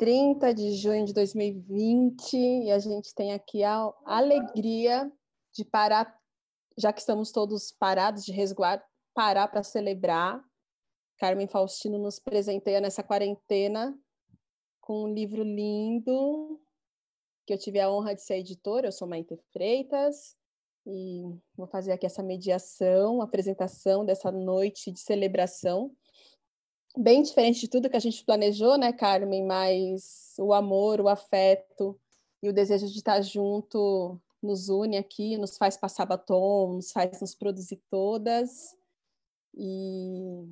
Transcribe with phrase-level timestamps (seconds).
[0.00, 5.12] 30 de junho de 2020 e a gente tem aqui a alegria
[5.52, 6.18] de parar,
[6.78, 8.82] já que estamos todos parados de resguardo,
[9.12, 10.42] parar para celebrar.
[11.18, 13.94] Carmen Faustino nos presenteia nessa quarentena
[14.80, 16.58] com um livro lindo,
[17.46, 20.34] que eu tive a honra de ser editora, eu sou Maite Freitas,
[20.86, 21.24] e
[21.54, 25.94] vou fazer aqui essa mediação, apresentação dessa noite de celebração
[26.96, 29.44] bem diferente de tudo que a gente planejou, né, Carmen?
[29.44, 31.98] Mas o amor, o afeto
[32.42, 37.20] e o desejo de estar junto nos une aqui, nos faz passar batom, nos faz
[37.20, 38.76] nos produzir todas.
[39.54, 40.46] E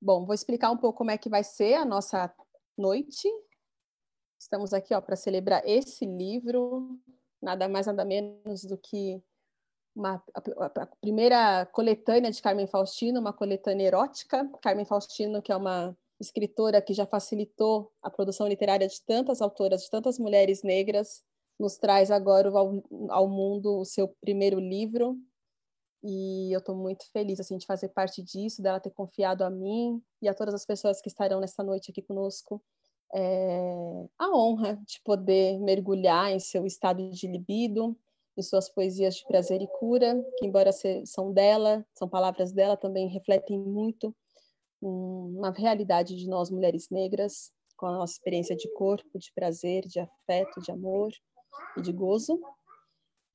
[0.00, 2.34] bom, vou explicar um pouco como é que vai ser a nossa
[2.76, 3.28] noite.
[4.38, 6.98] Estamos aqui, ó, para celebrar esse livro,
[7.40, 9.22] nada mais nada menos do que
[9.94, 14.48] uma, a, a, primeira coletânea de Carmen Faustino, uma coletânea erótica.
[14.60, 19.82] Carmen Faustino, que é uma escritora que já facilitou a produção literária de tantas autoras,
[19.82, 21.22] de tantas mulheres negras,
[21.58, 25.16] nos traz agora ao, ao mundo o seu primeiro livro.
[26.02, 30.02] E eu estou muito feliz assim de fazer parte disso, dela ter confiado a mim
[30.20, 32.62] e a todas as pessoas que estarão nessa noite aqui conosco.
[33.14, 37.96] É, a honra de poder mergulhar em seu estado de libido,
[38.36, 40.70] em suas poesias de prazer e cura, que embora
[41.04, 44.14] são dela, são palavras dela, também refletem muito
[44.82, 49.98] uma realidade de nós mulheres negras, com a nossa experiência de corpo, de prazer, de
[49.98, 51.12] afeto, de amor
[51.76, 52.40] e de gozo.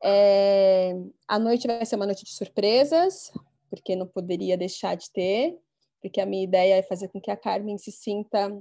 [0.03, 0.93] É,
[1.27, 3.31] a noite vai ser uma noite de surpresas,
[3.69, 5.57] porque não poderia deixar de ter,
[6.01, 8.51] porque a minha ideia é fazer com que a Carmen se sinta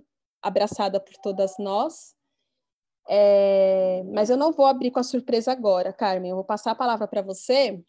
[0.42, 2.14] abraçada por todas nós,
[3.08, 6.30] é, mas eu não vou abrir com a surpresa agora, Carmen.
[6.30, 7.82] Eu vou passar a palavra para você.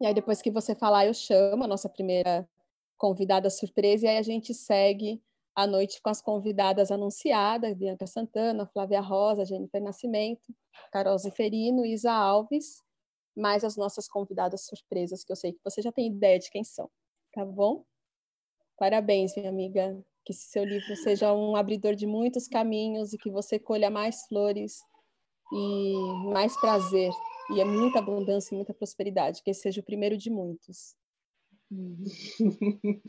[0.00, 2.46] E aí, depois que você falar, eu chamo a nossa primeira
[2.98, 4.06] convidada surpresa.
[4.06, 5.22] E aí a gente segue
[5.54, 10.54] a noite com as convidadas anunciadas: Bianca Santana, Flávia Rosa, Jennifer Nascimento,
[10.92, 12.82] Carol Zeferino, Isa Alves,
[13.34, 16.62] mais as nossas convidadas surpresas, que eu sei que você já tem ideia de quem
[16.62, 16.90] são.
[17.32, 17.84] Tá bom?
[18.78, 23.60] Parabéns, minha amiga que seu livro seja um abridor de muitos caminhos e que você
[23.60, 24.80] colha mais flores
[25.52, 25.94] e
[26.32, 27.12] mais prazer
[27.52, 30.96] e é muita abundância e muita prosperidade, que esse seja o primeiro de muitos.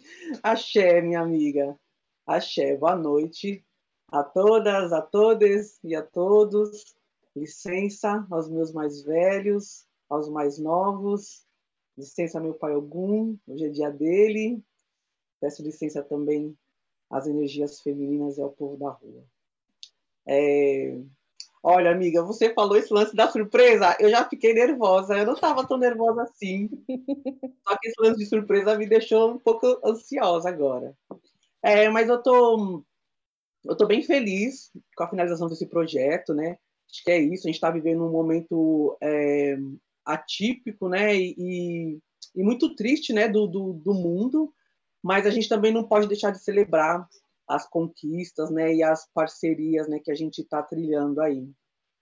[0.44, 1.76] Axé, minha amiga.
[2.24, 3.66] Axé, boa noite
[4.12, 6.96] a todas, a todos e a todos.
[7.36, 11.48] Licença aos meus mais velhos, aos mais novos.
[11.98, 14.64] Licença meu pai Ogum, hoje é dia dele.
[15.40, 16.56] Peço licença também
[17.09, 19.23] as energias femininas é o povo da rua.
[20.28, 20.97] É...
[21.63, 25.68] Olha, amiga, você falou esse lance da surpresa, eu já fiquei nervosa, eu não estava
[25.68, 26.69] tão nervosa assim.
[27.68, 30.95] Só que esse lance de surpresa me deixou um pouco ansiosa agora.
[31.62, 32.84] É, mas eu tô,
[33.66, 36.57] eu tô bem feliz com a finalização desse projeto, né?
[36.89, 39.57] Acho que é isso, a gente está vivendo um momento é,
[40.06, 41.16] atípico, né?
[41.16, 42.00] E,
[42.34, 43.28] e, muito triste, né?
[43.28, 44.53] Do, do, do mundo,
[45.03, 47.08] mas a gente também não pode deixar de celebrar
[47.47, 51.50] as conquistas, né, e as parcerias, né, que a gente está trilhando aí.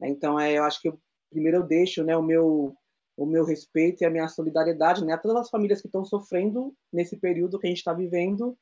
[0.01, 2.75] Então, é, eu acho que eu, primeiro eu deixo, né, o meu
[3.17, 6.75] o meu respeito e a minha solidariedade, né, a todas as famílias que estão sofrendo
[6.91, 8.57] nesse período que a gente está vivendo,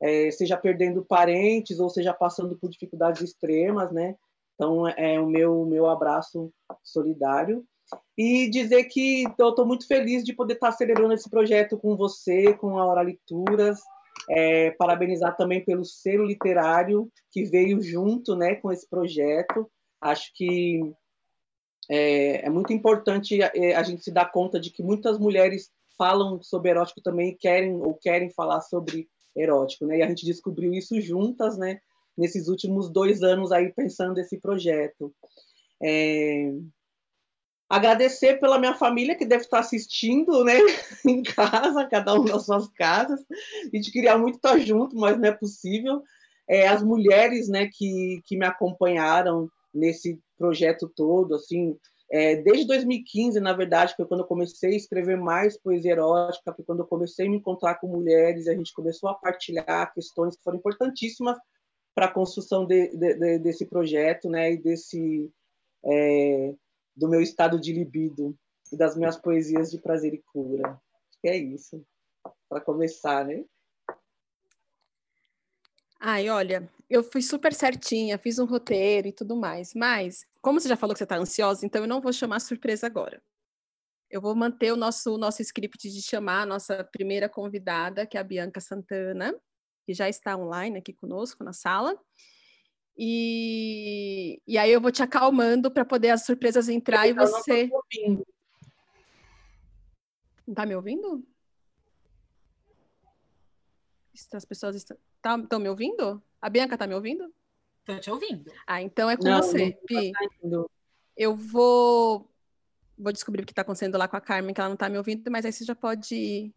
[0.00, 4.16] é, seja perdendo parentes ou seja passando por dificuldades extremas, né.
[4.54, 7.64] Então, é o meu meu abraço solidário
[8.16, 12.52] e dizer que eu estou muito feliz de poder estar celebrando esse projeto com você,
[12.54, 13.80] com a Hora Leituras,
[14.28, 19.70] é, parabenizar também pelo selo literário que veio junto né, com esse projeto.
[20.00, 20.80] Acho que
[21.90, 25.70] é, é muito importante a, é, a, gente se dar conta de que muitas mulheres
[25.98, 29.98] falam sobre erótico também querem ou querem falar sobre erótico, né?
[29.98, 31.80] E a gente descobriu isso juntas, né?
[32.16, 35.14] Nesses últimos dois anos aí pensando esse projeto.
[35.82, 36.52] É,
[37.72, 40.52] Agradecer pela minha família que deve estar assistindo, né,
[41.08, 43.18] em casa, cada um nas suas casas.
[43.64, 46.02] A gente queria muito estar junto, mas não é possível.
[46.46, 51.74] É, as mulheres, né, que, que me acompanharam nesse projeto todo, assim,
[52.10, 56.66] é, desde 2015, na verdade, foi quando eu comecei a escrever mais poesia erótica, foi
[56.66, 60.42] quando eu comecei a me encontrar com mulheres, a gente começou a partilhar questões que
[60.42, 61.38] foram importantíssimas
[61.94, 65.30] para a construção de, de, de, desse projeto, né, e desse
[65.86, 66.52] é,
[66.96, 68.36] do meu estado de libido
[68.72, 70.80] e das minhas poesias de prazer e cura.
[71.24, 71.84] É isso,
[72.48, 73.44] para começar, né?
[76.00, 80.68] Ai, olha, eu fui super certinha, fiz um roteiro e tudo mais, mas como você
[80.68, 83.22] já falou que você está ansiosa, então eu não vou chamar surpresa agora.
[84.10, 88.20] Eu vou manter o nosso, nosso script de chamar a nossa primeira convidada, que é
[88.20, 89.32] a Bianca Santana,
[89.86, 91.96] que já está online aqui conosco na sala.
[92.96, 97.70] E, e aí eu vou te acalmando para poder as surpresas entrar eu e você.
[100.46, 101.24] Não Tá me ouvindo?
[104.32, 106.22] As pessoas estão, tá, estão me ouvindo?
[106.40, 107.32] A Bianca tá me ouvindo?
[107.80, 108.52] Estou te ouvindo.
[108.66, 110.12] Ah, então é com não, você, não Pi.
[111.16, 112.28] Eu vou
[112.96, 114.96] vou descobrir o que está acontecendo lá com a Carmen, que ela não está me
[114.96, 116.54] ouvindo, mas aí você já pode ir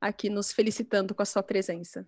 [0.00, 2.06] aqui nos felicitando com a sua presença.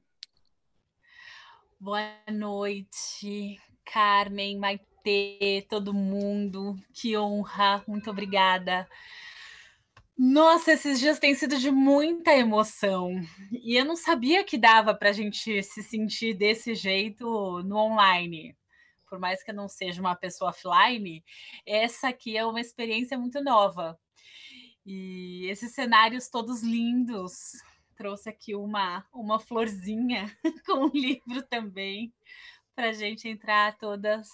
[1.82, 6.76] Boa noite, Carmen, Maite, todo mundo.
[6.92, 8.86] Que honra, muito obrigada.
[10.14, 13.18] Nossa, esses dias têm sido de muita emoção.
[13.50, 18.54] E eu não sabia que dava para a gente se sentir desse jeito no online.
[19.08, 21.24] Por mais que eu não seja uma pessoa offline,
[21.64, 23.98] essa aqui é uma experiência muito nova.
[24.84, 27.32] E esses cenários todos lindos.
[28.00, 32.10] Trouxe aqui uma, uma florzinha com um livro também,
[32.74, 34.26] para a gente entrar todas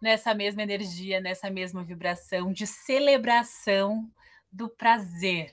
[0.00, 4.10] nessa mesma energia, nessa mesma vibração de celebração
[4.50, 5.52] do prazer.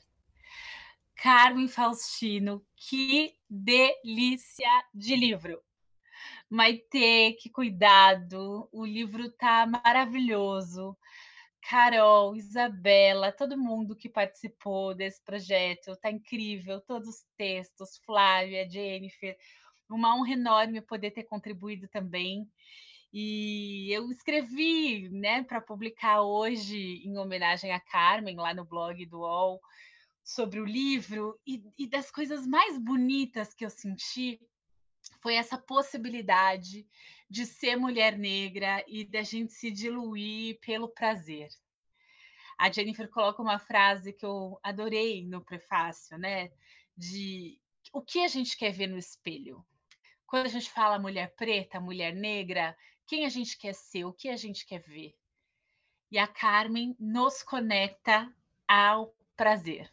[1.14, 5.62] Carmen Faustino, que delícia de livro.
[6.50, 10.98] Maite, que cuidado, o livro tá maravilhoso.
[11.68, 19.36] Carol, Isabela, todo mundo que participou desse projeto, tá incrível, todos os textos, Flávia, Jennifer,
[19.90, 22.48] uma honra enorme poder ter contribuído também.
[23.12, 29.22] E eu escrevi, né, para publicar hoje, em homenagem a Carmen, lá no blog do
[29.22, 29.60] UOL,
[30.24, 34.40] sobre o livro, e, e das coisas mais bonitas que eu senti
[35.20, 36.86] foi essa possibilidade
[37.30, 41.50] de ser mulher negra e da gente se diluir pelo prazer.
[42.57, 46.51] A Jennifer coloca uma frase que eu adorei no prefácio, né?
[46.95, 47.60] De
[47.92, 49.66] o que a gente quer ver no espelho.
[50.25, 52.75] Quando a gente fala mulher preta, mulher negra,
[53.07, 55.13] quem a gente quer ser, o que a gente quer ver.
[56.12, 58.33] E a Carmen nos conecta
[58.68, 59.92] ao prazer,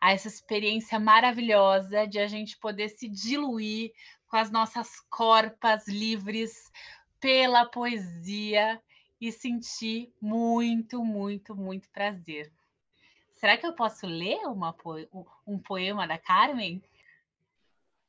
[0.00, 3.92] a essa experiência maravilhosa de a gente poder se diluir
[4.32, 6.72] com as nossas corpas livres
[7.20, 8.80] pela poesia
[9.20, 12.50] e sentir muito, muito, muito prazer.
[13.34, 14.74] Será que eu posso ler uma,
[15.46, 16.82] um poema da Carmen?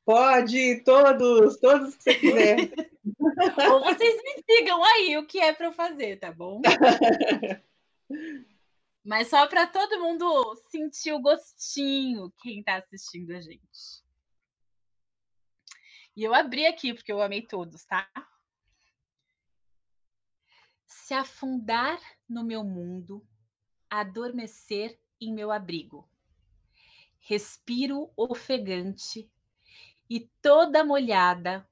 [0.05, 2.71] Pode, todos, todos que você quiser.
[3.69, 6.61] Ou vocês me digam aí o que é para eu fazer, tá bom?
[9.03, 14.02] Mas só para todo mundo sentir o gostinho, quem está assistindo a gente.
[16.15, 18.07] E eu abri aqui porque eu amei todos, tá?
[20.85, 21.99] Se afundar
[22.29, 23.25] no meu mundo,
[23.89, 26.07] adormecer em meu abrigo.
[27.19, 29.29] Respiro ofegante
[30.09, 31.67] e toda molhada,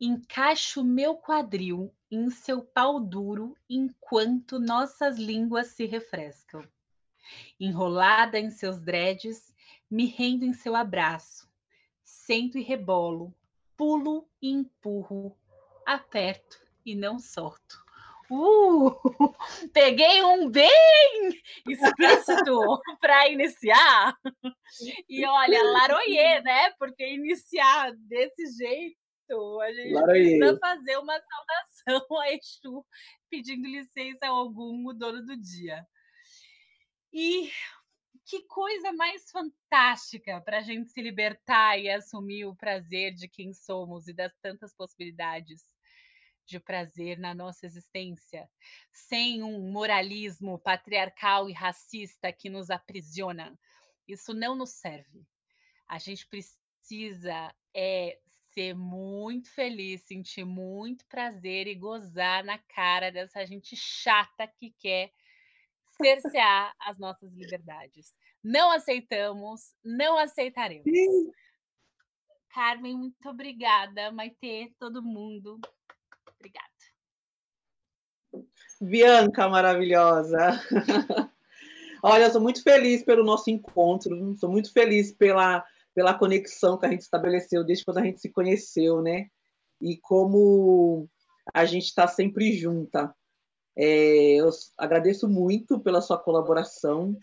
[0.00, 6.66] encaixo meu quadril em seu pau duro enquanto nossas línguas se refrescam.
[7.60, 9.54] Enrolada em seus dreads,
[9.90, 11.48] me rendo em seu abraço,
[12.02, 13.34] sento e rebolo,
[13.76, 15.36] pulo e empurro,
[15.86, 17.82] aperto e não solto.
[18.30, 18.90] Uh,
[19.74, 22.60] peguei um bem explícito
[23.00, 24.16] para iniciar.
[25.08, 26.70] E olha, laroie, né?
[26.78, 32.86] Porque iniciar desse jeito, a gente precisa fazer uma saudação a Exu,
[33.28, 35.86] pedindo licença ao algum o dono do dia.
[37.12, 37.50] E
[38.32, 43.52] que coisa mais fantástica para a gente se libertar e assumir o prazer de quem
[43.52, 45.60] somos e das tantas possibilidades
[46.46, 48.48] de prazer na nossa existência,
[48.90, 53.54] sem um moralismo patriarcal e racista que nos aprisiona.
[54.08, 55.26] Isso não nos serve.
[55.86, 58.18] A gente precisa é
[58.54, 65.12] ser muito feliz, sentir muito prazer e gozar na cara dessa gente chata que quer
[65.98, 68.14] cercear as nossas liberdades.
[68.42, 70.84] Não aceitamos, não aceitaremos.
[70.84, 71.30] Sim.
[72.52, 74.10] Carmen, muito obrigada.
[74.10, 75.60] Maite, todo mundo.
[76.36, 76.68] Obrigada.
[78.80, 80.60] Bianca, maravilhosa.
[82.02, 86.84] Olha, eu sou muito feliz pelo nosso encontro, sou muito feliz pela, pela conexão que
[86.84, 89.28] a gente estabeleceu desde quando a gente se conheceu, né?
[89.80, 91.08] E como
[91.54, 93.14] a gente está sempre junta.
[93.76, 97.16] É, eu agradeço muito pela sua colaboração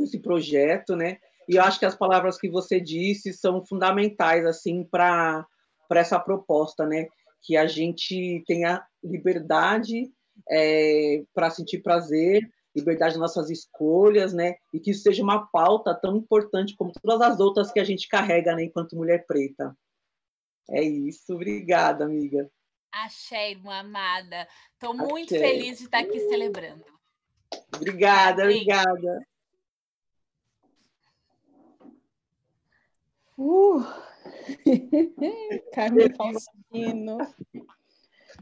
[0.00, 1.18] com esse projeto, né?
[1.46, 5.46] E eu acho que as palavras que você disse são fundamentais assim para
[5.88, 7.08] para essa proposta, né?
[7.42, 10.08] Que a gente tenha liberdade
[10.48, 14.54] é, para sentir prazer, liberdade nas nossas escolhas, né?
[14.72, 18.08] E que isso seja uma pauta tão importante como todas as outras que a gente
[18.08, 18.64] carrega, né?
[18.64, 19.76] Enquanto mulher preta.
[20.70, 21.34] É isso.
[21.34, 22.48] Obrigada, amiga.
[22.92, 24.46] Axé, irmã amada.
[24.74, 26.84] Estou muito feliz de estar aqui celebrando.
[27.74, 28.62] Obrigada, Amém.
[28.62, 29.26] obrigada.
[33.40, 33.82] Uh.
[35.72, 37.18] Carmen Faustino.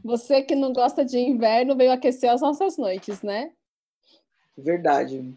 [0.03, 3.53] Você que não gosta de inverno veio aquecer as nossas noites, né?
[4.57, 5.33] Verdade.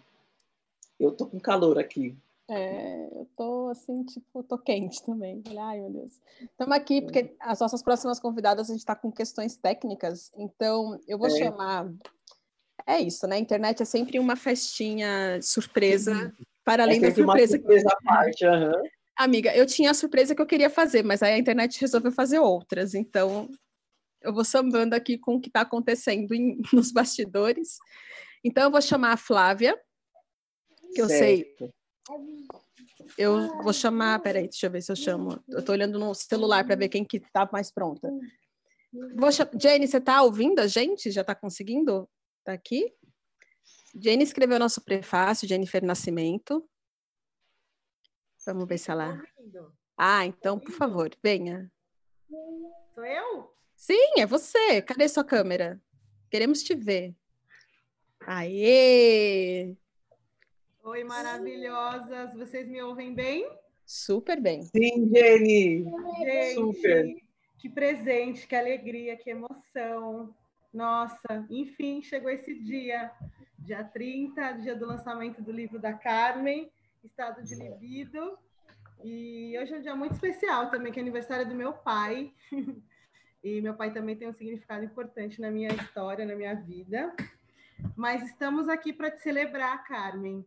[0.98, 2.16] Eu tô com calor aqui.
[2.48, 5.42] É, eu tô assim, tipo, tô quente também.
[5.56, 6.20] Ai, meu Deus.
[6.40, 11.18] Estamos aqui porque as nossas próximas convidadas a gente está com questões técnicas, então eu
[11.18, 11.30] vou é.
[11.30, 11.88] chamar.
[12.84, 13.36] É isso, né?
[13.36, 17.56] A internet é sempre uma festinha surpresa, para além é da surpresa.
[17.56, 18.82] Uma surpresa à parte, uhum.
[19.24, 22.38] Amiga, eu tinha a surpresa que eu queria fazer, mas aí a internet resolveu fazer
[22.38, 23.48] outras, então
[24.20, 27.78] eu vou sambando aqui com o que está acontecendo em, nos bastidores.
[28.44, 29.78] Então eu vou chamar a Flávia,
[30.94, 31.54] que eu sei
[33.16, 35.42] eu vou chamar, peraí, deixa eu ver se eu chamo.
[35.48, 38.10] Eu estou olhando no celular para ver quem que está mais pronta.
[39.16, 39.48] Vou cham...
[39.60, 41.10] Jenny, você está ouvindo a gente?
[41.10, 42.08] Já está conseguindo?
[42.40, 42.92] Está aqui?
[43.94, 46.66] Jenny escreveu nosso prefácio, Jennifer Nascimento.
[48.44, 49.22] Vamos ver se ela.
[49.96, 51.70] Ah, então, por favor, venha.
[52.94, 53.54] Sou eu?
[53.76, 54.82] Sim, é você.
[54.82, 55.80] Cadê sua câmera?
[56.30, 57.14] Queremos te ver.
[58.26, 59.76] Aê!
[60.82, 62.34] Oi, maravilhosas.
[62.34, 63.48] Vocês me ouvem bem?
[63.84, 64.62] Super bem.
[64.62, 65.84] Sim, Jenny.
[66.24, 67.14] Gente, Super.
[67.58, 70.34] Que presente, que alegria, que emoção.
[70.72, 73.12] Nossa, enfim, chegou esse dia.
[73.58, 76.68] Dia 30, dia do lançamento do livro da Carmen,
[77.04, 78.38] Estado de Libido.
[79.04, 82.32] E hoje é um dia muito especial também, que é aniversário do meu pai.
[83.44, 87.12] E meu pai também tem um significado importante na minha história, na minha vida.
[87.96, 90.46] Mas estamos aqui para te celebrar, Carmen.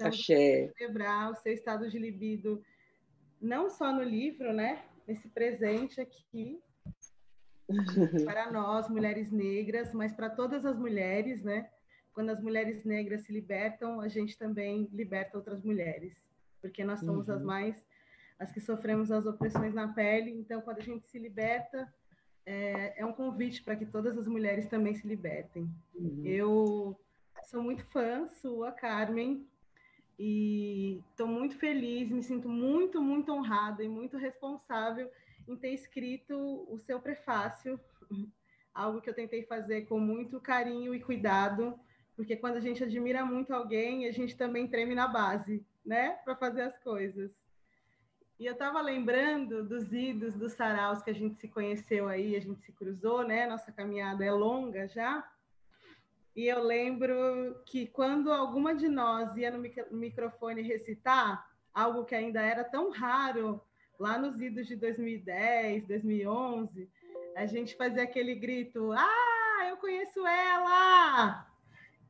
[0.00, 0.72] Axé.
[0.78, 2.64] celebrar o seu estado de libido,
[3.40, 4.84] não só no livro, né?
[5.08, 6.62] Nesse presente aqui,
[8.24, 11.68] para nós, mulheres negras, mas para todas as mulheres, né?
[12.14, 16.14] Quando as mulheres negras se libertam, a gente também liberta outras mulheres,
[16.60, 17.34] porque nós somos uhum.
[17.34, 17.86] as mais,
[18.38, 20.30] as que sofremos as opressões na pele.
[20.30, 21.92] Então, quando a gente se liberta,
[22.46, 25.68] é, é um convite para que todas as mulheres também se libertem.
[25.94, 26.22] Uhum.
[26.24, 27.00] Eu
[27.42, 29.46] sou muito fã sua, Carmen,
[30.18, 35.10] e estou muito feliz, me sinto muito, muito honrada e muito responsável
[35.48, 36.36] em ter escrito
[36.68, 37.78] o seu prefácio,
[38.72, 41.78] algo que eu tentei fazer com muito carinho e cuidado,
[42.16, 46.36] porque quando a gente admira muito alguém, a gente também treme na base, né, para
[46.36, 47.30] fazer as coisas.
[48.38, 52.40] E eu estava lembrando dos idos, dos saraus que a gente se conheceu aí, a
[52.40, 53.46] gente se cruzou, né?
[53.46, 55.24] Nossa caminhada é longa já.
[56.34, 62.42] E eu lembro que quando alguma de nós ia no microfone recitar algo que ainda
[62.42, 63.62] era tão raro,
[64.00, 66.90] lá nos idos de 2010, 2011,
[67.36, 71.53] a gente fazia aquele grito: Ah, eu conheço ela!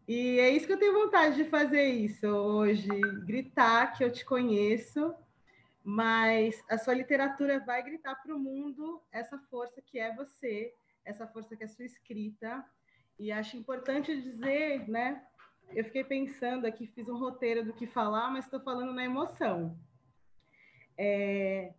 [0.07, 2.89] E é isso que eu tenho vontade de fazer isso hoje,
[3.25, 5.15] gritar que eu te conheço,
[5.83, 10.75] mas a sua literatura vai gritar para o mundo essa força que é você,
[11.07, 12.63] essa força que é sua escrita,
[13.19, 15.25] e acho importante dizer, né?
[15.71, 19.79] Eu fiquei pensando aqui, fiz um roteiro do que falar, mas estou falando na emoção.
[20.99, 21.73] É,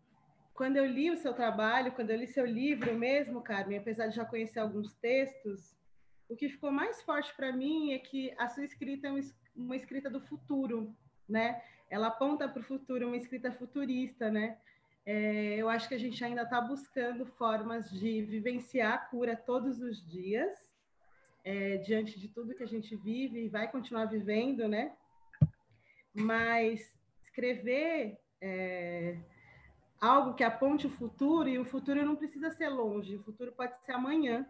[0.56, 4.16] quando eu li o seu trabalho, quando eu li seu livro mesmo, Carmen, apesar de
[4.16, 5.76] já conhecer alguns textos,
[6.28, 9.12] o que ficou mais forte para mim é que a sua escrita é
[9.56, 10.96] uma escrita do futuro,
[11.28, 11.62] né?
[11.90, 14.58] Ela aponta para o futuro, uma escrita futurista, né?
[15.06, 19.80] É, eu acho que a gente ainda está buscando formas de vivenciar a cura todos
[19.80, 20.52] os dias,
[21.44, 24.96] é, diante de tudo que a gente vive e vai continuar vivendo, né?
[26.12, 29.20] Mas escrever é,
[30.02, 33.80] algo que aponte o futuro, e o futuro não precisa ser longe, o futuro pode
[33.86, 34.46] ser amanhã,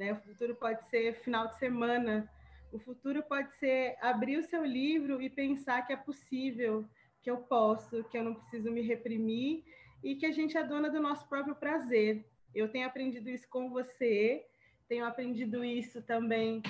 [0.00, 0.12] né?
[0.12, 2.28] O futuro pode ser final de semana,
[2.72, 6.84] o futuro pode ser abrir o seu livro e pensar que é possível,
[7.22, 9.62] que eu posso, que eu não preciso me reprimir
[10.02, 12.24] e que a gente é dona do nosso próprio prazer.
[12.54, 14.44] Eu tenho aprendido isso com você
[14.90, 16.60] tenho aprendido isso também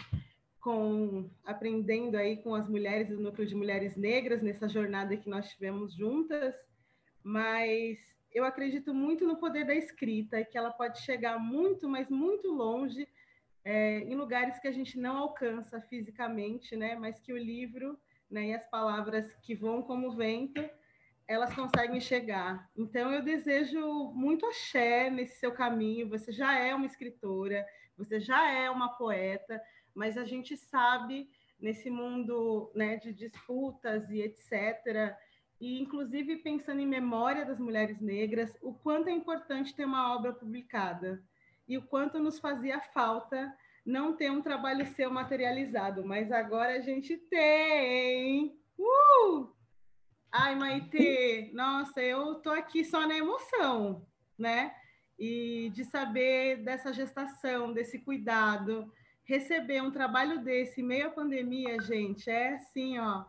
[0.60, 5.48] com aprendendo aí com as mulheres do núcleo de mulheres negras nessa jornada que nós
[5.48, 6.54] tivemos juntas,
[7.24, 7.98] mas
[8.30, 13.08] eu acredito muito no poder da escrita que ela pode chegar muito, mas muito longe
[13.70, 16.96] é, em lugares que a gente não alcança fisicamente, né?
[16.96, 17.96] Mas que o livro
[18.28, 20.68] né, e as palavras que vão como vento
[21.28, 22.68] elas conseguem chegar.
[22.76, 26.08] Então eu desejo muito axé nesse seu caminho.
[26.08, 27.64] Você já é uma escritora,
[27.96, 29.62] você já é uma poeta,
[29.94, 35.16] mas a gente sabe nesse mundo né, de disputas e etc.,
[35.60, 40.32] e inclusive pensando em memória das mulheres negras, o quanto é importante ter uma obra
[40.32, 41.22] publicada.
[41.70, 46.80] E o quanto nos fazia falta não ter um trabalho seu materializado, mas agora a
[46.80, 48.58] gente tem.
[48.76, 49.48] Uh!
[50.32, 54.04] Ai, Maite, nossa, eu tô aqui só na emoção,
[54.36, 54.74] né?
[55.16, 62.28] E de saber dessa gestação, desse cuidado, receber um trabalho desse meio à pandemia, gente,
[62.28, 63.24] é assim, ó,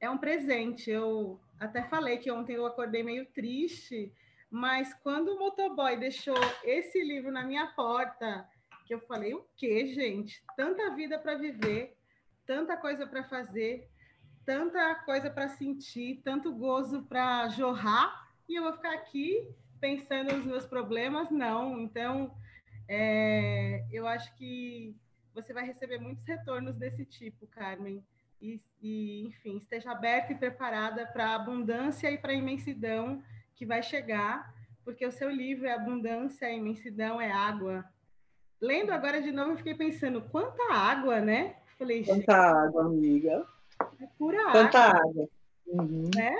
[0.00, 0.90] é um presente.
[0.90, 4.10] Eu até falei que ontem eu acordei meio triste,
[4.52, 8.46] mas quando o motoboy deixou esse livro na minha porta,
[8.84, 10.44] que eu falei, o que, gente?
[10.54, 11.96] Tanta vida para viver,
[12.44, 13.88] tanta coisa para fazer,
[14.44, 19.48] tanta coisa para sentir, tanto gozo para jorrar, e eu vou ficar aqui
[19.80, 21.30] pensando nos meus problemas?
[21.30, 21.80] Não.
[21.80, 22.36] Então,
[22.86, 24.94] é, eu acho que
[25.34, 28.04] você vai receber muitos retornos desse tipo, Carmen.
[28.38, 33.22] E, e enfim, esteja aberta e preparada para a abundância e para a imensidão
[33.54, 34.52] que vai chegar,
[34.84, 37.84] porque o seu livro é abundância, a imensidão é água.
[38.60, 41.56] Lendo agora de novo, eu fiquei pensando, quanta água, né?
[41.78, 43.44] Falei, quanta água, amiga.
[44.00, 45.00] É pura Quanta água.
[45.00, 45.28] água.
[45.66, 46.10] Uhum.
[46.14, 46.34] Né?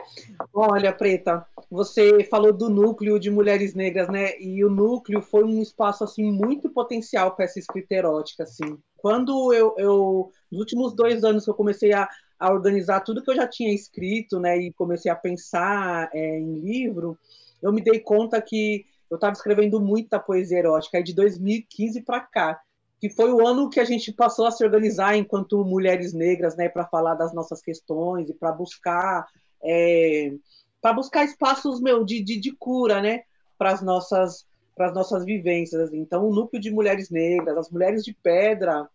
[0.52, 4.38] Olha, Preta, você falou do núcleo de mulheres negras, né?
[4.38, 8.78] E o núcleo foi um espaço assim muito potencial para essa escrita erótica, assim.
[8.96, 12.08] Quando eu, eu, nos últimos dois anos que eu comecei a,
[12.42, 14.58] a organizar tudo que eu já tinha escrito, né?
[14.58, 17.16] E comecei a pensar é, em livro,
[17.62, 22.20] eu me dei conta que eu estava escrevendo muita poesia erótica, aí de 2015 para
[22.20, 22.60] cá
[22.98, 26.68] que foi o ano que a gente passou a se organizar enquanto mulheres negras, né,
[26.68, 29.26] para falar das nossas questões e para buscar
[29.60, 30.32] é,
[30.80, 33.22] para buscar espaços meu de, de, de cura, né,
[33.58, 35.92] para as nossas para as nossas vivências.
[35.92, 38.88] Então, o núcleo de mulheres negras, as mulheres de pedra,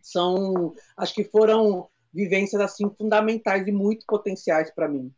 [0.00, 5.12] são, acho que foram vivências assim fundamentais e muito potenciais para mim.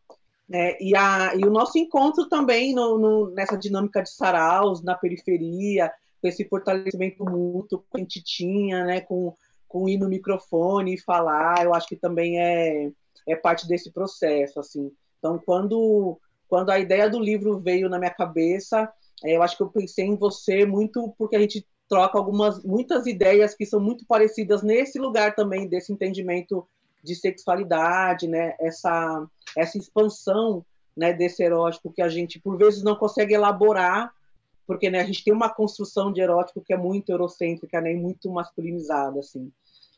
[0.53, 4.97] É, e, a, e o nosso encontro também no, no, nessa dinâmica de saraus, na
[4.97, 9.33] periferia, com esse fortalecimento mútuo que a gente tinha, né, com,
[9.69, 12.91] com ir no microfone e falar, eu acho que também é,
[13.29, 14.91] é parte desse processo, assim.
[15.19, 18.93] Então, quando, quando a ideia do livro veio na minha cabeça,
[19.25, 23.07] é, eu acho que eu pensei em você muito porque a gente troca algumas, muitas
[23.07, 26.67] ideias que são muito parecidas nesse lugar também, desse entendimento
[27.03, 30.65] de sexualidade, né, essa, essa expansão,
[30.97, 34.13] né, desse erótico que a gente, por vezes, não consegue elaborar
[34.71, 37.97] porque né, a gente tem uma construção de erótico que é muito eurocêntrica, né, e
[37.97, 39.51] muito masculinizada, assim.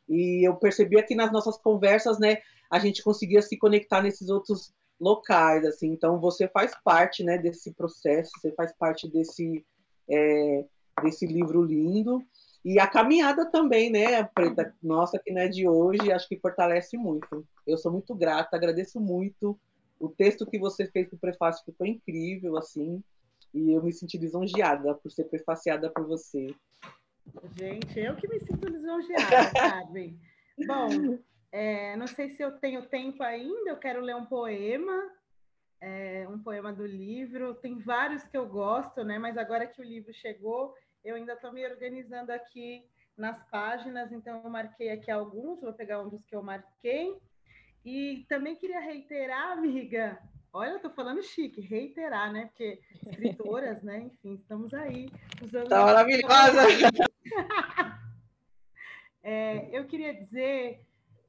[0.08, 2.38] E eu percebi aqui nas nossas conversas, né,
[2.70, 5.88] a gente conseguia se conectar nesses outros locais, assim.
[5.88, 9.62] Então você faz parte, né, desse processo, você faz parte desse
[10.10, 10.64] é,
[11.02, 12.22] desse livro lindo.
[12.64, 16.96] E a caminhada também, né, Preta, nossa, que não é de hoje, acho que fortalece
[16.96, 17.44] muito.
[17.66, 19.58] Eu sou muito grata, agradeço muito
[20.02, 23.02] o texto que você fez para o prefácio, foi incrível, assim.
[23.54, 26.54] E eu me senti lisonjeada por ser prefaciada por você.
[27.56, 30.18] Gente, eu que me sinto lisonjeada, Carmen.
[30.66, 31.18] Bom,
[31.52, 35.08] é, não sei se eu tenho tempo ainda, eu quero ler um poema,
[35.80, 37.54] é, um poema do livro.
[37.54, 39.18] Tem vários que eu gosto, né?
[39.20, 42.84] Mas agora que o livro chegou, eu ainda estou me organizando aqui
[43.16, 47.16] nas páginas, então eu marquei aqui alguns, vou pegar um dos que eu marquei.
[47.84, 50.18] E também queria reiterar, amiga,
[50.54, 52.44] Olha, eu tô falando chique, reiterar, né?
[52.46, 54.00] Porque escritoras, né?
[54.00, 55.08] Enfim, estamos aí
[55.42, 55.68] usando.
[55.68, 56.60] Tá maravilhosa!
[59.22, 60.84] é, eu queria dizer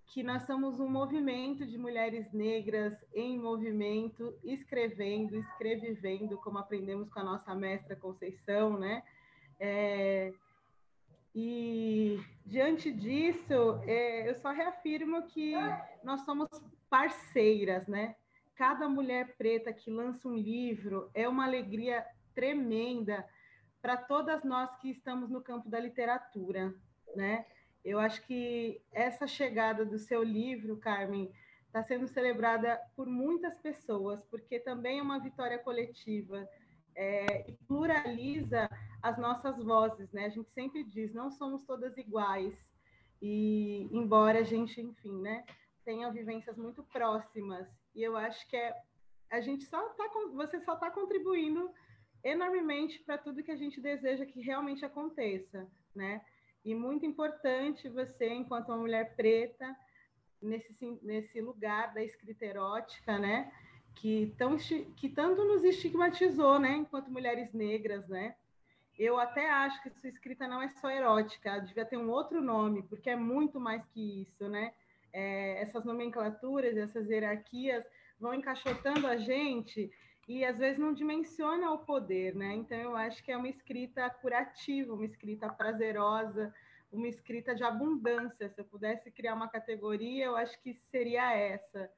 [0.07, 7.21] que nós somos um movimento de mulheres negras em movimento, escrevendo, escrevivendo, como aprendemos com
[7.21, 9.03] a nossa mestra Conceição, né?
[9.65, 10.33] É,
[11.33, 15.53] e diante disso, é, eu só reafirmo que
[16.03, 16.49] nós somos
[16.89, 18.15] parceiras, né?
[18.55, 23.25] cada mulher preta que lança um livro é uma alegria tremenda
[23.81, 26.73] para todas nós que estamos no campo da literatura,
[27.15, 27.45] né?
[27.83, 31.29] Eu acho que essa chegada do seu livro, Carmen,
[31.65, 36.47] está sendo celebrada por muitas pessoas, porque também é uma vitória coletiva
[36.95, 38.69] é, e pluraliza
[39.03, 40.25] as nossas vozes, né?
[40.25, 42.57] A gente sempre diz, não somos todas iguais,
[43.21, 45.45] e embora a gente, enfim, né,
[45.85, 48.75] tenha vivências muito próximas e eu acho que é
[49.29, 51.71] a gente só tá você só está contribuindo
[52.23, 56.23] enormemente para tudo que a gente deseja que realmente aconteça, né?
[56.63, 59.75] E muito importante você, enquanto uma mulher preta,
[60.41, 63.51] nesse, nesse lugar da escrita erótica, né?
[63.95, 64.55] Que, tão,
[64.95, 66.77] que tanto nos estigmatizou, né?
[66.77, 68.35] Enquanto mulheres negras, né?
[68.97, 72.83] Eu até acho que sua escrita não é só erótica, devia ter um outro nome,
[72.83, 74.73] porque é muito mais que isso, né?
[75.13, 77.85] é, essas nomenclaturas, essas hierarquias
[78.19, 79.91] vão encaixotando a gente
[80.27, 82.53] e às vezes não dimensiona o poder, né?
[82.55, 86.53] Então eu acho que é uma escrita curativa, uma escrita prazerosa,
[86.91, 88.49] uma escrita de abundância.
[88.49, 91.89] Se eu pudesse criar uma categoria, eu acho que seria essa.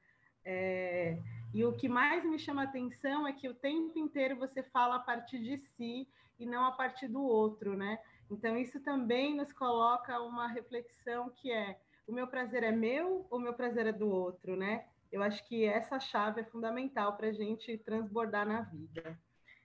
[0.44, 1.18] É...
[1.54, 5.00] E o que mais me chama atenção é que o tempo inteiro você fala a
[5.00, 6.06] partir de si
[6.38, 7.98] e não a partir do outro, né?
[8.30, 13.38] Então isso também nos coloca uma reflexão que é o meu prazer é meu ou
[13.38, 14.84] o meu prazer é do outro, né?
[15.10, 19.18] Eu acho que essa chave é fundamental para a gente transbordar na vida.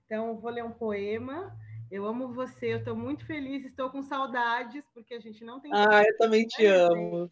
[0.05, 1.55] Então, vou ler um poema.
[1.91, 5.71] Eu amo você, eu estou muito feliz, estou com saudades, porque a gente não tem.
[5.73, 7.29] Ah, eu também te amo.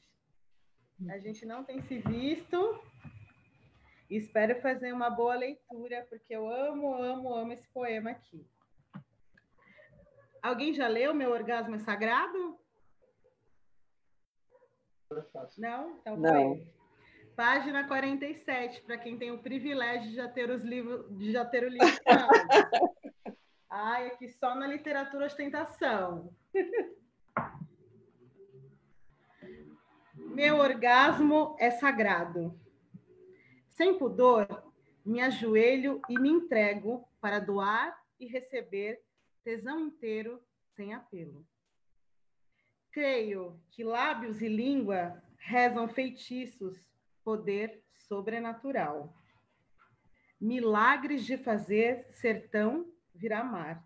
[1.10, 2.80] A gente não tem se visto.
[4.10, 8.46] Espero fazer uma boa leitura, porque eu amo, amo, amo esse poema aqui.
[10.42, 12.58] Alguém já leu Meu Orgasmo é Sagrado?
[15.58, 15.98] Não?
[15.98, 16.66] Então, não.
[17.36, 21.64] Página 47, para quem tem o privilégio de já ter os livros, de já ter
[21.64, 21.88] o livro.
[23.70, 26.36] Ai, aqui só na literatura ostentação.
[30.14, 32.60] Meu orgasmo é sagrado.
[33.70, 34.64] Sem pudor,
[35.06, 39.02] me ajoelho e me entrego para doar e receber
[39.50, 40.40] tesão inteiro
[40.76, 41.44] sem apelo.
[42.92, 46.78] Creio que lábios e língua rezam feitiços
[47.24, 49.12] poder sobrenatural.
[50.40, 53.84] Milagres de fazer sertão virar mar.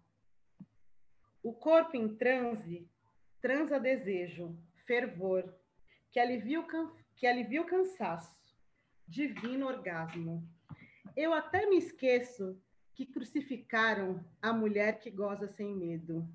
[1.41, 2.85] O corpo em transe
[3.41, 5.49] transa desejo, fervor,
[6.11, 6.91] que alivia o, can...
[7.15, 8.37] que alivia o cansaço,
[9.07, 10.45] divino orgasmo.
[11.15, 12.61] Eu até me esqueço
[12.93, 16.27] que crucificaram a mulher que goza sem medo.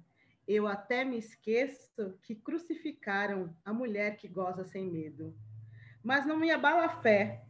[0.46, 5.34] Eu até me esqueço que crucificaram a mulher que goza sem medo
[6.02, 7.44] mas não me abala a fé,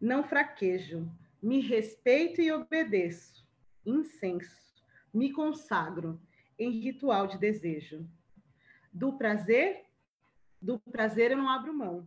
[0.00, 1.10] não fraquejo,
[1.42, 3.44] me respeito e obedeço.
[3.84, 6.20] Incenso, me consagro
[6.58, 8.08] em ritual de desejo.
[8.92, 9.86] Do prazer,
[10.60, 12.06] do prazer eu não abro mão,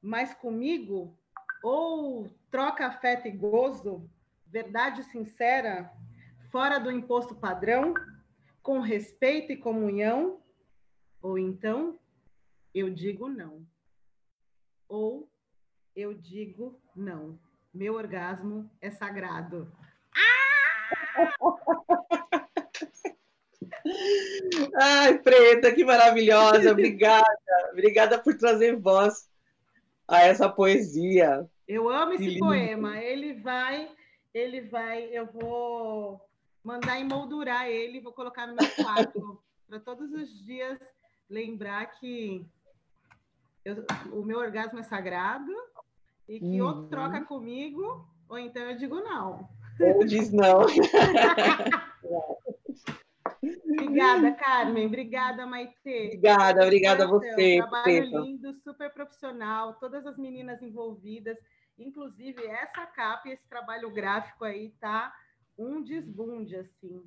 [0.00, 1.16] mas comigo
[1.62, 4.08] ou troca afeto e gozo,
[4.52, 5.90] verdade sincera,
[6.50, 7.94] fora do imposto padrão,
[8.62, 10.40] com respeito e comunhão,
[11.20, 11.98] ou então
[12.74, 13.66] eu digo não
[14.92, 15.26] ou
[15.96, 17.38] eu digo não.
[17.72, 19.72] Meu orgasmo é sagrado.
[24.78, 26.72] Ai, Preta, que maravilhosa.
[26.72, 27.24] Obrigada.
[27.72, 29.30] Obrigada por trazer voz
[30.06, 31.48] a essa poesia.
[31.66, 32.98] Eu amo esse poema.
[32.98, 33.90] Ele vai,
[34.34, 36.20] ele vai, eu vou
[36.62, 40.78] mandar emoldurar ele, vou colocar no meu quarto para todos os dias
[41.28, 42.46] lembrar que
[43.64, 45.52] eu, o meu orgasmo é sagrado
[46.28, 46.66] e que uhum.
[46.66, 49.48] outro troca comigo, ou então eu digo não.
[49.80, 50.62] Ou diz não.
[53.64, 54.86] obrigada, Carmen.
[54.86, 56.06] Obrigada, Maite.
[56.06, 57.58] Obrigada, obrigada a você.
[57.58, 61.38] Trabalho lindo, super profissional, todas as meninas envolvidas,
[61.78, 65.14] inclusive essa capa e esse trabalho gráfico aí tá
[65.58, 67.04] um desbunde, assim,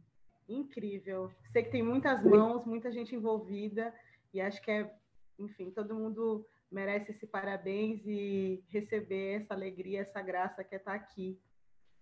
[0.47, 1.31] incrível.
[1.51, 3.93] Sei que tem muitas mãos, muita gente envolvida,
[4.33, 4.91] e acho que é
[5.39, 10.93] enfim, todo mundo merece esse parabéns e receber essa alegria, essa graça que é estar
[10.93, 11.37] aqui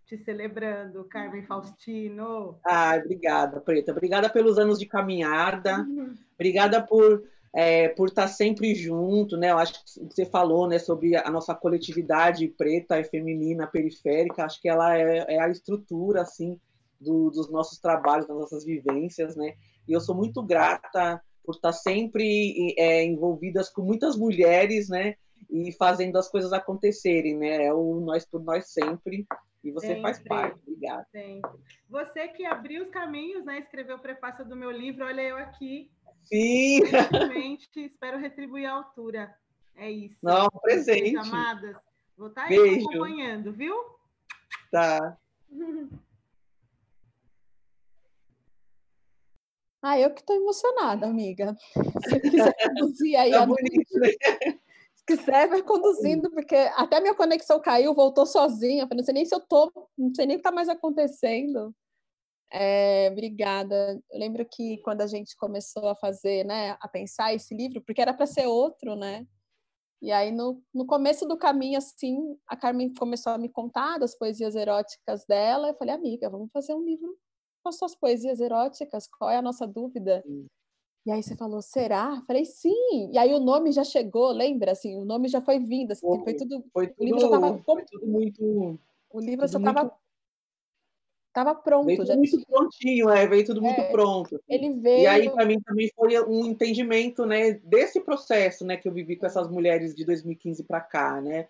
[0.05, 2.59] te celebrando, Carmen Faustino.
[2.65, 3.91] Ah, obrigada, Preta.
[3.91, 5.79] Obrigada pelos anos de caminhada.
[5.79, 6.17] Uhum.
[6.35, 7.23] Obrigada por
[7.53, 9.51] é, por estar sempre junto, né?
[9.51, 14.43] Eu acho que você falou, né, sobre a nossa coletividade preta e feminina periférica.
[14.43, 16.59] Acho que ela é, é a estrutura, assim,
[16.99, 19.53] do, dos nossos trabalhos, das nossas vivências, né?
[19.87, 25.15] E eu sou muito grata por estar sempre é, envolvidas com muitas mulheres, né?
[25.51, 27.65] E fazendo as coisas acontecerem, né?
[27.65, 29.27] É o nós por nós sempre.
[29.63, 30.59] E você sempre, faz parte.
[30.67, 31.07] Obrigada.
[31.11, 31.51] Sempre.
[31.89, 33.59] Você que abriu os caminhos, né?
[33.59, 35.05] Escreveu o prefácio do meu livro.
[35.05, 35.89] Olha eu aqui.
[36.25, 36.83] Sim.
[36.83, 39.33] Realmente, espero retribuir a altura.
[39.75, 40.17] É isso.
[40.21, 41.15] Não, presente.
[41.15, 41.77] Amadas.
[42.17, 43.75] Vou estar tá aí acompanhando, viu?
[44.71, 45.17] Tá.
[49.85, 51.53] Ah, eu que estou emocionada, amiga.
[52.07, 53.31] Se quiser conduzir aí.
[53.31, 54.59] Tá bonito, né?
[55.09, 58.87] Se quiser, vai conduzindo, porque até minha conexão caiu, voltou sozinha.
[58.89, 61.75] Eu não sei nem se eu tô, não sei nem o que está mais acontecendo.
[62.51, 64.01] É, obrigada.
[64.11, 68.01] Eu lembro que quando a gente começou a fazer, né, a pensar esse livro, porque
[68.01, 69.27] era para ser outro, né?
[70.01, 74.17] E aí, no, no começo do caminho, assim, a Carmen começou a me contar das
[74.17, 75.69] poesias eróticas dela.
[75.69, 77.17] Eu falei, amiga, vamos fazer um livro
[77.63, 80.21] com as suas poesias eróticas, qual é a nossa dúvida?
[80.25, 80.47] Sim.
[81.05, 82.21] E aí você falou, será?
[82.25, 83.11] Falei, sim.
[83.11, 84.71] E aí o nome já chegou, lembra?
[84.71, 85.91] Assim, o nome já foi vindo.
[85.91, 86.63] Assim, foi, foi, tudo.
[86.71, 88.79] Foi tudo, o livro já tava, foi tudo muito.
[89.11, 89.93] O livro já estava.
[91.33, 91.87] Tava pronto.
[91.87, 94.35] Veio tudo já muito prontinho, é, veio tudo muito É, pronto.
[94.35, 94.45] assim.
[94.47, 95.01] Ele veio.
[95.01, 99.15] E aí, para mim, também foi um entendimento né, desse processo né, que eu vivi
[99.15, 101.47] com essas mulheres de 2015 para cá, né?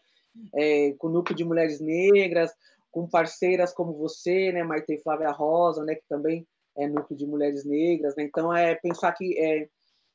[0.56, 2.52] É, com o núcleo de mulheres negras,
[2.90, 7.66] com parceiras como você, né, Maite Flávia Rosa, né, que também é núcleo de mulheres
[7.66, 8.16] negras.
[8.16, 8.24] Né?
[8.24, 9.68] Então, é pensar que é,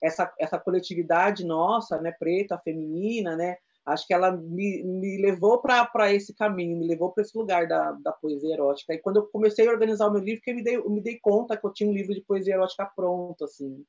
[0.03, 6.12] essa, essa coletividade nossa, né, preta, feminina, né, acho que ela me, me levou para
[6.12, 8.94] esse caminho, me levou para esse lugar da, da poesia erótica.
[8.94, 11.01] E quando eu comecei a organizar o meu livro, que eu me dei, eu me
[11.01, 13.85] dei conta que eu tinha um livro de poesia erótica pronto, assim.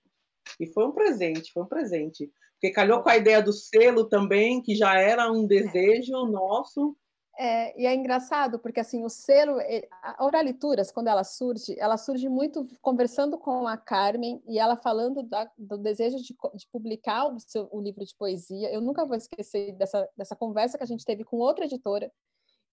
[0.59, 2.31] E foi um presente, foi um presente.
[2.53, 6.95] Porque calhou com a ideia do selo também, que já era um desejo nosso,
[7.41, 9.59] É, e é engraçado porque assim o selo,
[10.03, 15.23] a Oralituras, quando ela surge, ela surge muito conversando com a Carmen e ela falando
[15.23, 18.69] da- do desejo de, de publicar o, seu, o livro de poesia.
[18.73, 22.11] Eu nunca vou esquecer dessa, dessa conversa que a gente teve com outra editora.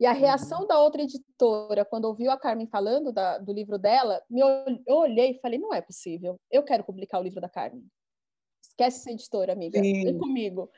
[0.01, 4.21] E a reação da outra editora, quando ouviu a Carmen falando da- do livro dela,
[4.29, 4.41] me,
[4.85, 7.87] eu olhei e falei: não é possível, eu quero publicar o livro da Carmen.
[8.61, 10.19] Esquece essa editora, amiga, vem Sim.
[10.19, 10.69] comigo.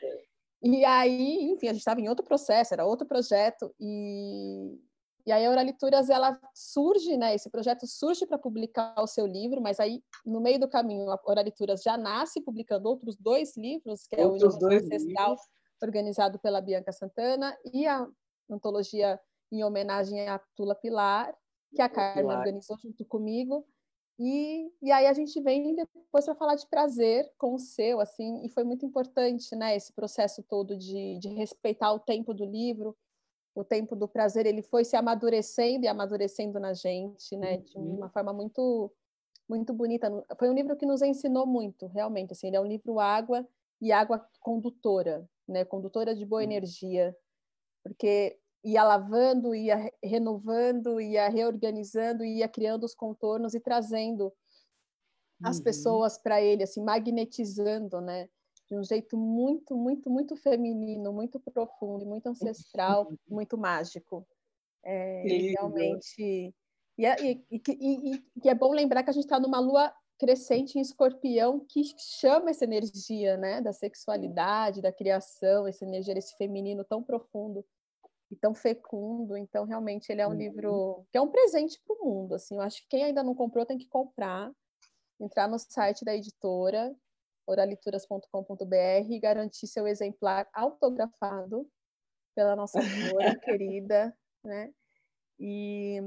[0.62, 4.76] E aí, enfim, a gente estava em outro processo, era outro projeto, e,
[5.24, 9.60] e aí a Oralituras, ela surge, né, esse projeto surge para publicar o seu livro,
[9.60, 14.16] mas aí, no meio do caminho, a Oralituras já nasce publicando outros dois livros, que
[14.16, 15.48] é o outros Inovação Ancestral, livros.
[15.80, 18.06] organizado pela Bianca Santana, e a
[18.50, 19.20] antologia
[19.52, 21.32] em homenagem à Tula Pilar,
[21.74, 22.38] que a Carmen Pilar.
[22.38, 23.64] organizou junto comigo,
[24.18, 28.44] e, e aí a gente vem depois para falar de prazer com o seu, assim,
[28.44, 32.96] e foi muito importante, né, esse processo todo de, de respeitar o tempo do livro,
[33.54, 37.96] o tempo do prazer, ele foi se amadurecendo e amadurecendo na gente, né, de Uhum.
[37.96, 38.92] uma forma muito
[39.48, 40.10] muito bonita.
[40.38, 43.46] Foi um livro que nos ensinou muito, realmente, assim, ele é um livro água
[43.80, 46.50] e água condutora, né, condutora de boa Uhum.
[46.50, 47.16] energia,
[47.82, 54.32] porque ia lavando, ia re- renovando, ia reorganizando, ia criando os contornos e trazendo
[55.42, 55.62] as Uhum.
[55.62, 58.28] pessoas para ele, assim, magnetizando, né?
[58.68, 64.26] De um jeito muito, muito, muito feminino, muito profundo, muito ancestral, muito mágico.
[64.84, 66.54] É, realmente.
[66.98, 69.60] E, é- e, e, e, e que é bom lembrar que a gente está numa
[69.60, 71.82] lua crescente em escorpião que
[72.20, 73.60] chama essa energia, né?
[73.60, 77.64] Da sexualidade, da criação, essa energia desse feminino tão profundo
[78.30, 79.36] e tão fecundo.
[79.36, 80.38] Então, realmente, ele é um Uhum.
[80.38, 82.34] livro que é um presente para o mundo.
[82.34, 84.52] Assim, eu acho que quem ainda não comprou tem que comprar,
[85.20, 86.94] entrar no site da editora,
[87.46, 91.68] oralituras.com.br, e garantir seu exemplar autografado
[92.36, 94.72] pela nossa autora querida, né?
[95.40, 96.00] E,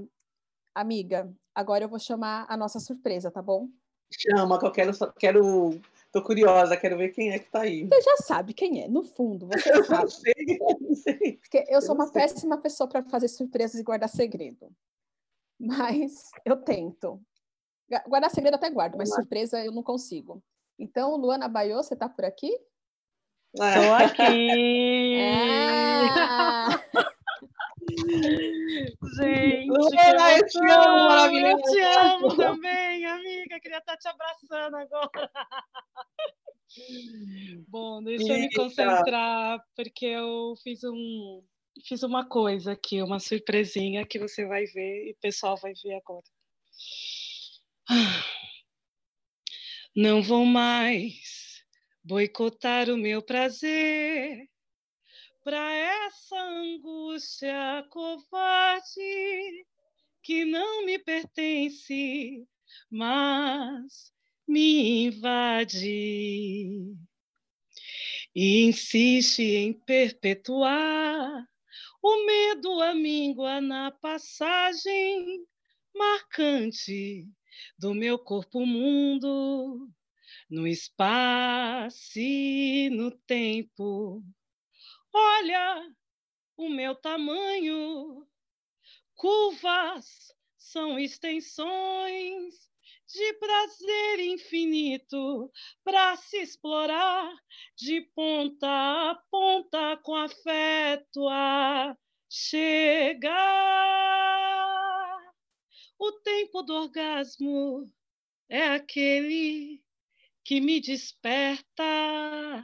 [0.75, 3.69] amiga, agora eu vou chamar a nossa surpresa, tá bom?
[4.13, 5.81] Chama, que eu quero, quero.
[6.11, 7.87] Tô curiosa, quero ver quem é que tá aí.
[7.87, 10.11] Você já sabe quem é, no fundo, você Eu não sabe.
[10.11, 11.37] sei, eu não sei.
[11.37, 12.21] Porque eu sou Eu uma sei.
[12.21, 14.69] péssima pessoa para fazer surpresas e guardar segredo.
[15.57, 17.21] Mas eu tento.
[18.07, 20.43] Guardar segredo até guardo, mas surpresa eu não consigo.
[20.77, 22.49] Então, Luana Baiô, você tá por aqui?
[23.53, 25.15] Tô Ah, aqui!
[25.17, 26.80] Ah!
[29.15, 31.07] Gente, eu te amo, emoção!
[31.07, 31.61] maravilhosa!
[31.61, 33.59] Eu te amo também, amiga.
[33.59, 35.31] Queria estar te abraçando agora.
[37.67, 38.61] Bom, deixa eu me Eita.
[38.61, 41.43] concentrar, porque eu fiz um
[41.85, 45.95] fiz uma coisa aqui, uma surpresinha que você vai ver e o pessoal vai ver
[45.95, 46.23] agora.
[47.89, 48.23] Ah.
[49.95, 51.63] Não vou mais
[52.03, 54.50] boicotar o meu prazer
[55.43, 59.65] para essa angústia covarde
[60.21, 62.47] que não me pertence,
[62.89, 64.13] mas
[64.47, 66.95] me invade.
[68.35, 71.47] E insiste em perpetuar
[72.03, 75.45] o medo a míngua na passagem
[75.93, 77.27] marcante
[77.77, 79.89] do meu corpo mundo,
[80.49, 84.23] no espaço e no tempo.
[85.13, 85.93] Olha
[86.55, 88.25] o meu tamanho,
[89.15, 92.71] curvas são extensões
[93.07, 95.51] de prazer infinito
[95.83, 97.35] para se explorar
[97.75, 101.97] de ponta a ponta com afeto a
[102.29, 103.31] chegar.
[105.99, 107.91] O tempo do orgasmo
[108.47, 109.83] é aquele
[110.43, 112.63] que me desperta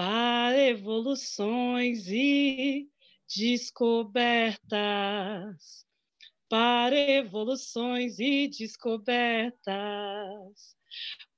[0.00, 2.88] para evoluções e
[3.36, 4.64] descobertas.
[6.48, 9.60] Para evoluções e descobertas.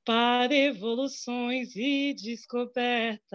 [0.05, 3.33] Para evoluções e descobertas.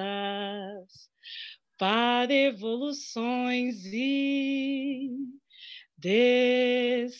[1.77, 5.11] Para evoluções e
[5.99, 7.17] Descobertas.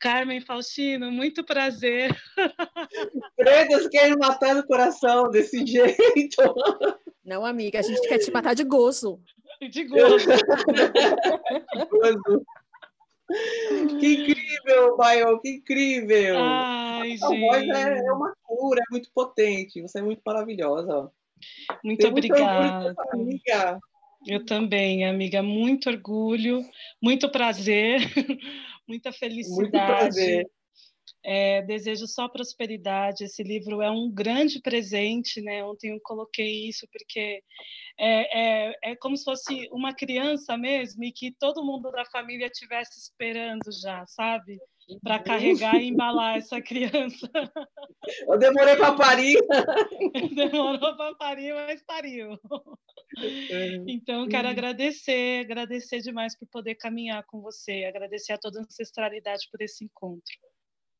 [0.00, 2.10] Carmen Faustino, muito prazer.
[3.36, 6.42] Pretas querem matar no coração desse jeito.
[7.22, 9.20] Não, amiga, a gente quer te matar de gozo.
[9.70, 10.26] De gozo.
[11.90, 12.46] gozo.
[14.00, 16.36] Que incrível, Baio, que incrível!
[16.38, 21.10] Ai, Sua voz é, é, uma cura, é muito potente, você é muito maravilhosa.
[21.82, 22.94] Muito Tem obrigada.
[23.14, 23.42] Muito
[24.26, 25.42] eu também, amiga.
[25.42, 26.60] Muito orgulho,
[27.00, 28.00] muito prazer,
[28.86, 29.60] muita felicidade.
[29.60, 30.50] Muito prazer.
[31.22, 33.24] É, desejo só prosperidade.
[33.24, 35.64] Esse livro é um grande presente, né?
[35.64, 37.42] Ontem eu coloquei isso porque
[37.98, 42.46] é, é, é como se fosse uma criança mesmo e que todo mundo da família
[42.46, 44.58] estivesse esperando já, sabe?
[45.02, 47.30] Para carregar e embalar essa criança.
[48.28, 49.38] Eu demorei para parir.
[50.34, 52.38] Demorou para parir, mas pariu.
[53.50, 53.76] É.
[53.88, 59.48] Então, quero agradecer, agradecer demais por poder caminhar com você, agradecer a toda a ancestralidade
[59.50, 60.34] por esse encontro.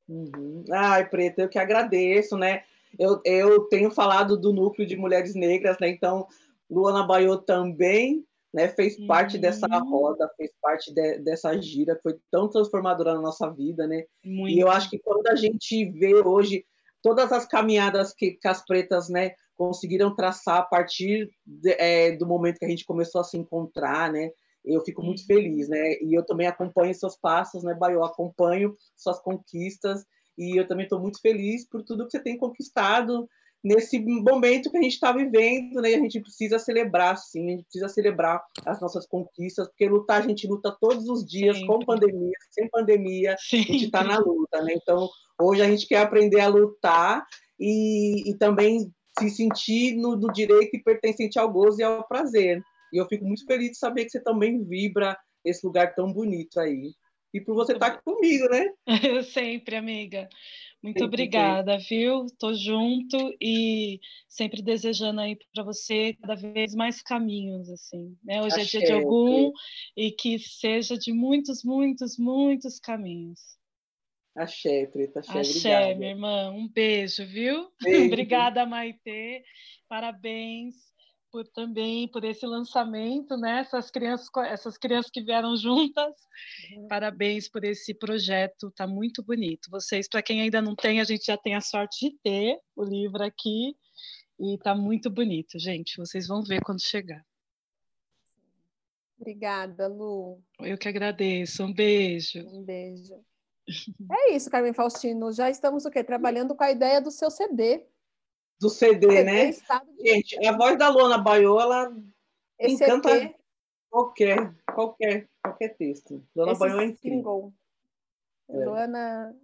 [0.08, 0.64] Uhum.
[0.70, 2.64] Ai, Preta, eu que agradeço, né?
[2.98, 5.88] Eu, eu tenho falado do núcleo de mulheres negras, né?
[5.88, 6.26] Então,
[6.70, 9.08] Luana Baiô também né, fez uhum.
[9.08, 9.90] parte dessa uhum.
[9.90, 14.04] roda, fez parte de, dessa gira, foi tão transformadora na nossa vida, né?
[14.24, 14.56] Muito.
[14.56, 16.64] E eu acho que quando a gente vê hoje
[17.02, 22.26] todas as caminhadas que, que as pretas, né, conseguiram traçar a partir de, é, do
[22.26, 24.30] momento que a gente começou a se encontrar, né?
[24.64, 25.26] eu fico muito uhum.
[25.26, 25.98] feliz, né?
[26.00, 27.96] E eu também acompanho seus passos, né, Baio?
[27.96, 30.04] Eu acompanho suas conquistas
[30.38, 33.28] e eu também estou muito feliz por tudo que você tem conquistado
[33.64, 35.92] nesse momento que a gente está vivendo, né?
[35.92, 40.20] E a gente precisa celebrar, sim, a gente precisa celebrar as nossas conquistas, porque lutar
[40.20, 41.74] a gente luta todos os dias, Sempre.
[41.74, 43.70] com pandemia, sem pandemia, Sempre.
[43.70, 44.74] a gente está na luta, né?
[44.74, 45.08] Então,
[45.40, 47.24] hoje a gente quer aprender a lutar
[47.58, 52.62] e, e também se sentir no, no direito e pertencente ao gozo e ao prazer.
[52.92, 56.60] E eu fico muito feliz de saber que você também vibra esse lugar tão bonito
[56.60, 56.92] aí.
[57.32, 58.70] E por você estar tá aqui comigo, né?
[59.32, 60.28] sempre, amiga.
[60.84, 62.26] Muito sempre, obrigada, viu?
[62.38, 68.14] Tô junto e sempre desejando aí para você cada vez mais caminhos, assim.
[68.22, 68.42] Né?
[68.42, 69.50] Hoje Achei, é dia de algum
[69.96, 73.40] e que seja de muitos, muitos, muitos caminhos.
[74.36, 75.94] Axé, Preta, axé, axé obrigada.
[75.94, 76.50] minha irmã.
[76.50, 77.72] Um beijo, viu?
[77.80, 78.04] Beijo.
[78.04, 79.42] obrigada, Maitê.
[79.88, 80.74] Parabéns
[81.34, 83.58] por também por esse lançamento, né?
[83.58, 86.14] Essas crianças, essas crianças que vieram juntas.
[86.76, 86.86] Uhum.
[86.86, 89.68] Parabéns por esse projeto, tá muito bonito.
[89.68, 92.84] Vocês, para quem ainda não tem, a gente já tem a sorte de ter o
[92.84, 93.76] livro aqui
[94.38, 95.96] e tá muito bonito, gente.
[95.96, 97.26] Vocês vão ver quando chegar.
[99.18, 100.40] Obrigada, Lu.
[100.60, 101.64] Eu que agradeço.
[101.64, 102.46] Um beijo.
[102.46, 103.20] Um beijo.
[104.12, 105.32] É isso, Carmen Faustino.
[105.32, 106.04] Já estamos o quê?
[106.04, 107.84] Trabalhando com a ideia do seu CD
[108.64, 109.52] do CD, né?
[110.00, 111.94] Gente, a voz da Luana Baiô, ela
[112.58, 113.36] Esse encanta EP...
[113.90, 116.24] qualquer, qualquer, qualquer texto.
[116.34, 117.52] Luana Baiô é incrível.
[118.48, 118.64] É.
[118.64, 119.36] Luana,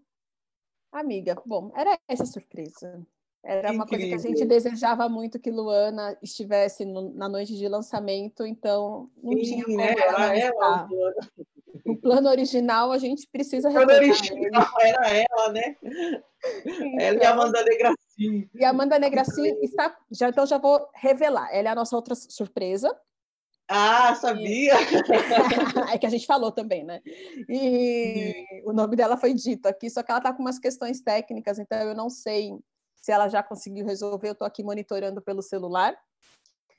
[0.90, 3.06] amiga, bom, era essa surpresa.
[3.42, 7.68] Era uma coisa que a gente desejava muito que Luana estivesse no, na noite de
[7.68, 9.94] lançamento, então não Sim, tinha como né?
[9.98, 10.88] ela, ela,
[11.86, 15.76] o plano original a gente precisa O plano original era ela, né?
[16.64, 17.64] Então, ela e a Amanda
[18.20, 18.50] Negracin.
[18.54, 19.96] E a Amanda Negracin está.
[20.10, 21.48] Já, então já vou revelar.
[21.52, 22.94] Ela é a nossa outra surpresa.
[23.72, 24.74] Ah, sabia!
[25.94, 27.00] é que a gente falou também, né?
[27.48, 31.56] E o nome dela foi dito aqui, só que ela está com umas questões técnicas,
[31.56, 32.50] então eu não sei
[32.96, 34.28] se ela já conseguiu resolver.
[34.28, 35.96] Eu estou aqui monitorando pelo celular.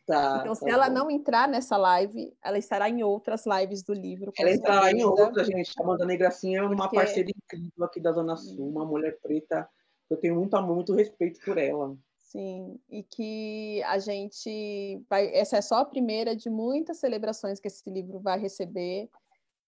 [0.05, 0.95] Tá, então, se tá ela bom.
[0.95, 4.33] não entrar nessa live, ela estará em outras lives do livro.
[4.37, 5.71] Ela entrará em outra, gente.
[5.79, 6.97] A Amanda Negracinha é uma Porque...
[6.97, 9.69] parceira incrível aqui da Zona Sul, uma mulher preta.
[10.11, 11.95] Eu tenho muito amor, muito respeito por ela.
[12.17, 15.33] Sim, e que a gente vai.
[15.33, 19.09] Essa é só a primeira de muitas celebrações que esse livro vai receber.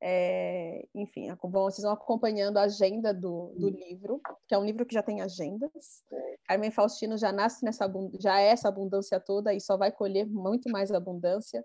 [0.02, 4.86] É, enfim, bom, vocês vão acompanhando a agenda do, do livro, que é um livro
[4.86, 6.04] que já tem agendas.
[6.46, 10.70] Carmen Faustino já nasce nessa já é essa abundância toda e só vai colher muito
[10.70, 11.64] mais abundância.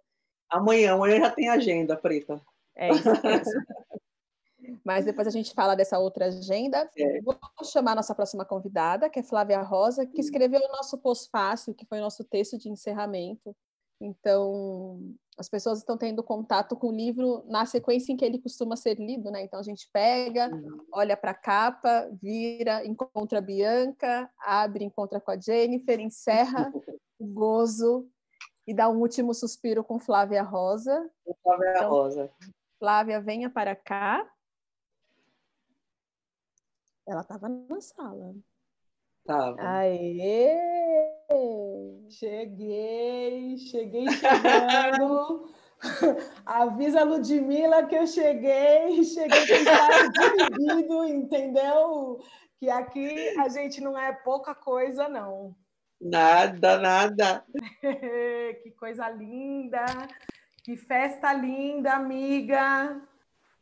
[0.49, 2.41] Amanhã, amanhã já tem agenda, Preta.
[2.77, 3.53] É isso mesmo.
[4.89, 6.91] Mas depois a gente fala dessa outra agenda.
[6.97, 7.21] É.
[7.21, 11.75] Vou chamar a nossa próxima convidada, que é Flávia Rosa, que escreveu o nosso pós-fácil,
[11.75, 13.55] que foi o nosso texto de encerramento.
[14.01, 14.99] Então,
[15.39, 18.99] as pessoas estão tendo contato com o livro na sequência em que ele costuma ser
[18.99, 19.43] lido, né?
[19.43, 20.83] Então a gente pega, uhum.
[20.91, 26.73] olha para a capa, vira, encontra a Bianca, abre, encontra com a Jennifer, encerra
[27.21, 28.09] o gozo
[28.67, 31.11] e dá um último suspiro com Flávia Rosa.
[31.43, 32.31] Flávia então, Rosa.
[32.79, 34.27] Flávia, venha para cá.
[37.09, 38.35] Ela estava na sala.
[39.25, 39.57] Tava.
[39.59, 40.59] Aê!
[42.11, 45.49] Cheguei, cheguei chegando.
[46.45, 52.21] Avisa a Ludmilla que eu cheguei, cheguei com libido, entendeu?
[52.59, 55.57] Que aqui a gente não é pouca coisa, não.
[55.99, 57.43] Nada, nada.
[58.63, 59.87] que coisa linda,
[60.63, 63.01] que festa linda, amiga.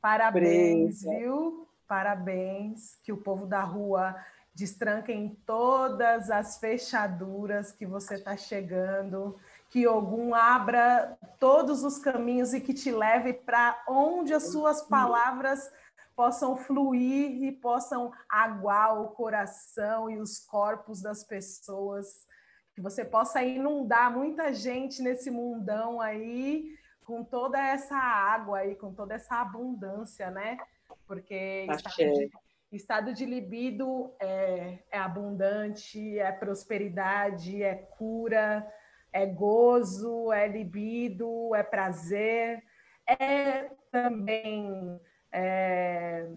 [0.01, 1.17] Parabéns, Presa.
[1.17, 1.66] viu?
[1.87, 2.97] Parabéns.
[3.03, 4.17] Que o povo da rua
[4.55, 9.39] destranque em todas as fechaduras que você está chegando.
[9.69, 15.71] Que Ogum abra todos os caminhos e que te leve para onde as suas palavras
[16.17, 22.27] possam fluir e possam aguar o coração e os corpos das pessoas,
[22.75, 26.75] que você possa inundar muita gente nesse mundão aí
[27.05, 30.59] com toda essa água aí, com toda essa abundância, né?
[31.07, 32.31] Porque estado de,
[32.73, 38.67] estado de, libido é, é abundante, é prosperidade, é cura,
[39.13, 42.63] é gozo, é libido, é prazer,
[43.07, 45.01] é também
[45.33, 46.29] é,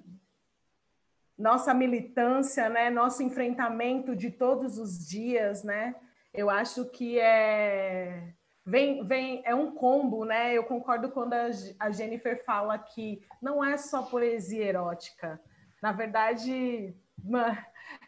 [1.37, 2.89] nossa militância, né?
[2.89, 5.95] Nosso enfrentamento de todos os dias, né?
[6.33, 8.33] Eu acho que é
[8.65, 10.53] vem, vem é um combo, né?
[10.53, 15.39] Eu concordo quando a Jennifer fala que não é só poesia erótica.
[15.81, 16.95] Na verdade,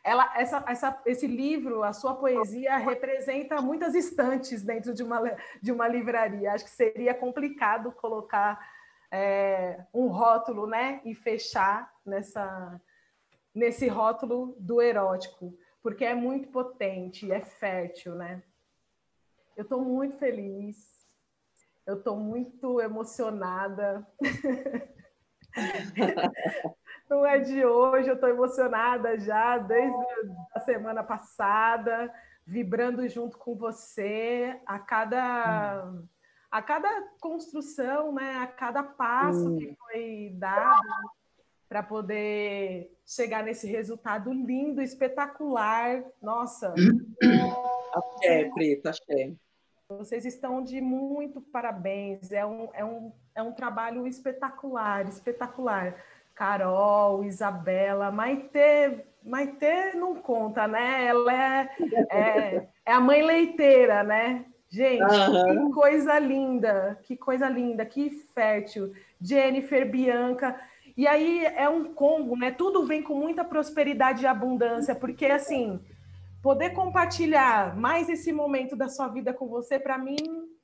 [0.03, 5.21] ela, essa, essa, esse livro, a sua poesia, representa muitas estantes dentro de uma,
[5.61, 6.53] de uma livraria.
[6.53, 8.59] Acho que seria complicado colocar
[9.11, 12.79] é, um rótulo, né, e fechar nessa
[13.53, 18.41] nesse rótulo do erótico, porque é muito potente, é fértil, né?
[19.55, 20.77] Eu estou muito feliz,
[21.85, 24.07] eu estou muito emocionada.
[27.09, 29.97] Não é de hoje, eu estou emocionada já desde
[30.55, 32.13] a semana passada,
[32.45, 36.07] vibrando junto com você a cada hum
[36.51, 36.89] a cada
[37.21, 39.57] construção, né, a cada passo hum.
[39.57, 40.81] que foi dado
[41.71, 46.03] para poder chegar nesse resultado lindo, espetacular.
[46.21, 46.73] Nossa.
[47.93, 49.31] Axé, Preta, axé.
[49.87, 52.29] Vocês estão de muito parabéns.
[52.29, 55.95] É um, é um, é um trabalho espetacular, espetacular.
[56.35, 61.05] Carol, Isabela, Maite, Maite não conta, né?
[61.05, 61.69] Ela é,
[62.11, 64.43] é, é a mãe leiteira, né?
[64.69, 65.67] Gente, uhum.
[65.67, 68.93] que coisa linda, que coisa linda, que fértil.
[69.21, 70.59] Jennifer, Bianca.
[70.95, 72.51] E aí é um combo, né?
[72.51, 75.79] Tudo vem com muita prosperidade e abundância, porque assim,
[76.41, 80.17] poder compartilhar mais esse momento da sua vida com você, para mim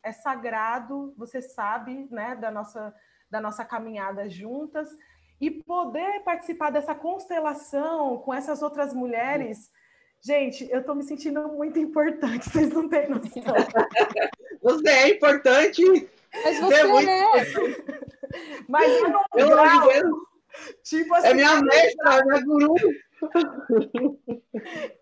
[0.04, 2.94] é sagrado, você sabe, né, da nossa
[3.30, 4.88] da nossa caminhada juntas
[5.40, 9.70] e poder participar dessa constelação com essas outras mulheres
[10.22, 13.44] Gente, eu estou me sentindo muito importante, vocês não têm noção.
[14.62, 16.10] você é importante.
[16.44, 17.10] Mas você, é, muito...
[17.10, 17.46] é.
[18.68, 19.90] Mas eu não grau,
[20.84, 22.76] tipo assim, é minha mestra, minha guru.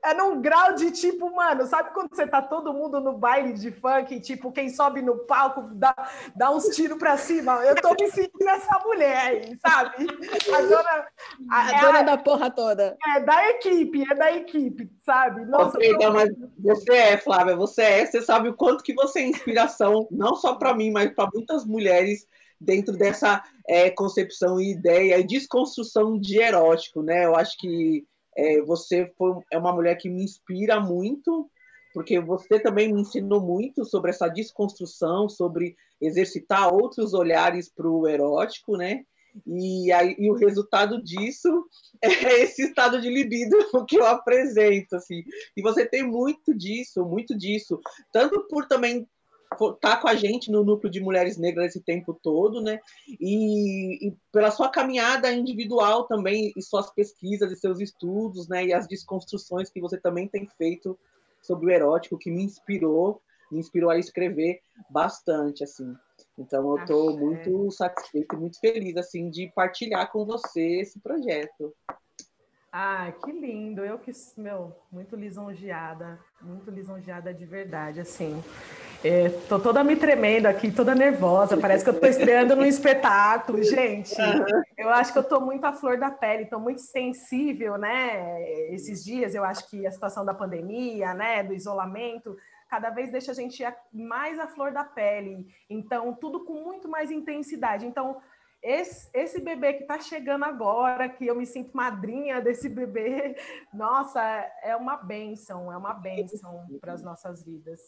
[0.03, 3.72] É num grau de tipo, mano, sabe quando você tá todo mundo no baile de
[3.72, 5.95] funk, tipo, quem sobe no palco dá,
[6.36, 7.53] dá uns tiros pra cima?
[7.66, 10.07] Eu tô me sentindo essa mulher aí, sabe?
[10.53, 11.07] A dona,
[11.49, 12.97] a, a é dona a, da porra toda.
[13.16, 15.45] É da equipe, é da equipe, sabe?
[15.45, 16.11] Nossa, okay, tô...
[16.11, 20.36] mas você é, Flávia, você é, você sabe o quanto que você é inspiração, não
[20.36, 22.28] só para mim, mas para muitas mulheres
[22.60, 27.26] dentro dessa é, concepção e ideia e desconstrução de erótico, né?
[27.26, 31.49] Eu acho que é, você foi, é uma mulher que me inspira muito,
[31.93, 38.08] porque você também me ensinou muito sobre essa desconstrução, sobre exercitar outros olhares para o
[38.08, 39.06] erótico, né?
[39.45, 41.66] E, aí, e o resultado disso
[42.01, 45.24] é esse estado de libido que eu apresento, assim.
[45.56, 47.80] E você tem muito disso, muito disso,
[48.12, 49.08] tanto por também
[49.80, 52.80] tá com a gente no núcleo de mulheres negras esse tempo todo, né?
[53.20, 58.66] E, e, pela sua caminhada individual também, e suas pesquisas e seus estudos, né?
[58.66, 60.97] E as desconstruções que você também tem feito
[61.41, 65.95] sobre o erótico, que me inspirou, me inspirou a escrever bastante, assim.
[66.38, 71.74] Então eu estou muito satisfeita e muito feliz, assim, de partilhar com você esse projeto.
[72.78, 73.86] Ah, que lindo!
[73.86, 78.43] Eu que, meu, muito lisonjeada, muito lisonjeada de verdade, assim.
[79.01, 83.63] É, tô toda me tremendo aqui, toda nervosa, parece que eu tô estreando num espetáculo,
[83.63, 84.13] gente.
[84.78, 88.43] Eu acho que eu tô muito à flor da pele, tô muito sensível, né?
[88.73, 92.36] Esses dias, eu acho que a situação da pandemia, né, do isolamento,
[92.69, 93.63] cada vez deixa a gente
[93.93, 95.47] mais à flor da pele.
[95.69, 97.86] Então, tudo com muito mais intensidade.
[97.86, 98.17] Então,
[98.66, 103.36] esse, esse bebê que está chegando agora, que eu me sinto madrinha desse bebê,
[103.72, 104.20] nossa,
[104.63, 107.80] é uma benção, é uma benção para as nossas vidas.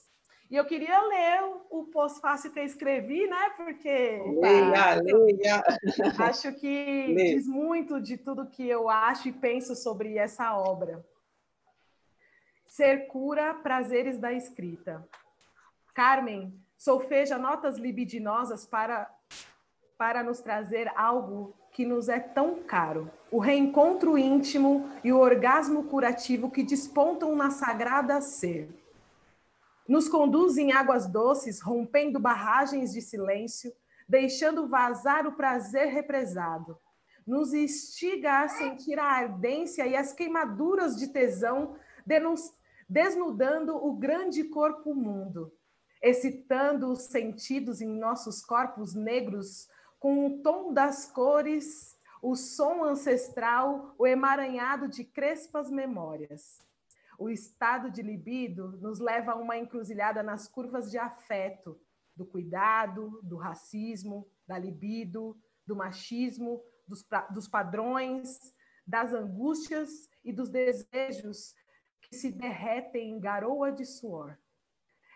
[0.52, 3.50] E eu queria ler o, pós-fácil que eu escrevi, né?
[3.58, 5.64] Porque leia, leia.
[6.20, 7.36] acho que leia.
[7.36, 11.04] diz muito de tudo que eu acho e penso sobre essa obra.
[12.68, 15.06] Ser cura, prazeres da escrita.
[15.94, 19.12] Carmen, solfeja notas libidinosas para
[19.98, 25.84] para nos trazer algo que nos é tão caro: o reencontro íntimo e o orgasmo
[25.86, 28.70] curativo que despontam na sagrada ser.
[29.88, 33.72] Nos conduz em águas doces, rompendo barragens de silêncio,
[34.08, 36.78] deixando vazar o prazer represado.
[37.26, 41.76] Nos instiga a sentir a ardência e as queimaduras de tesão,
[42.88, 45.54] desnudando o grande corpo mundo,
[46.02, 49.68] excitando os sentidos em nossos corpos negros
[50.00, 56.62] com o tom das cores, o som ancestral, o emaranhado de crespas memórias.
[57.18, 61.80] O estado de libido nos leva a uma encruzilhada nas curvas de afeto,
[62.16, 68.54] do cuidado, do racismo, da libido, do machismo, dos, dos padrões,
[68.86, 71.54] das angústias e dos desejos
[72.02, 74.38] que se derretem em garoa de suor.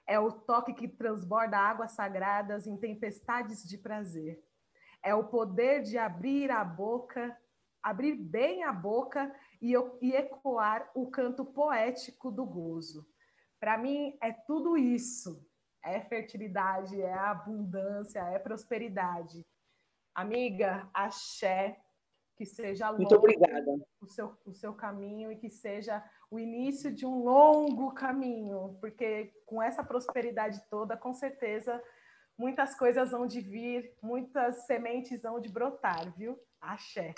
[0.08, 4.44] É o toque que transborda águas sagradas em tempestades de prazer
[5.04, 7.38] é o poder de abrir a boca,
[7.82, 13.08] abrir bem a boca e, e ecoar o canto poético do gozo.
[13.60, 15.46] Para mim, é tudo isso.
[15.84, 19.46] É fertilidade, é abundância, é prosperidade.
[20.14, 21.80] Amiga, axé,
[22.36, 23.66] que seja longo Muito obrigada.
[24.00, 29.32] O, seu, o seu caminho e que seja o início de um longo caminho, porque
[29.46, 31.82] com essa prosperidade toda, com certeza
[32.38, 36.38] muitas coisas vão de vir, muitas sementes vão de brotar, viu?
[36.60, 37.14] Axé.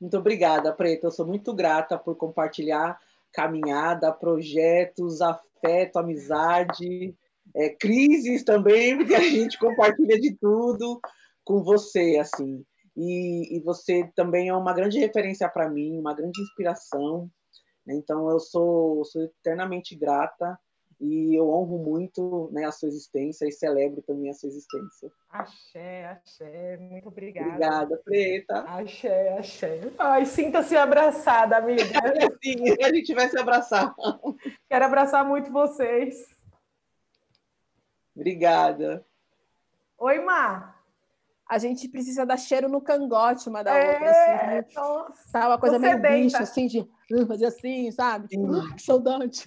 [0.00, 1.06] Muito obrigada, Preta.
[1.06, 2.98] Eu sou muito grata por compartilhar
[3.32, 7.16] caminhada, projetos, afeto, amizade,
[7.54, 11.00] é, crises também, porque a gente compartilha de tudo
[11.44, 12.64] com você, assim.
[12.96, 17.30] E, e você também é uma grande referência para mim, uma grande inspiração.
[17.86, 17.94] Né?
[17.94, 20.58] Então, eu sou, sou eternamente grata
[21.04, 25.12] e eu honro muito né, a sua existência e celebro também a sua existência.
[25.28, 27.48] Axé, axé, muito obrigada.
[27.48, 28.60] Obrigada, Preta.
[28.60, 29.80] Axé, axé.
[29.98, 31.82] Ai, sinta-se abraçada, amiga.
[32.42, 33.94] Sim, a gente vai se abraçar.
[34.66, 36.34] Quero abraçar muito vocês.
[38.16, 39.04] Obrigada.
[39.98, 40.74] Oi, Má.
[41.46, 44.10] A gente precisa dar cheiro no cangote uma da é, outra.
[45.10, 45.46] Assim, né?
[45.46, 46.88] Uma coisa meio bicho, assim, de
[47.26, 48.34] fazer assim, sabe?
[48.34, 49.46] Uh, que saudade.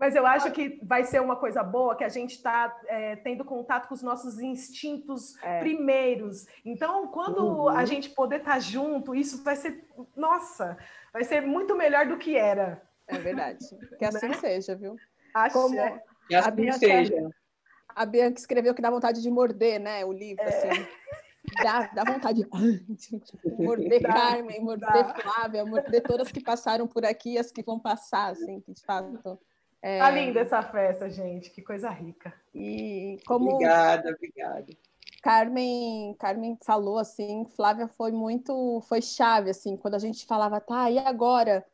[0.00, 3.44] Mas eu acho que vai ser uma coisa boa que a gente está é, tendo
[3.44, 5.60] contato com os nossos instintos é.
[5.60, 6.46] primeiros.
[6.64, 7.68] Então, quando uhum.
[7.68, 9.84] a gente poder estar tá junto, isso vai ser,
[10.16, 10.78] nossa,
[11.12, 12.80] vai ser muito melhor do que era.
[13.06, 13.58] É verdade.
[13.98, 14.34] Que assim né?
[14.38, 14.96] seja, viu?
[15.34, 17.30] Acho Como que assim a Bianca, seja.
[17.88, 20.02] A Bianca escreveu que dá vontade de morder, né?
[20.06, 20.48] O livro, é.
[20.48, 20.86] assim.
[21.62, 22.48] Dá, dá vontade de
[23.62, 25.14] morder dá, Carmen, morder dá.
[25.14, 29.38] Flávia, morder todas que passaram por aqui, as que vão passar, assim, que de fato
[29.82, 29.98] é...
[29.98, 31.50] Tá linda essa festa, gente.
[31.50, 32.32] Que coisa rica.
[32.54, 34.66] E como obrigada, obrigada.
[35.22, 40.90] Carmen, Carmen falou assim, Flávia foi muito, foi chave assim, quando a gente falava, tá,
[40.90, 41.64] e agora?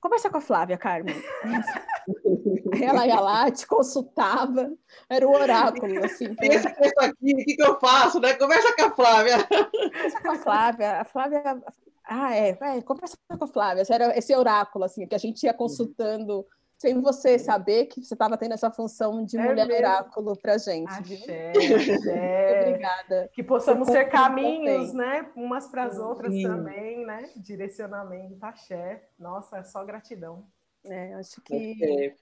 [0.00, 1.14] Conversa com a Flávia, Carmen.
[2.82, 4.72] ela ia lá, te consultava,
[5.08, 6.34] era o oráculo, assim.
[6.34, 8.34] Pensa com isso aqui, o que, que eu faço, né?
[8.34, 9.36] Conversa com a Flávia.
[9.44, 11.62] Conversa com a Flávia, a Flávia,
[12.04, 15.54] ah, é, é conversa com a Flávia, era esse oráculo, assim, que a gente ia
[15.54, 16.46] consultando
[16.82, 19.86] sem você saber que você estava tendo essa função de é mulher mesmo.
[19.86, 20.90] oráculo para gente.
[20.90, 22.66] Axé, axé.
[22.66, 23.30] Obrigada.
[23.32, 25.30] Que possamos ser caminhos, né?
[25.36, 26.42] Umas para as outras Sim.
[26.42, 27.30] também, né?
[27.36, 29.04] Direcionamento, axé.
[29.16, 30.44] Nossa, é só gratidão.
[30.84, 32.12] É, acho que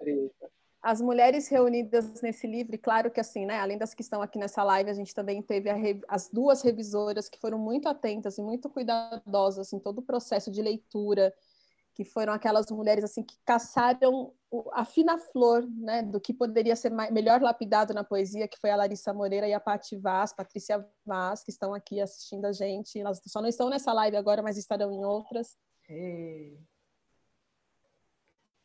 [0.83, 3.59] as mulheres reunidas nesse livro, e claro que assim, né?
[3.61, 5.71] Além das que estão aqui nessa live, a gente também teve
[6.07, 10.61] as duas revisoras que foram muito atentas e muito cuidadosas em todo o processo de
[10.61, 11.33] leitura
[11.95, 14.33] que foram aquelas mulheres assim que caçaram
[14.73, 18.71] a fina flor né, do que poderia ser mais, melhor lapidado na poesia, que foi
[18.71, 22.99] a Larissa Moreira e a Pati Vaz, Patrícia Vaz, que estão aqui assistindo a gente.
[22.99, 25.57] Elas só não estão nessa live agora, mas estarão em outras.
[25.89, 26.59] E,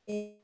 [0.08, 0.40] e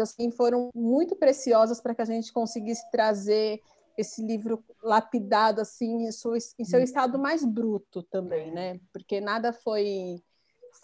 [0.00, 3.62] assim foram muito preciosas para que a gente conseguisse trazer
[3.96, 8.80] esse livro lapidado assim em seu, em seu estado mais bruto também, né?
[8.92, 10.22] Porque nada foi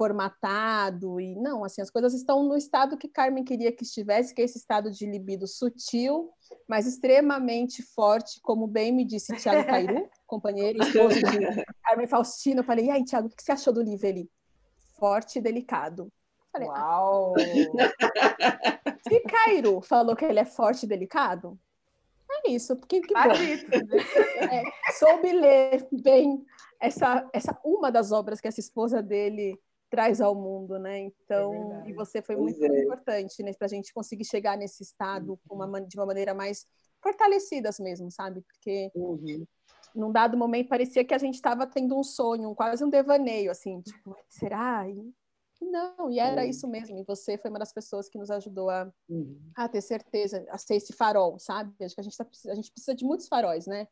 [0.01, 4.41] formatado e não, assim, as coisas estão no estado que Carmen queria que estivesse, que
[4.41, 6.31] é esse estado de libido sutil,
[6.67, 12.61] mas extremamente forte, como bem me disse Tiago Cairu, companheiro, esposo de Carmen Faustino.
[12.61, 14.07] Eu falei, e aí, Tiago, o que você achou do livro?
[14.07, 14.27] Ele,
[14.99, 16.11] forte e delicado.
[16.51, 17.35] Falei, ah, Uau!
[17.37, 21.59] Ah, se Cairo falou que ele é forte e delicado,
[22.31, 22.75] é isso.
[22.75, 23.21] Porque, que bom.
[23.21, 26.43] É, soube ler bem
[26.81, 29.61] essa, essa uma das obras que essa esposa dele
[29.91, 31.01] traz ao mundo, né?
[31.01, 32.83] Então, é e você foi muito é.
[32.83, 36.65] importante né, para a gente conseguir chegar nesse estado uma, de uma maneira mais
[37.03, 38.41] fortalecidas mesmo, sabe?
[38.43, 39.45] Porque uhum.
[39.95, 43.81] num dado momento parecia que a gente estava tendo um sonho, quase um devaneio, assim,
[43.81, 44.89] tipo, será?
[44.89, 45.13] E,
[45.61, 46.49] não, e era uhum.
[46.49, 46.97] isso mesmo.
[46.97, 49.39] E você foi uma das pessoas que nos ajudou a, uhum.
[49.57, 51.75] a ter certeza, a ser esse farol, sabe?
[51.85, 53.89] Acho que a gente, tá, a gente precisa de muitos faróis, né?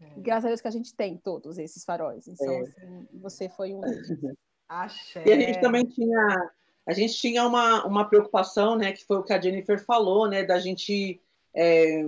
[0.00, 0.20] É.
[0.20, 2.28] graças a Deus que a gente tem todos esses faróis.
[2.28, 2.60] Então, é.
[2.60, 3.80] assim, você foi um
[4.68, 5.24] Axé.
[5.26, 6.50] E a gente também tinha,
[6.86, 10.44] a gente tinha uma, uma preocupação, né, que foi o que a Jennifer falou, né,
[10.44, 11.20] da gente
[11.54, 12.02] é,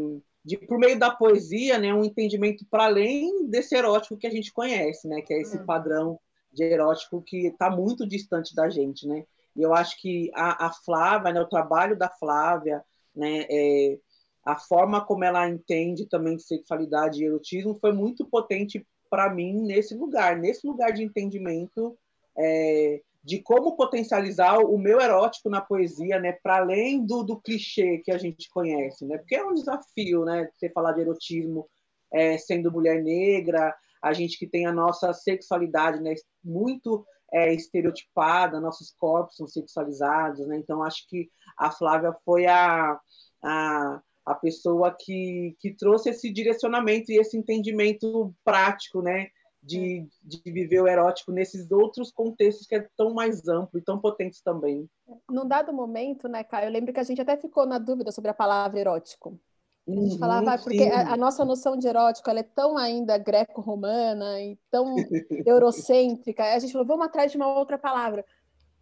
[0.45, 4.53] de por meio da poesia, né, um entendimento para além desse erótico que a gente
[4.53, 5.65] conhece, né, que é esse hum.
[5.65, 6.21] padrão
[6.53, 9.25] de erótico que está muito distante da gente, né?
[9.55, 12.83] E eu acho que a, a Flávia, né, o trabalho da Flávia,
[13.15, 13.99] né, é,
[14.45, 19.95] a forma como ela entende também sexualidade e erotismo foi muito potente para mim nesse
[19.95, 21.97] lugar, nesse lugar de entendimento
[22.41, 27.99] é, de como potencializar o meu erótico na poesia, né, para além do, do clichê
[27.99, 31.69] que a gente conhece, né, porque é um desafio, né, você falar de erotismo
[32.13, 38.59] é, sendo mulher negra, a gente que tem a nossa sexualidade, né, muito é, estereotipada,
[38.59, 42.99] nossos corpos são sexualizados, né, então acho que a Flávia foi a,
[43.43, 49.29] a a pessoa que, que trouxe esse direcionamento e esse entendimento prático, né?
[49.63, 53.99] De, de viver o erótico nesses outros contextos que é tão mais amplo e tão
[53.99, 54.89] potentes também.
[55.31, 58.31] Num dado momento, né, Caio, eu lembro que a gente até ficou na dúvida sobre
[58.31, 59.39] a palavra erótico.
[59.87, 63.19] A gente uhum, falava, ah, porque a, a, nossa noção de erótico é tão ainda
[63.19, 64.95] greco-romana e tão
[65.47, 66.45] eurocêntrica.
[66.55, 68.25] A gente falou, vamos atrás de uma outra palavra.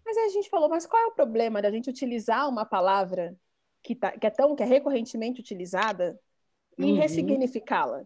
[0.05, 3.37] Mas aí a gente falou, mas qual é o problema da gente utilizar uma palavra
[3.83, 6.19] que, tá, que é tão que é recorrentemente utilizada
[6.79, 6.99] e uhum.
[6.99, 8.05] ressignificá-la.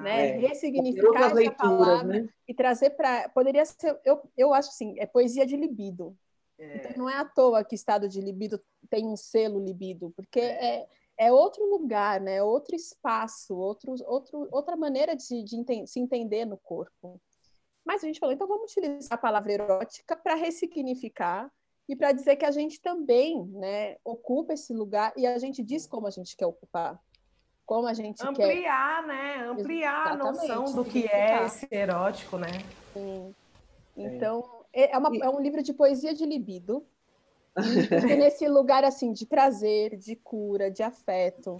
[0.00, 0.36] Né?
[0.36, 0.38] É.
[0.38, 2.28] Ressignificar essa leituras, palavra né?
[2.48, 3.28] e trazer para.
[3.28, 6.16] Poderia ser, eu, eu acho assim, é poesia de libido.
[6.58, 6.76] É.
[6.76, 8.58] Então, não é à toa que estado de libido
[8.88, 10.88] tem um selo libido, porque é, é,
[11.18, 12.36] é outro lugar, né?
[12.36, 17.20] É outro espaço, outro, outro, outra maneira de, de enten se entender no corpo.
[17.84, 21.52] Mas a gente falou, então vamos utilizar a palavra erótica para ressignificar
[21.88, 25.86] e para dizer que a gente também né, ocupa esse lugar e a gente diz
[25.86, 27.00] como a gente quer ocupar
[27.66, 29.06] como a gente ampliar, quer...
[29.08, 29.48] né?
[29.48, 32.48] Ampliar Exatamente, a noção do que é esse erótico, né?
[32.94, 33.34] Sim.
[33.96, 36.86] Então, é, é, uma, é um livro de poesia de libido.
[38.18, 41.56] nesse lugar assim de prazer, de cura, de afeto,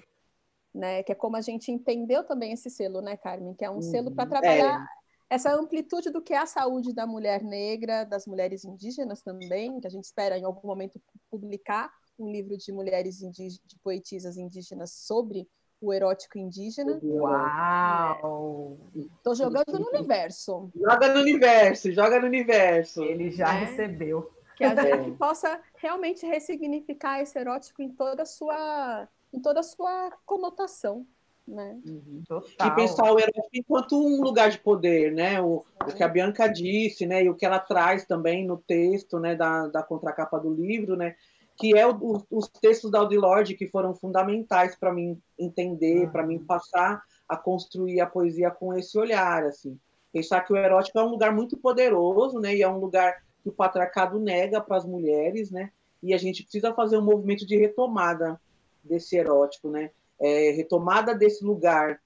[0.73, 1.03] né?
[1.03, 3.55] Que é como a gente entendeu também esse selo, né, Carmen?
[3.55, 3.83] Que é um uhum.
[3.83, 4.85] selo para trabalhar
[5.31, 5.35] é.
[5.35, 9.87] essa amplitude do que é a saúde da mulher negra, das mulheres indígenas também, que
[9.87, 11.01] a gente espera em algum momento
[11.31, 15.49] publicar um livro de mulheres indígenas, de poetisas indígenas sobre
[15.81, 16.99] o erótico indígena.
[17.03, 18.79] Uau!
[18.95, 20.71] Estou jogando no universo.
[20.75, 23.03] Joga no universo, joga no universo.
[23.03, 23.65] Ele já é.
[23.65, 24.31] recebeu.
[24.57, 29.65] Que a gente possa realmente ressignificar esse erótico em toda a sua, em toda a
[29.65, 31.07] sua conotação.
[31.47, 31.79] Né?
[31.87, 32.25] Uhum.
[32.61, 35.41] E pensar o erótico enquanto um lugar de poder, né?
[35.41, 37.23] O, o, que a Bianca disse, né?
[37.23, 39.37] E o que ela traz também no texto, né?
[39.37, 41.15] Da, da contracapa do livro, né?
[41.57, 46.27] Que é o, os textos da Audre Lorde que foram fundamentais para mim entender, para
[46.27, 49.79] mim passar a construir a poesia com esse olhar, assim.
[50.13, 52.55] Pensar que o erótico é um lugar muito poderoso, né?
[52.55, 55.71] E é um lugar que o patriarcado nega para as mulheres, né?
[56.03, 58.41] E a gente precisa fazer um movimento de retomada
[58.83, 59.91] desse erótico, né?
[60.19, 62.01] É, retomada desse lugar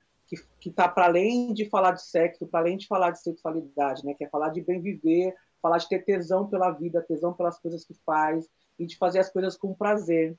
[0.60, 4.14] que está para além de falar de sexo, para além de falar de sexualidade, né?
[4.14, 7.84] Que é falar de bem viver, falar de ter tesão pela vida, tesão pelas coisas
[7.84, 8.48] que faz,
[8.80, 10.34] e de fazer as coisas com prazer.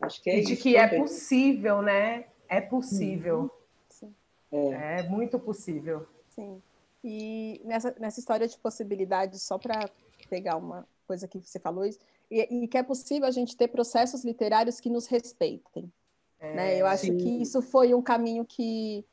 [0.00, 0.48] Acho que é e isso.
[0.48, 1.00] De que é também.
[1.00, 2.24] é possível, né?
[2.48, 3.50] É possível.
[3.90, 4.14] Sim.
[4.50, 5.00] É.
[5.00, 6.06] é muito possível.
[6.30, 6.62] Sim.
[7.04, 9.90] E nessa, nessa história de possibilidades, só para
[10.30, 11.96] pegar uma coisa que você falou, e,
[12.30, 15.92] e, que é possível a gente ter processos literários que nos respeitem.
[16.40, 16.80] É, né?
[16.80, 17.18] Eu acho sim.
[17.18, 19.04] que isso foi um caminho que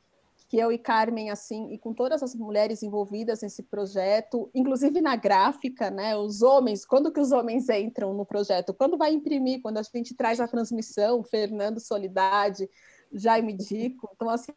[0.48, 5.16] que eu e Carmen, assim, e com todas as mulheres envolvidas nesse projeto, inclusive na
[5.16, 6.16] gráfica, né?
[6.16, 8.72] Os homens, quando que os homens entram no projeto?
[8.72, 9.60] Quando vai imprimir?
[9.60, 12.70] Quando a gente traz a transmissão, Fernando Solidade,
[13.12, 14.52] Jaime Dico, então assim,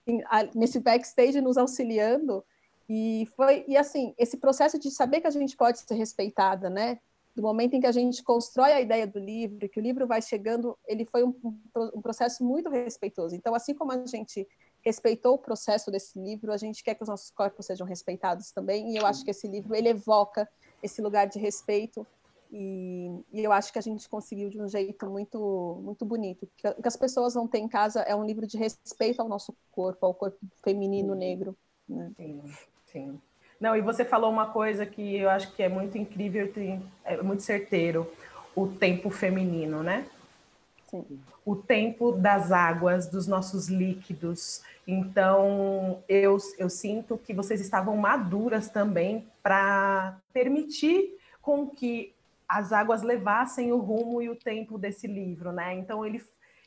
[0.55, 2.43] nesse backstage nos auxiliando
[2.87, 6.99] e foi e assim esse processo de saber que a gente pode ser respeitada, né?
[7.35, 10.21] Do momento em que a gente constrói a ideia do livro, que o livro vai
[10.21, 11.33] chegando, ele foi um,
[11.95, 13.35] um processo muito respeitoso.
[13.35, 14.47] Então, assim como a gente
[14.83, 18.93] respeitou o processo desse livro, a gente quer que os nossos corpos sejam respeitados também,
[18.93, 20.49] e eu acho que esse livro ele evoca
[20.81, 22.05] esse lugar de respeito
[22.51, 26.45] e, e, eu acho que a gente conseguiu de um jeito muito muito bonito.
[26.45, 29.55] O que, as pessoas vão ter em casa é um livro de respeito ao nosso
[29.71, 31.55] corpo, ao corpo feminino negro.
[31.87, 32.11] Né?
[32.17, 32.41] Sim,
[32.91, 33.21] sim.
[33.59, 36.51] Não, e você falou uma coisa que eu acho que é muito incrível,
[37.03, 38.11] é muito certeiro,
[38.55, 40.07] o tempo feminino, né?
[40.89, 41.05] Sim.
[41.45, 44.63] O tempo das águas, dos nossos líquidos.
[44.87, 52.13] Então, eu, eu sinto que vocês estavam maduras também para permitir com que
[52.47, 55.75] as águas levassem o rumo e o tempo desse livro, né?
[55.75, 56.19] Então, ele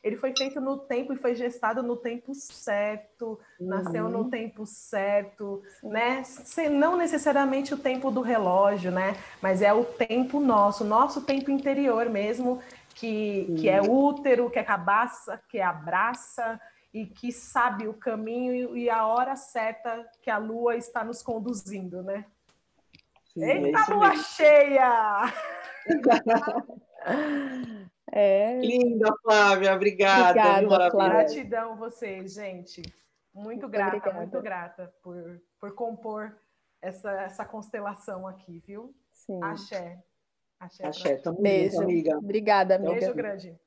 [0.03, 3.67] ele foi feito no tempo e foi gestado no tempo certo, uhum.
[3.67, 6.23] nasceu no tempo certo, né?
[6.69, 9.15] Não necessariamente o tempo do relógio, né?
[9.41, 12.61] Mas é o tempo nosso, nosso tempo interior mesmo,
[12.93, 16.59] que, que é útero, que é cabaça, que abraça
[16.93, 22.03] e que sabe o caminho e a hora certa que a lua está nos conduzindo,
[22.03, 22.25] né?
[23.33, 25.33] Sim, Eita, é lua cheia!
[28.15, 28.59] É...
[28.59, 30.29] Linda, Flávia, obrigada.
[30.29, 31.13] Obrigada, Flávia.
[31.13, 32.83] Gratidão vocês, gente.
[33.33, 34.17] Muito, muito grata, obrigada.
[34.19, 36.37] muito grata por, por compor
[36.79, 38.95] essa, essa constelação aqui, viu?
[39.11, 39.39] Sim.
[39.43, 39.99] Axé.
[40.63, 41.71] Axé, Axé tamo Beijo.
[41.71, 42.17] Junto, amiga.
[42.17, 42.93] Obrigada, amiga.
[42.93, 43.59] Beijo grande.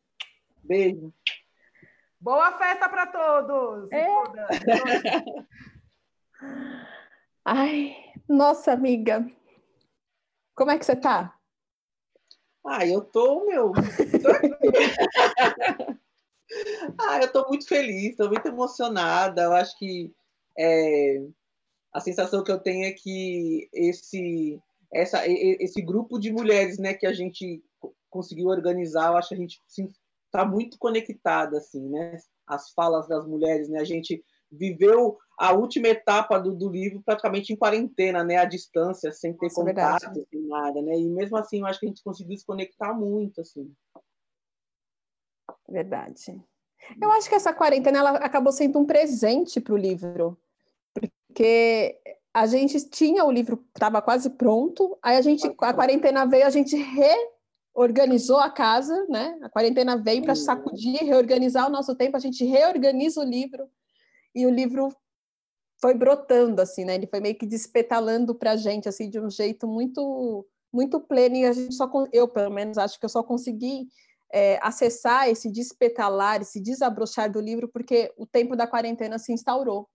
[0.63, 1.13] Beijo.
[2.19, 3.93] Boa festa para todos!
[3.93, 4.07] É.
[7.45, 7.95] Ai,
[8.27, 9.31] nossa amiga.
[10.55, 11.39] Como é que você tá?
[12.65, 13.75] Ah, eu tô, meu.
[16.99, 19.43] ah, eu tô muito feliz, tô muito emocionada.
[19.43, 20.15] Eu acho que
[20.59, 21.19] é,
[21.93, 24.59] a sensação que eu tenho é que esse,
[24.93, 27.63] essa, esse grupo de mulheres, né, que a gente
[28.11, 29.61] conseguiu organizar, eu acho que a gente
[30.27, 32.17] está muito conectada, assim, né?
[32.47, 33.81] As falas das mulheres, né?
[33.81, 39.13] A gente viveu a última etapa do, do livro praticamente em quarentena, né, à distância,
[39.13, 40.99] sem ter Nossa, é contato, sem nada, né?
[40.99, 43.71] E mesmo assim, eu acho que a gente conseguiu se conectar muito, assim.
[45.69, 46.41] Verdade.
[47.01, 50.39] Eu acho que essa quarentena ela acabou sendo um presente para o livro,
[51.27, 51.99] porque
[52.37, 56.51] a gente tinha o livro estava quase pronto, aí a gente a quarentena veio, a
[56.51, 56.77] gente
[57.75, 59.39] reorganizou a casa, né?
[59.41, 63.67] A quarentena veio para sacudir, reorganizar o nosso tempo, a gente reorganiza o livro
[64.35, 64.95] e o livro
[65.81, 66.97] foi brotando assim, né?
[66.97, 71.37] Ele foi meio que despetalando para a gente assim de um jeito muito muito pleno
[71.37, 73.89] e a gente só eu pelo menos acho que eu só consegui
[74.31, 79.89] é, acessar esse despetalar, esse desabrochar do livro porque o tempo da quarentena se instaurou.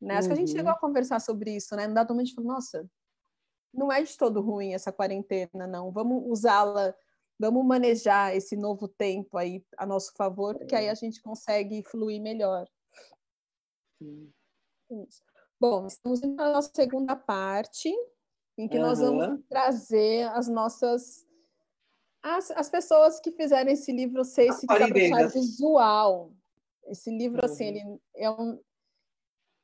[0.00, 0.16] Né?
[0.16, 0.80] Acho que a gente chegou a uhum.
[0.80, 1.86] conversar sobre isso, né?
[1.86, 2.88] No dado momento, a gente falou, nossa,
[3.72, 5.90] não é de todo ruim essa quarentena, não.
[5.90, 6.94] Vamos usá-la,
[7.38, 12.20] vamos manejar esse novo tempo aí a nosso favor, porque aí a gente consegue fluir
[12.20, 12.66] melhor.
[14.00, 15.22] Isso.
[15.60, 17.92] Bom, estamos indo para a nossa segunda parte,
[18.56, 18.82] em que uhum.
[18.82, 21.26] nós vamos trazer as nossas.
[22.22, 26.32] As, as pessoas que fizeram esse livro ser esse desabrochar visual.
[26.86, 27.70] Esse livro, assim, uhum.
[27.70, 28.60] assim, ele é um.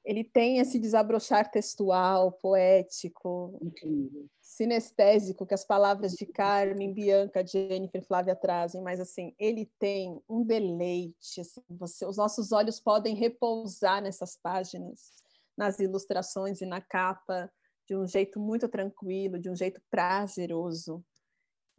[0.04, 4.26] Ele tem esse desabrochar textual, poético, Incrível.
[4.40, 10.44] sinestésico, que as palavras de Carmen, Bianca, Jennifer, Flávia trazem, mas assim, ele tem um
[10.44, 11.40] deleite.
[11.40, 15.24] Assim, você, os nossos olhos podem repousar nessas páginas
[15.56, 17.50] nas ilustrações e na capa
[17.86, 21.04] de um jeito muito tranquilo, de um jeito prazeroso.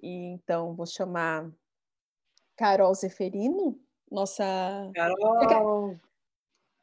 [0.02, 1.52] E então vou chamar
[2.56, 4.44] Carol Zeferino, nossa.
[4.96, 6.00] Carol!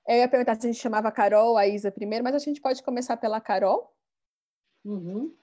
[0.06, 2.82] Eu ia perguntar se a gente chamava Carol, a Isa primeiro, mas a gente pode
[2.82, 3.94] começar pela Carol.
[4.84, 5.34] Uhum.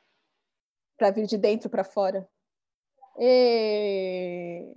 [0.97, 2.27] Para vir de dentro para fora.
[3.17, 4.73] E...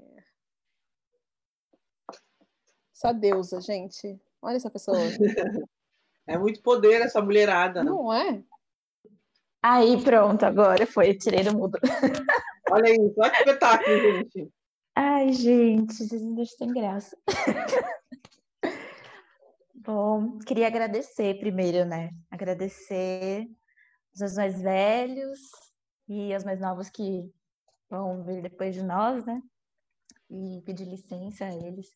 [2.94, 4.20] Essa deusa, gente.
[4.40, 4.98] Olha essa pessoa.
[6.24, 7.82] É muito poder essa mulherada.
[7.82, 8.44] Não é?
[9.60, 11.78] Aí, pronto, agora foi, tirei do mudo.
[12.70, 14.50] Olha isso, olha que espetáculo, gente.
[14.94, 17.18] Ai, gente, vocês não deixam sem graça.
[19.84, 22.10] Bom, queria agradecer primeiro, né?
[22.30, 23.44] Agradecer
[24.14, 25.40] os mais velhos
[26.08, 27.28] e os mais novos que
[27.90, 29.42] vão vir depois de nós, né?
[30.30, 31.88] E pedir licença a eles.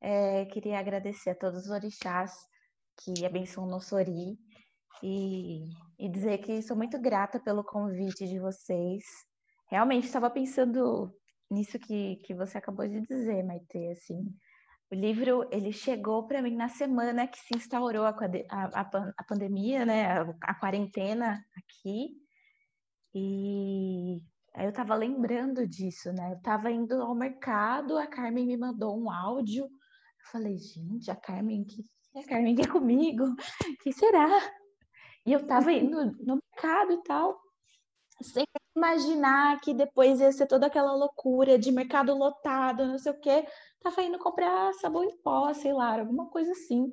[0.00, 2.32] É, queria agradecer a todos os orixás
[2.96, 4.38] que abençoam nosso Ori
[5.02, 5.68] e,
[5.98, 9.04] e dizer que sou muito grata pelo convite de vocês.
[9.68, 11.14] Realmente estava pensando
[11.50, 14.24] nisso que, que você acabou de dizer, Maite, assim.
[14.90, 18.10] O livro, ele chegou para mim na semana que se instaurou a,
[18.48, 18.80] a,
[19.16, 22.16] a, pandemia, né, a, a, quarentena aqui,
[23.14, 24.20] e
[24.52, 29.00] aí eu estava lembrando disso, né, eu estava indo ao mercado, a Carmen me mandou
[29.00, 29.70] um áudio, eu
[30.32, 31.84] falei, gente, a Carmen, que
[32.16, 33.24] a Carmen quer comigo?
[33.82, 34.28] Que será?
[35.24, 37.40] E eu tava indo no mercado e tal,
[38.22, 38.44] sem
[38.76, 43.46] imaginar que depois ia ser toda aquela loucura de mercado lotado, não sei o quê.
[43.80, 46.92] Tava indo comprar sabão em pó, sei lá, alguma coisa assim.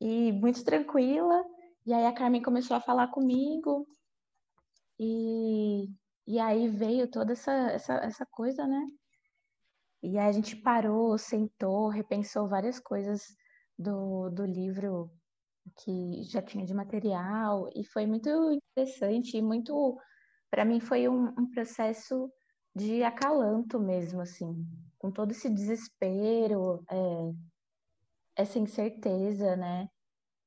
[0.00, 1.44] E muito tranquila.
[1.86, 3.86] E aí a Carmen começou a falar comigo.
[4.98, 5.88] E,
[6.26, 8.86] e aí veio toda essa, essa, essa coisa, né?
[10.02, 13.22] E aí a gente parou, sentou, repensou várias coisas
[13.78, 15.10] do, do livro
[15.76, 17.68] que já tinha de material.
[17.74, 19.98] E foi muito interessante e muito.
[20.50, 22.30] Para mim, foi um, um processo
[22.74, 24.66] de acalanto mesmo, assim,
[25.00, 27.32] com todo esse desespero, é,
[28.36, 29.88] essa incerteza, né?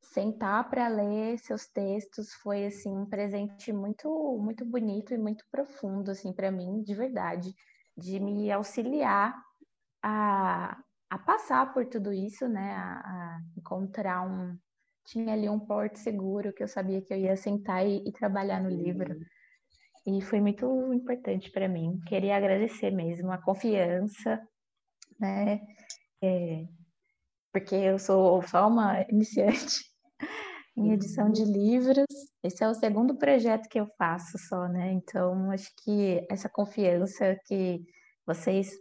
[0.04, 6.12] sentar para ler seus textos foi assim um presente muito muito bonito e muito profundo
[6.12, 7.56] assim para mim de verdade
[7.98, 9.34] de me auxiliar
[10.04, 10.78] a,
[11.10, 14.58] a passar por tudo isso né a, a encontrar um
[15.06, 18.62] tinha ali um porto seguro que eu sabia que eu ia sentar e, e trabalhar
[18.62, 19.18] no livro
[20.06, 24.42] e foi muito importante para mim queria agradecer mesmo a confiança
[25.20, 25.62] né
[26.22, 26.66] é,
[27.54, 29.86] porque eu sou só uma iniciante
[30.76, 32.06] em edição de livros.
[32.44, 34.92] Esse é o segundo projeto que eu faço só, né?
[34.92, 37.80] Então, acho que essa confiança que
[38.26, 38.72] vocês,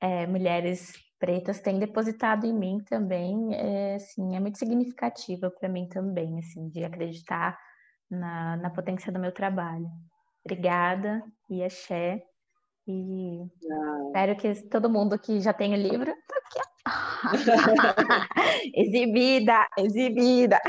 [0.00, 5.88] é, mulheres pretas, têm depositado em mim também, é, assim, é muito significativa para mim
[5.88, 7.58] também, assim, de acreditar
[8.08, 9.86] na, na potência do meu trabalho.
[10.44, 12.22] Obrigada e axé.
[12.86, 14.02] E ah.
[14.06, 16.60] espero que todo mundo que já tem o livro, tá aqui,
[18.74, 20.60] exibida, exibida.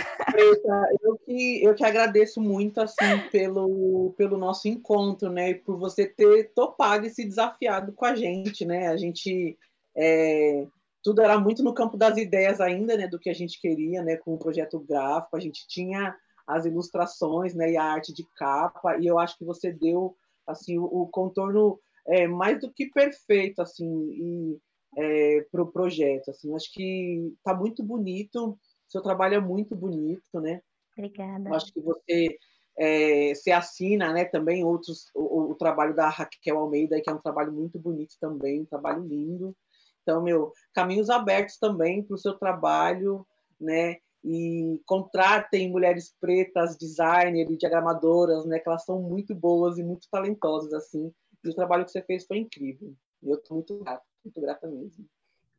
[1.01, 5.49] Eu que, eu que agradeço muito assim pelo, pelo nosso encontro, né?
[5.49, 8.89] E por você ter topado e se desafiado com a gente, né?
[8.89, 9.57] A gente
[9.97, 10.67] é,
[11.03, 13.07] tudo era muito no campo das ideias ainda, né?
[13.07, 14.17] Do que a gente queria, né?
[14.17, 16.15] Com o projeto gráfico, a gente tinha
[16.47, 17.71] as ilustrações, né?
[17.71, 18.97] E a arte de capa.
[18.97, 20.15] E eu acho que você deu
[20.45, 23.87] assim o, o contorno é, mais do que perfeito, assim.
[24.11, 24.59] E,
[24.97, 26.29] é, para o projeto.
[26.29, 30.61] Assim, acho que está muito bonito, seu trabalho é muito bonito, né?
[30.97, 31.55] Obrigada.
[31.55, 32.37] Acho que você
[32.77, 34.25] é, se assina, né?
[34.25, 38.61] Também outros o, o, trabalho da Raquel Almeida, que é um trabalho muito bonito também,
[38.61, 39.55] um trabalho lindo.
[40.01, 43.25] Então, meu, caminhos abertos também para o seu trabalho,
[43.59, 43.97] né?
[44.23, 48.59] E contratem mulheres pretas, designers e diagramadoras, né?
[48.59, 51.13] Que elas são muito boas e muito talentosas, assim.
[51.43, 52.93] E o trabalho que você fez foi incrível.
[53.21, 54.03] E eu estou muito grata.
[54.23, 55.05] Muito grata mesmo.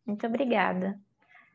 [0.07, 0.99] Muito obrigada.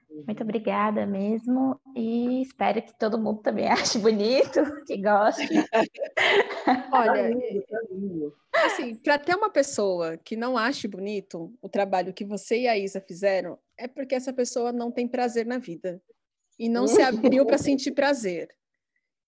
[0.10, 0.44] Muito uhum.
[0.44, 1.80] obrigada mesmo.
[1.96, 5.48] E espero que todo mundo também ache bonito, que goste.
[6.92, 7.36] Olha,
[8.52, 12.68] tá assim, para ter uma pessoa que não ache bonito o trabalho que você e
[12.68, 16.02] a Isa fizeram, é porque essa pessoa não tem prazer na vida
[16.60, 18.50] e não se abriu para sentir prazer.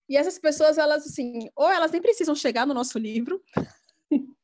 [0.08, 3.42] E essas pessoas, elas assim, ou elas nem precisam chegar no nosso livro,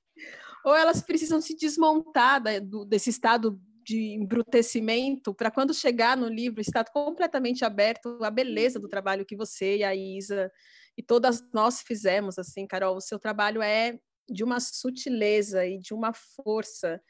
[0.64, 6.28] ou elas precisam se desmontar da, do, desse estado de embrutecimento para quando chegar no
[6.28, 10.50] livro estar completamente aberto à beleza do trabalho que você e a Isa
[10.96, 15.94] e todas nós fizemos assim, Carol, o seu trabalho é de uma sutileza e de
[15.94, 17.00] uma força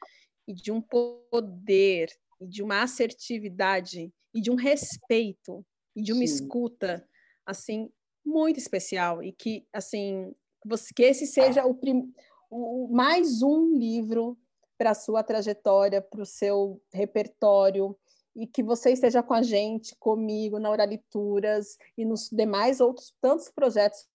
[0.47, 2.09] e de um poder
[2.39, 5.65] e de uma assertividade e de um respeito
[5.95, 6.33] e de uma Sim.
[6.33, 7.07] escuta
[7.45, 7.91] assim
[8.25, 10.33] muito especial e que assim
[10.95, 12.13] que esse seja o primeiro
[12.49, 14.37] o, mais um livro
[14.77, 17.97] para a sua trajetória, para o seu repertório,
[18.35, 23.49] e que você esteja com a gente, comigo, na Oralituras e nos demais outros tantos
[23.49, 24.07] projetos.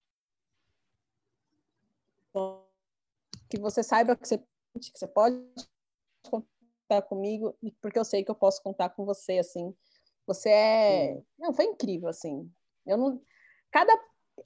[3.48, 5.36] Que você saiba que você, que você pode
[6.88, 9.74] contar comigo, porque eu sei que eu posso contar com você, assim.
[10.26, 11.22] Você é...
[11.38, 12.50] Não, foi incrível, assim.
[12.86, 13.20] Eu não...
[13.70, 13.92] Cada...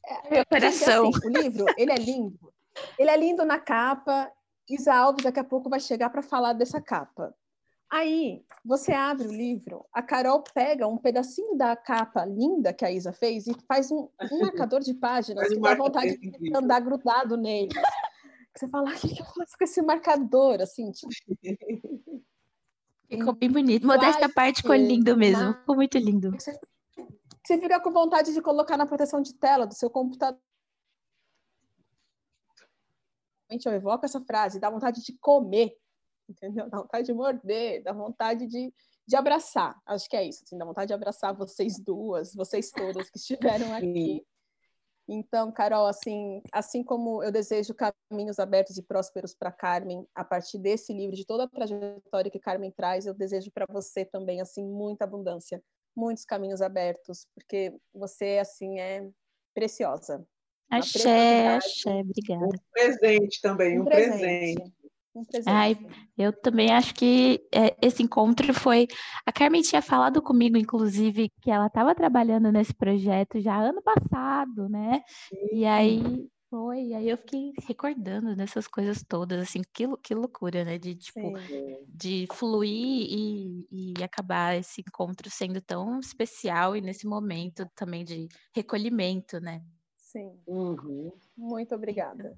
[0.04, 1.08] É, Meu coração.
[1.08, 2.52] Assim, o livro, ele é lindo.
[2.98, 4.30] Ele é lindo na capa.
[4.68, 7.34] Isa Alves daqui a pouco vai chegar para falar dessa capa.
[7.90, 12.92] Aí, você abre o livro, a Carol pega um pedacinho da capa linda que a
[12.92, 17.34] Isa fez e faz um, um marcador de páginas que dá vontade de andar grudado
[17.34, 17.70] nele.
[18.54, 20.60] Você fala, o que eu faço com esse marcador?
[20.60, 21.08] Assim, tipo...
[23.08, 23.86] Ficou bem bonito.
[23.86, 25.54] Modesta parte ficou lindo mesmo.
[25.54, 26.30] Ficou muito lindo.
[26.32, 30.38] Você fica com vontade de colocar na proteção de tela do seu computador
[33.64, 35.74] eu evoco essa frase, dá vontade de comer,
[36.28, 36.68] entendeu?
[36.68, 38.72] Dá vontade de morder, dá vontade de,
[39.06, 39.80] de abraçar.
[39.86, 43.72] Acho que é isso, assim, dá vontade de abraçar vocês duas, vocês todas que estiveram
[43.74, 44.24] aqui.
[45.08, 50.58] Então, Carol, assim, assim como eu desejo caminhos abertos e prósperos para Carmen, a partir
[50.58, 54.62] desse livro, de toda a trajetória que Carmen traz, eu desejo para você também, assim,
[54.62, 55.62] muita abundância,
[55.96, 59.08] muitos caminhos abertos, porque você, assim, é
[59.54, 60.22] preciosa.
[60.70, 62.44] Axé, axé, obrigada.
[62.44, 64.54] Um presente também, um, um presente.
[64.54, 64.72] presente.
[65.14, 65.76] Um Ai,
[66.16, 68.86] eu também acho que é, esse encontro foi.
[69.26, 74.68] A Carmen tinha falado comigo, inclusive, que ela estava trabalhando nesse projeto já ano passado,
[74.68, 75.02] né?
[75.28, 75.48] Sim.
[75.52, 80.78] E aí foi, aí eu fiquei recordando dessas coisas todas, assim, que, que loucura, né?
[80.78, 81.76] De, tipo, Sim.
[81.86, 88.28] de fluir e, e acabar esse encontro sendo tão especial e nesse momento também de
[88.54, 89.62] recolhimento, né?
[89.96, 90.38] Sim.
[90.46, 91.12] Uhum.
[91.36, 92.36] Muito obrigada.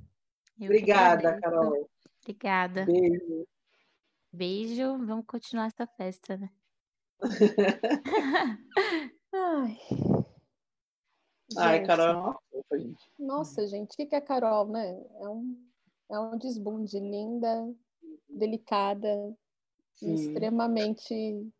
[0.58, 1.88] Eu obrigada, Carol.
[2.22, 2.84] Obrigada.
[2.84, 3.46] Beijo.
[4.32, 4.98] Beijo.
[5.06, 6.50] Vamos continuar essa festa, né?
[9.32, 9.78] Ai.
[11.56, 12.78] Ai, Carol é.
[13.18, 14.90] Nossa, gente, o que é Carol, né?
[15.20, 15.68] É um,
[16.10, 17.72] é um desbunde linda,
[18.28, 19.36] delicada,
[20.00, 21.52] extremamente,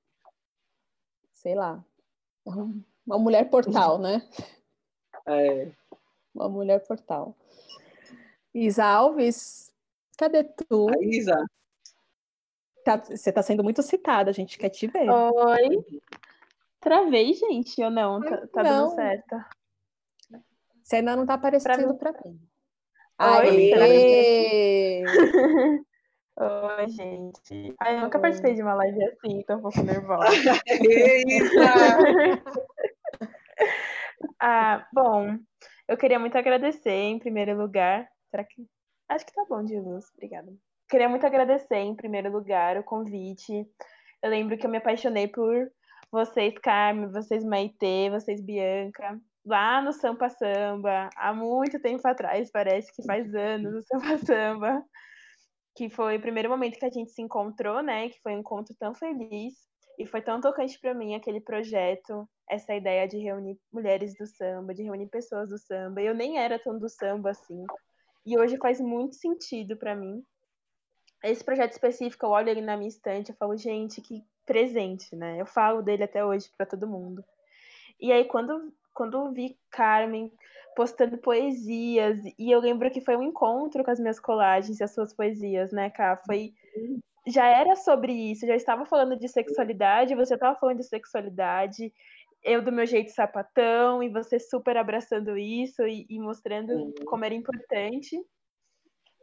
[1.32, 1.84] sei lá,
[2.46, 2.50] é
[3.06, 4.26] uma mulher portal, né?
[5.26, 5.70] É.
[6.34, 7.36] Uma mulher portal.
[8.54, 9.69] Isa Alves,
[10.20, 10.88] cadê tu?
[10.90, 11.42] A Isa.
[12.84, 15.08] Tá, você está sendo muito citada, a gente quer te ver.
[15.08, 15.84] Oi.
[16.78, 18.20] Travei, gente, ou não?
[18.20, 18.88] Tá, tá não.
[18.88, 19.36] dando certo.
[20.82, 22.38] Você ainda não está aparecendo para mim.
[23.20, 23.72] Oi,
[26.40, 27.74] Oi, gente.
[27.78, 30.30] Ai, eu nunca participei de uma live assim, então um pouco nervosa.
[34.40, 35.36] ah, bom,
[35.86, 38.10] eu queria muito agradecer, em primeiro lugar.
[38.30, 38.66] Será que.
[39.10, 40.50] Acho que tá bom luz, obrigada.
[40.88, 43.68] Queria muito agradecer, em primeiro lugar, o convite.
[44.22, 45.70] Eu lembro que eu me apaixonei por
[46.10, 52.92] vocês, Carmen, vocês, Maitê, vocês, Bianca lá no Sampa Samba, há muito tempo atrás, parece
[52.94, 54.84] que faz anos o Sampa Samba,
[55.74, 58.08] que foi o primeiro momento que a gente se encontrou, né?
[58.08, 59.54] Que foi um encontro tão feliz
[59.98, 64.74] e foi tão tocante para mim aquele projeto, essa ideia de reunir mulheres do samba,
[64.74, 66.00] de reunir pessoas do samba.
[66.00, 67.64] Eu nem era tão do samba assim.
[68.24, 70.24] E hoje faz muito sentido para mim.
[71.22, 75.40] Esse projeto específico, eu olho ele na minha estante, eu falo, gente, que presente, né?
[75.40, 77.24] Eu falo dele até hoje para todo mundo.
[78.00, 80.30] E aí, quando quando vi Carmen
[80.76, 84.92] postando poesias, e eu lembro que foi um encontro com as minhas colagens e as
[84.92, 86.20] suas poesias, né, Cá?
[86.26, 86.52] Foi.
[87.26, 91.92] Já era sobre isso, já estava falando de sexualidade, você estava falando de sexualidade,
[92.42, 96.94] eu do meu jeito sapatão, e você super abraçando isso e, e mostrando uhum.
[97.06, 98.16] como era importante.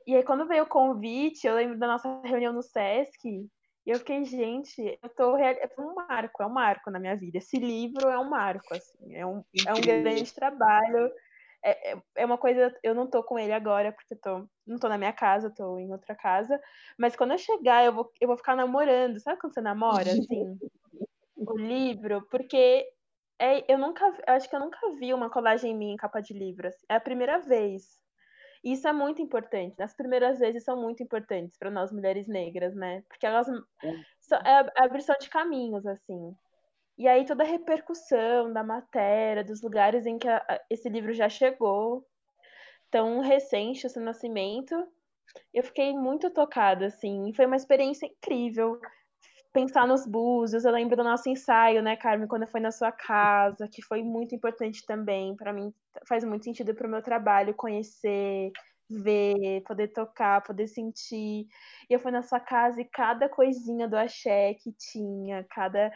[0.06, 4.00] E aí, quando veio o convite, eu lembro da nossa reunião no Sesc, e eu
[4.00, 7.38] fiquei, gente, eu tô é um marco, é um marco na minha vida.
[7.38, 11.10] Esse livro é um marco, assim, é um, é um grande trabalho.
[11.64, 14.78] É, é, é uma coisa, eu não tô com ele agora, porque eu tô, não
[14.78, 16.60] tô na minha casa, tô em outra casa.
[16.98, 19.20] Mas quando eu chegar, eu vou, eu vou ficar namorando.
[19.22, 20.58] Sabe quando você namora, assim?
[21.38, 22.86] o livro, porque
[23.40, 26.34] é, eu nunca, eu acho que eu nunca vi uma colagem minha em capa de
[26.34, 26.68] livro.
[26.68, 26.86] Assim.
[26.90, 28.00] É a primeira vez.
[28.64, 29.82] E isso é muito importante.
[29.82, 33.04] As primeiras vezes são muito importantes para nós mulheres negras, né?
[33.08, 36.36] Porque elas é a abertura de caminhos, assim.
[36.98, 41.14] E aí toda a repercussão da matéria, dos lugares em que a, a, esse livro
[41.14, 42.06] já chegou,
[42.90, 44.76] tão recente o seu nascimento,
[45.54, 47.32] eu fiquei muito tocada, assim.
[47.34, 48.80] Foi uma experiência incrível
[49.54, 50.66] pensar nos búzios.
[50.66, 54.36] Eu lembro do nosso ensaio, né, Carmen, quando foi na sua casa, que foi muito
[54.36, 55.36] importante também.
[55.36, 55.74] Para mim,
[56.08, 58.52] faz muito sentido para o meu trabalho conhecer,
[58.90, 61.48] ver, poder tocar, poder sentir.
[61.90, 65.92] E eu fui na sua casa e cada coisinha do axé que tinha, cada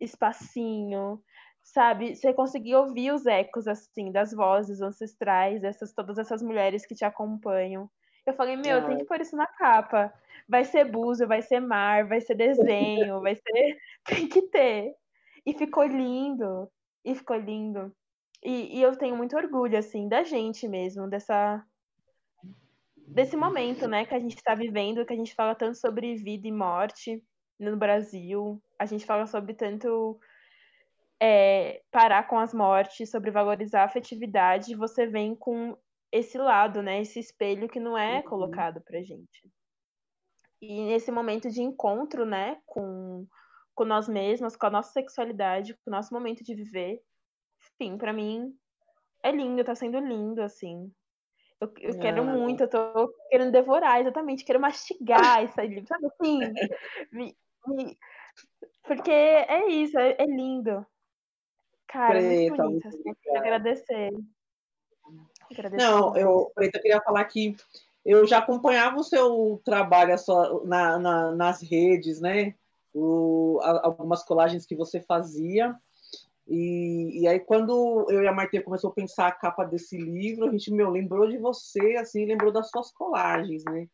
[0.00, 1.22] espacinho,
[1.62, 2.14] sabe?
[2.16, 7.04] Você conseguia ouvir os ecos, assim, das vozes ancestrais, dessas, todas essas mulheres que te
[7.04, 7.90] acompanham.
[8.30, 10.12] Eu falei, meu, tem que pôr isso na capa
[10.50, 13.78] vai ser búzio, vai ser mar, vai ser desenho, vai ser.
[14.04, 14.92] Tem que ter.
[15.46, 16.68] E ficou lindo.
[17.04, 17.94] E ficou lindo.
[18.42, 21.64] E, e eu tenho muito orgulho, assim, da gente mesmo, dessa.
[22.96, 26.46] Desse momento, né, que a gente está vivendo, que a gente fala tanto sobre vida
[26.46, 27.22] e morte
[27.58, 30.18] no Brasil, a gente fala sobre tanto
[31.20, 35.76] é, parar com as mortes, sobre valorizar a afetividade, você vem com
[36.12, 38.22] esse lado, né, esse espelho que não é uhum.
[38.22, 39.50] colocado pra gente.
[40.60, 43.26] E nesse momento de encontro, né, com,
[43.74, 47.02] com nós mesmas, com a nossa sexualidade, com o nosso momento de viver,
[47.62, 48.54] enfim, para mim
[49.22, 50.92] é lindo, tá sendo lindo, assim.
[51.60, 56.40] Eu, eu quero muito, eu tô querendo devorar, exatamente, quero mastigar esse livro, sabe assim?
[57.12, 57.36] Me,
[57.66, 57.98] me...
[58.82, 60.86] Porque é isso, é, é lindo.
[61.86, 64.10] Cara, Preta, muito bonito, assim, eu queria agradecer.
[65.76, 67.56] Não, eu, Preta, eu queria falar que
[68.04, 72.54] eu já acompanhava o seu trabalho sua, na, na, nas redes, né?
[72.94, 75.76] O, a, algumas colagens que você fazia.
[76.46, 80.46] E, e aí, quando eu e a Maite começou a pensar a capa desse livro,
[80.46, 83.86] a gente, meu, lembrou de você, assim, lembrou das suas colagens, né?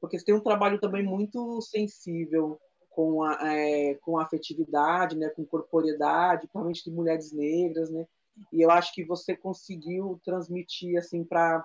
[0.00, 5.30] Porque você tem um trabalho também muito sensível com a, é, com a afetividade, né?
[5.30, 8.06] Com corporeidade, principalmente de mulheres negras, né?
[8.52, 11.64] E eu acho que você conseguiu transmitir, assim, para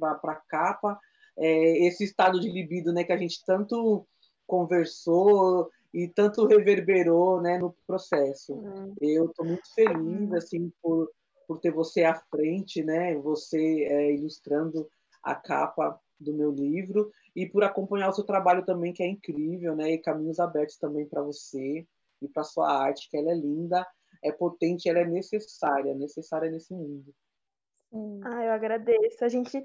[0.00, 0.98] a capa
[1.36, 3.04] é, esse estado de libido, né?
[3.04, 4.06] Que a gente tanto
[4.46, 8.54] conversou e tanto reverberou né, no processo.
[8.54, 8.94] Uhum.
[9.00, 10.36] Eu estou muito feliz uhum.
[10.36, 11.10] assim por,
[11.46, 14.88] por ter você à frente, né, você é, ilustrando
[15.22, 19.76] a capa do meu livro e por acompanhar o seu trabalho também, que é incrível,
[19.76, 21.86] né, e caminhos abertos também para você
[22.20, 23.86] e para sua arte, que ela é linda,
[24.22, 27.12] é potente, ela é necessária, necessária nesse mundo.
[28.24, 29.24] Ah, eu agradeço.
[29.24, 29.62] A gente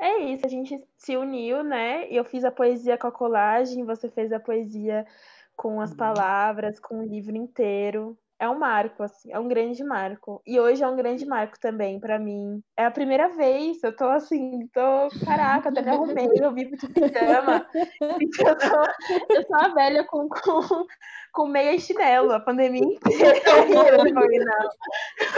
[0.00, 2.08] é isso, a gente se uniu, né?
[2.08, 5.04] Eu fiz a poesia com a colagem, você fez a poesia
[5.56, 5.96] com as uhum.
[5.96, 8.16] palavras, com o livro inteiro.
[8.40, 10.40] É um marco, assim, é um grande marco.
[10.46, 12.62] E hoje é um grande marco também para mim.
[12.76, 16.86] É a primeira vez, eu tô assim, tô, caraca, até me arrumei, eu vivo de
[16.88, 17.66] pijama.
[18.00, 20.86] eu, tô, eu sou a velha com, com,
[21.32, 23.38] com meia e chinelo, a pandemia inteira.
[23.38, 24.38] Eu falei,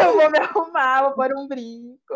[0.01, 2.15] eu vou me arrumar, vou pôr um brinco,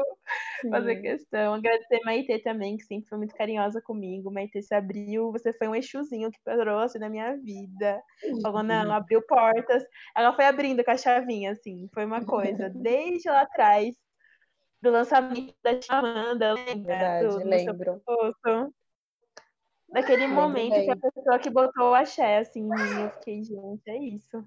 [0.61, 0.71] Sim.
[0.71, 1.55] fazer questão.
[1.55, 4.31] Agradecer a Maite também, que sempre foi muito carinhosa comigo.
[4.31, 8.03] Maite se abriu, você foi um exuzinho que trouxe na minha vida.
[8.43, 9.83] Falou, não, abriu portas.
[10.15, 12.69] Ela foi abrindo com a chavinha, assim, foi uma coisa.
[12.71, 13.95] Desde lá atrás,
[14.83, 16.75] do lançamento da Chamanda, lembra?
[16.75, 18.03] Verdade, do, lembro.
[18.07, 18.75] Do
[19.89, 20.85] Naquele momento bem.
[20.85, 24.45] que a pessoa que botou o axé assim em mim, eu fiquei, gente, é isso.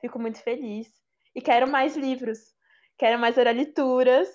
[0.00, 0.92] Fico muito feliz.
[1.34, 2.52] E quero mais livros.
[2.98, 4.28] Quero mais oralituras.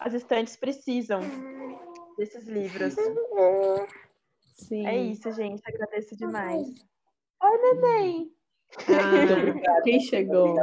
[0.00, 1.20] As estantes precisam
[2.16, 2.94] desses livros.
[4.40, 4.86] Sim.
[4.86, 5.62] É isso, gente.
[5.66, 6.66] Agradeço demais.
[7.42, 8.32] Oi, neném.
[8.88, 10.56] Ah, quem chegou?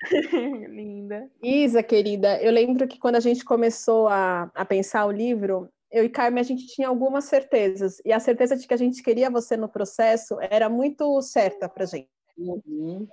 [0.68, 1.30] Linda.
[1.42, 6.04] Isa, querida, eu lembro que quando a gente começou a, a pensar o livro, eu
[6.04, 8.00] e Carmen, a gente tinha algumas certezas.
[8.04, 11.84] E a certeza de que a gente queria você no processo era muito certa para
[11.84, 12.08] gente.
[12.36, 13.06] Uhum.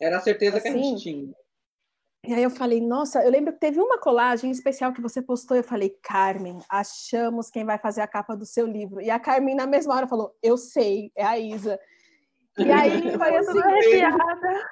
[0.00, 1.34] Era a certeza assim, que a gente assim, tinha.
[2.24, 5.56] E aí eu falei, nossa, eu lembro que teve uma colagem especial que você postou.
[5.56, 9.00] Eu falei, Carmen, achamos quem vai fazer a capa do seu livro.
[9.00, 11.80] E a Carmen, na mesma hora, falou, eu sei, é a Isa.
[12.58, 13.58] E aí foi assim.
[13.58, 14.70] Arrepiada.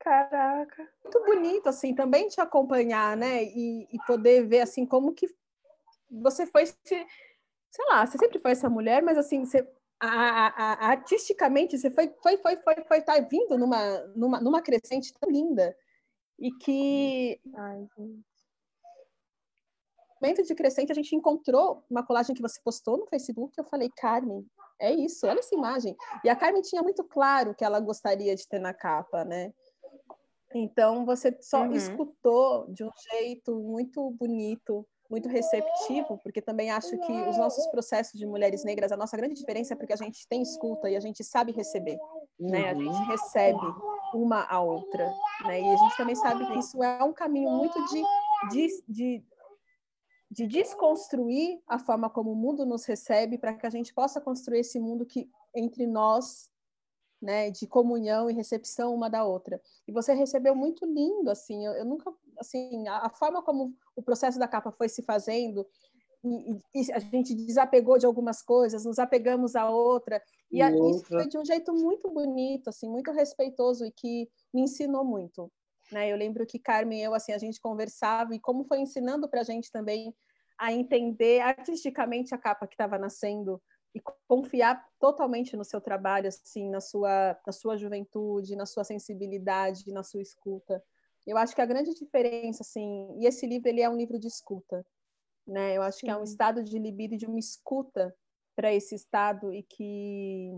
[0.00, 0.88] Caraca.
[1.02, 3.42] Muito bonito, assim, também te acompanhar, né?
[3.42, 5.26] E, e poder ver, assim, como que
[6.10, 7.06] você foi, sei
[7.88, 9.66] lá, você sempre foi essa mulher, mas assim, você,
[9.98, 14.62] a, a, a, artisticamente você foi, foi, foi, foi, foi tá vindo numa, numa, numa
[14.62, 15.74] crescente tão linda
[16.38, 17.88] e que Ai,
[20.20, 23.90] momento de crescente a gente encontrou uma colagem que você postou no Facebook eu falei
[23.96, 24.46] Carmen
[24.80, 28.46] é isso olha essa imagem e a Carmen tinha muito claro que ela gostaria de
[28.48, 29.52] ter na capa né
[30.54, 31.72] então você só uhum.
[31.72, 38.18] escutou de um jeito muito bonito muito receptivo, porque também acho que os nossos processos
[38.18, 41.00] de mulheres negras, a nossa grande diferença é porque a gente tem escuta e a
[41.00, 41.98] gente sabe receber,
[42.38, 42.50] uhum.
[42.50, 42.70] né?
[42.70, 43.06] A gente uhum.
[43.06, 43.66] recebe
[44.14, 45.12] uma a outra,
[45.44, 45.60] né?
[45.60, 48.02] E a gente também sabe que isso é um caminho muito de,
[48.50, 49.24] de, de,
[50.34, 54.60] de desconstruir a forma como o mundo nos recebe para que a gente possa construir
[54.60, 56.50] esse mundo que entre nós
[57.22, 59.62] né, de comunhão e recepção uma da outra.
[59.86, 64.02] E você recebeu muito lindo, assim, eu, eu nunca, assim, a, a, forma como o
[64.02, 65.64] processo da capa foi se fazendo,
[66.24, 70.20] e, e, a gente desapegou de algumas coisas, nos apegamos a outra,
[70.50, 74.62] e, a, isso foi de um jeito muito bonito, assim, muito respeitoso e que me
[74.62, 75.50] ensinou muito.
[75.92, 76.10] Né?
[76.10, 79.40] Eu lembro que Carmen e eu, assim, a gente conversava e como foi ensinando para
[79.40, 80.12] a gente também
[80.58, 83.60] a entender artisticamente a capa que estava nascendo,
[83.94, 89.92] e confiar totalmente no seu trabalho, assim, na sua, na sua juventude, na sua sensibilidade,
[89.92, 90.82] na sua escuta.
[91.24, 94.26] Eu acho que a grande diferença, assim, e esse livro ele é um livro de
[94.26, 94.84] escuta,
[95.46, 95.76] né?
[95.76, 98.14] Eu acho que é um estado de libido e de uma escuta
[98.56, 100.50] para esse estado e que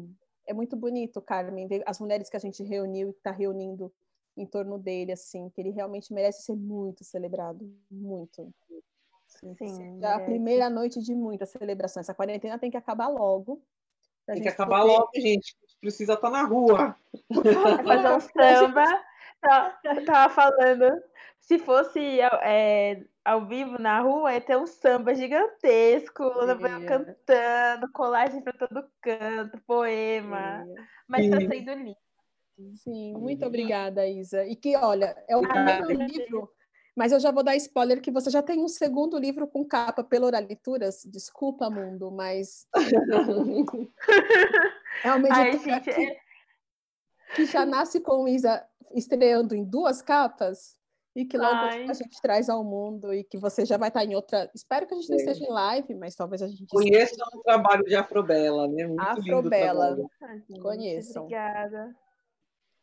[0.47, 3.93] é muito bonito, Carmen, ver as mulheres que a gente reuniu e está reunindo
[4.35, 8.51] em torno dele, assim, que ele realmente merece ser muito celebrado, muito.
[9.26, 12.06] Sim, é a primeira noite de muitas celebrações.
[12.06, 13.62] Essa quarentena tem que acabar logo.
[14.26, 14.92] Tem que acabar poder...
[14.92, 15.56] logo, gente.
[15.56, 16.96] A gente precisa estar na rua.
[17.84, 19.04] fazer um samba.
[19.84, 21.02] Eu tava falando,
[21.40, 28.42] se fosse é, ao vivo na rua, ia ter um samba gigantesco, Luna cantando, colagem
[28.42, 30.64] para todo canto, poema.
[31.06, 31.96] Mas está sendo lindo.
[32.76, 34.44] Sim, muito obrigada, Isa.
[34.46, 36.50] E que, olha, é o primeiro livro
[36.97, 40.02] mas eu já vou dar spoiler que você já tem um segundo livro com capa
[40.02, 41.02] pela Oralituras.
[41.05, 42.66] Desculpa, mundo, mas.
[45.05, 46.16] é uma editora Ai, gente, que, é...
[47.35, 50.74] que, já nasce com Isa estreando em duas capas
[51.14, 51.86] e que logo Ai.
[51.86, 54.51] a gente traz ao mundo e que você já vai estar em outra.
[54.55, 56.64] Espero que a gente não esteja em live, mas talvez a gente.
[56.70, 58.86] Conheçam o trabalho de Afrobela, né?
[58.86, 59.98] Muito Afrobela.
[60.62, 61.24] Conheçam.
[61.24, 61.94] Obrigada.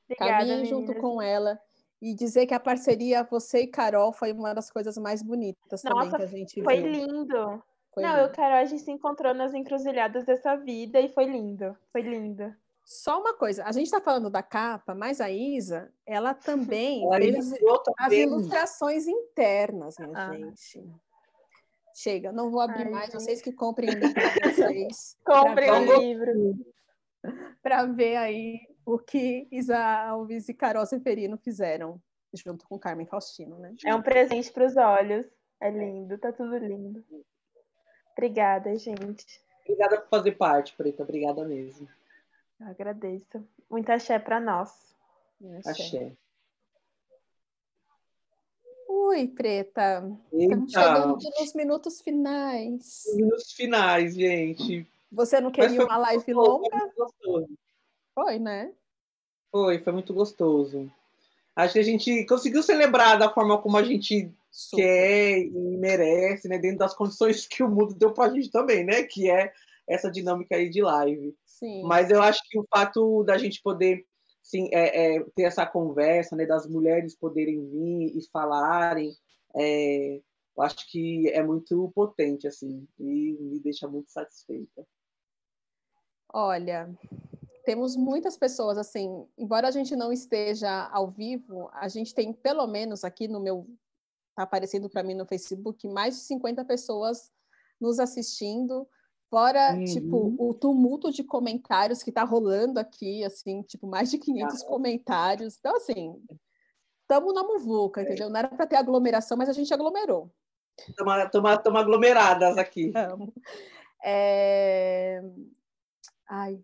[0.06, 1.60] Obrigada Caminhe junto com ela.
[2.04, 5.94] E dizer que a parceria, você e Carol, foi uma das coisas mais bonitas Nossa,
[5.94, 6.92] também que a gente foi viu.
[6.92, 7.64] Lindo.
[7.94, 8.22] Foi não, lindo.
[8.24, 11.78] eu e Carol, a gente se encontrou nas encruzilhadas dessa vida e foi lindo.
[11.94, 12.54] Foi lindo.
[12.84, 17.54] Só uma coisa, a gente está falando da capa, mas a Isa, ela também fez
[17.98, 20.34] as ilustrações internas, minha ah.
[20.34, 20.84] gente.
[21.96, 23.22] Chega, não vou abrir Ai, mais, gente.
[23.22, 24.14] vocês que comprem o livro
[24.44, 25.18] vocês.
[25.24, 26.54] comprem o livro.
[27.62, 32.02] Para ver aí o que Isa Alves e Carol Seferino fizeram
[32.34, 33.76] junto com Carmen Faustino, né?
[33.86, 35.26] É um presente para os olhos.
[35.62, 37.04] É lindo, tá tudo lindo.
[38.12, 39.42] Obrigada, gente.
[39.62, 41.04] Obrigada por fazer parte, Preta.
[41.04, 41.88] Obrigada mesmo.
[42.60, 43.48] Eu agradeço.
[43.70, 44.72] Muito axé para nós.
[45.66, 45.70] Axé.
[45.72, 46.12] axé.
[48.88, 50.04] Ui, Preta.
[50.32, 50.56] Eita.
[50.56, 53.04] Estamos chegando nos minutos finais.
[53.16, 54.88] Minutos finais, gente.
[55.12, 56.92] Você não queria uma live longa?
[57.24, 57.48] Foi,
[58.14, 58.74] foi, né?
[59.52, 60.92] Foi, foi muito gostoso.
[61.56, 64.82] Acho que a gente conseguiu celebrar da forma como a gente Super.
[64.82, 66.58] quer e merece, né?
[66.58, 69.04] Dentro das condições que o mundo deu para a gente também, né?
[69.04, 69.54] Que é
[69.88, 71.36] essa dinâmica aí de live.
[71.46, 71.84] Sim.
[71.84, 74.06] Mas eu acho que o fato da gente poder
[74.44, 79.16] sim, é, é, ter essa conversa, né, das mulheres poderem vir e falarem,
[79.56, 80.22] é,
[80.56, 84.86] eu acho que é muito potente, assim, e me deixa muito satisfeita.
[86.32, 86.90] Olha,
[87.66, 92.68] temos muitas pessoas, assim, embora a gente não esteja ao vivo, a gente tem pelo
[92.68, 93.68] menos aqui no meu,
[94.36, 97.32] tá aparecendo para mim no Facebook, mais de 50 pessoas
[97.80, 98.88] nos assistindo,
[99.34, 100.30] Fora, tipo, uhum.
[100.30, 104.68] tipo, o tumulto de comentários que tá rolando aqui, assim, tipo, mais de 500 ah.
[104.68, 105.58] comentários.
[105.58, 106.24] Então, assim,
[107.02, 108.04] estamos na muvuca, é.
[108.04, 108.30] entendeu?
[108.30, 110.32] Não era para ter aglomeração, mas a gente aglomerou.
[110.80, 112.94] Estamos aglomeradas aqui.
[114.06, 115.20] É...
[116.30, 116.60] Ai,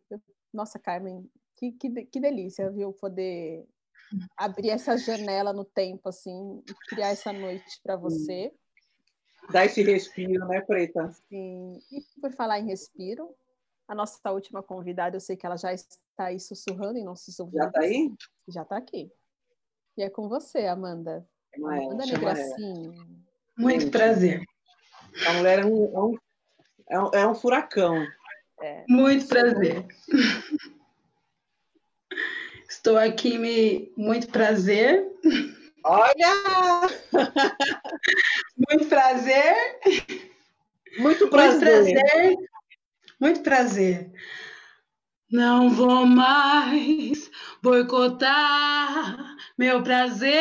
[0.54, 2.94] nossa, Carmen, que, que, que delícia, viu?
[2.94, 3.68] Poder
[4.38, 8.52] abrir essa janela no tempo, assim, e criar essa noite para você.
[9.52, 11.12] Dá esse respiro, né, Preta?
[11.30, 11.80] Sim.
[11.92, 13.36] E por falar em respiro,
[13.88, 17.62] a nossa última convidada, eu sei que ela já está aí sussurrando em nossos ouvidos.
[17.62, 18.14] Já está aí?
[18.48, 19.12] Já está aqui.
[19.98, 21.28] E é com você, Amanda.
[21.56, 22.94] Chama Amanda Negracinho.
[23.58, 24.44] Muito prazer.
[25.28, 26.18] A mulher é um,
[26.88, 28.06] é um, é um furacão.
[28.62, 28.84] É.
[28.88, 29.86] Muito prazer.
[32.70, 35.06] Estou aqui, me muito prazer.
[35.84, 36.34] Olha!
[38.70, 39.56] Muito prazer.
[40.98, 41.60] Muito prazer.
[41.60, 42.36] Muito prazer.
[43.20, 44.12] Muito prazer.
[45.32, 47.30] Não vou mais
[47.62, 50.40] boicotar meu prazer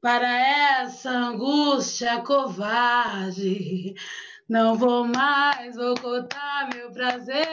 [0.00, 3.94] para essa angústia covarde.
[4.48, 7.44] Não vou mais boicotar meu prazer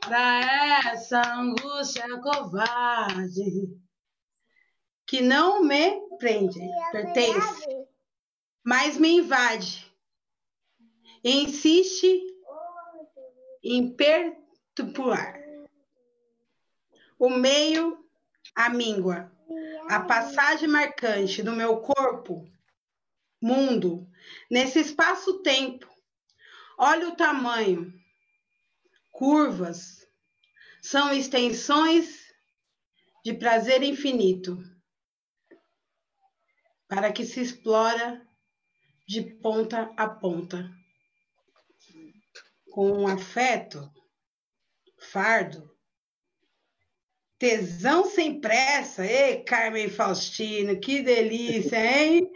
[0.00, 3.68] para essa angústia covarde
[5.06, 6.58] que não me prende,
[6.90, 7.86] pertence,
[8.64, 9.92] mas me invade.
[11.22, 12.22] Insiste
[13.62, 15.38] em perturbar
[17.18, 18.02] o meio,
[18.54, 19.30] a míngua,
[19.90, 22.50] a passagem marcante do meu corpo,
[23.38, 24.09] mundo,
[24.50, 25.88] nesse espaço-tempo.
[26.76, 27.92] Olha o tamanho,
[29.10, 30.06] curvas,
[30.82, 32.18] são extensões
[33.24, 34.58] de prazer infinito,
[36.88, 38.26] para que se explora
[39.06, 40.70] de ponta a ponta,
[42.70, 43.92] com um afeto,
[44.98, 45.70] fardo,
[47.38, 49.04] tesão sem pressa.
[49.04, 52.30] Ei, Carmen Faustino, que delícia, hein?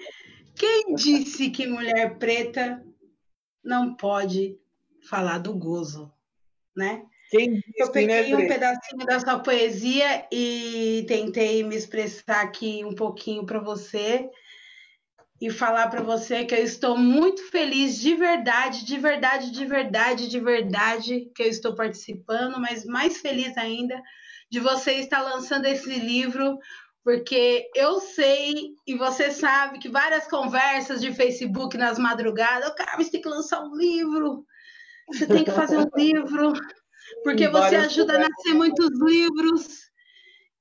[0.57, 2.85] Quem disse que mulher preta
[3.63, 4.59] não pode
[5.09, 6.13] falar do gozo,
[6.77, 7.05] né?
[7.31, 12.85] Quem disse, Eu peguei né, um pedacinho da sua poesia e tentei me expressar aqui
[12.85, 14.31] um pouquinho para você
[15.41, 20.29] e falar para você que eu estou muito feliz de verdade, de verdade, de verdade,
[20.29, 24.01] de verdade que eu estou participando, mas mais feliz ainda
[24.51, 26.59] de você estar lançando esse livro
[27.05, 32.97] porque eu sei e você sabe que várias conversas de Facebook nas madrugadas, oh, cara,
[32.97, 34.47] você tem que lançar um livro,
[35.07, 36.55] você tem que fazer um livro,
[37.23, 39.91] porque você ajuda a nascer muitos livros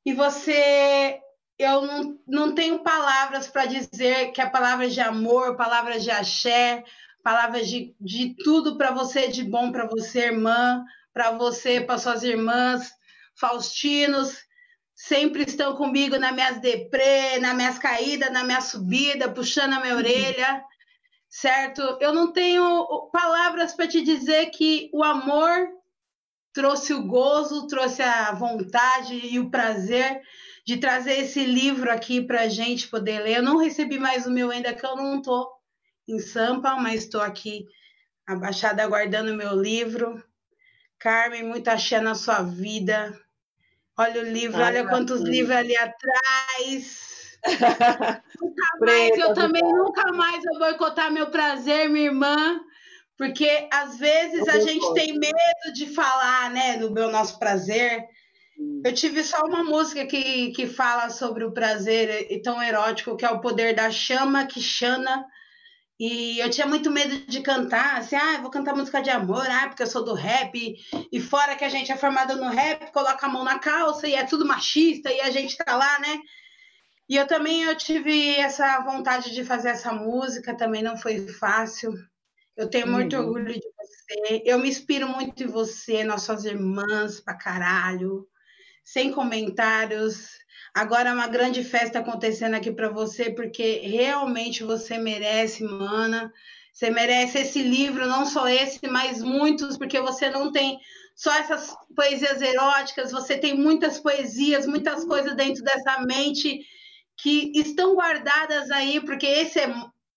[0.05, 1.17] e você
[1.57, 6.83] eu não, não tenho palavras para dizer que é palavras de amor, palavras de axé,
[7.23, 10.83] palavras de, de tudo para você, de bom para você, irmã,
[11.13, 12.91] para você, para suas irmãs,
[13.35, 14.39] Faustinos,
[14.95, 19.95] sempre estão comigo nas minhas deprê, nas minhas caídas, na minha subida, puxando a minha
[19.95, 20.63] orelha,
[21.29, 21.81] certo?
[21.99, 25.67] Eu não tenho palavras para te dizer que o amor
[26.53, 30.21] trouxe o gozo, trouxe a vontade e o prazer
[30.65, 33.37] de trazer esse livro aqui para a gente poder ler.
[33.37, 35.49] Eu não recebi mais o meu ainda, que eu não estou
[36.07, 37.65] em Sampa, mas estou aqui
[38.25, 40.23] abaixada aguardando o meu livro.
[40.99, 43.19] Carmen, muita axé na sua vida.
[43.97, 47.37] Olha o livro, Ai, olha quantos livros ali atrás.
[48.41, 52.59] nunca mais, eu também nunca mais vou boicotar meu prazer, minha irmã,
[53.17, 58.03] porque às vezes a gente tem medo de falar, né, do meu nosso prazer.
[58.83, 63.25] Eu tive só uma música que, que fala sobre o prazer e tão erótico, que
[63.25, 65.25] é o poder da chama que chana
[65.99, 69.67] e eu tinha muito medo de cantar, assim, ah, vou cantar música de amor, ah,
[69.67, 70.75] porque eu sou do rap.
[71.11, 74.15] E fora que a gente é formada no rap, coloca a mão na calça e
[74.15, 76.19] é tudo machista e a gente tá lá, né?
[77.07, 81.93] E eu também eu tive essa vontade de fazer essa música, também não foi fácil.
[82.55, 83.27] Eu tenho muito uhum.
[83.27, 84.43] orgulho de você.
[84.45, 88.27] Eu me inspiro muito em você, nossas irmãs pra caralho.
[88.83, 90.29] Sem comentários.
[90.73, 96.33] Agora é uma grande festa acontecendo aqui para você, porque realmente você merece, mana.
[96.73, 100.79] Você merece esse livro, não só esse, mas muitos, porque você não tem
[101.15, 106.65] só essas poesias eróticas, você tem muitas poesias, muitas coisas dentro dessa mente
[107.15, 109.67] que estão guardadas aí, porque esse é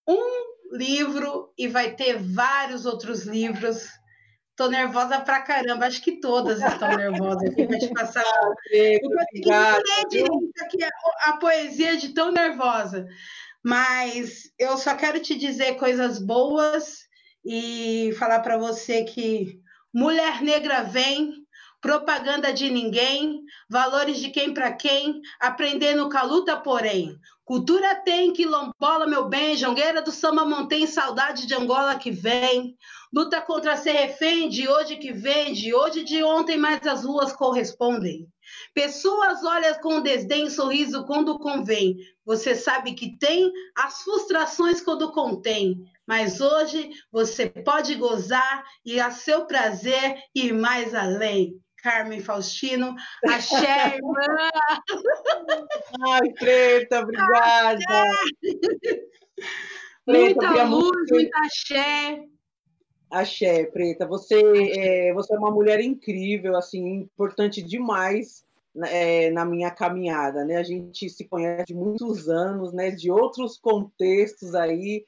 [0.09, 3.87] um livro e vai ter vários outros livros
[4.57, 8.25] Tô nervosa pra caramba, acho que todas estão nervosas aqui para te passar.
[8.73, 10.91] Eu consegui ler direito aqui a,
[11.31, 13.07] a poesia de tão nervosa.
[13.63, 17.01] Mas eu só quero te dizer coisas boas
[17.45, 19.61] e falar para você que
[19.93, 21.46] mulher negra vem,
[21.87, 27.17] propaganda de ninguém, valores de quem para quem, aprendendo com a luta, porém.
[27.45, 32.75] Cultura tem, quilombola, meu bem, jongueira do samba montém, saudade de Angola que vem.
[33.15, 37.33] Luta contra ser refém de hoje que vem, de hoje de ontem, mas as ruas
[37.33, 38.27] correspondem.
[38.75, 41.97] Pessoas olham com desdém, sorriso quando convém.
[42.25, 45.85] Você sabe que tem as frustrações quando contém.
[46.05, 51.61] Mas hoje você pode gozar e a seu prazer ir mais além.
[51.83, 52.95] Carmen Faustino.
[53.29, 54.51] Axé, irmã!
[56.11, 57.81] Ai, Preta, obrigada!
[60.05, 62.25] Preta, muita luz, muita axé.
[63.11, 64.41] Axé, Preta, você
[64.79, 68.45] é, você é uma mulher incrível, assim, importante demais
[68.85, 70.57] é, na minha caminhada, né?
[70.57, 72.91] A gente se conhece de muitos anos, né?
[72.91, 75.05] De outros contextos aí,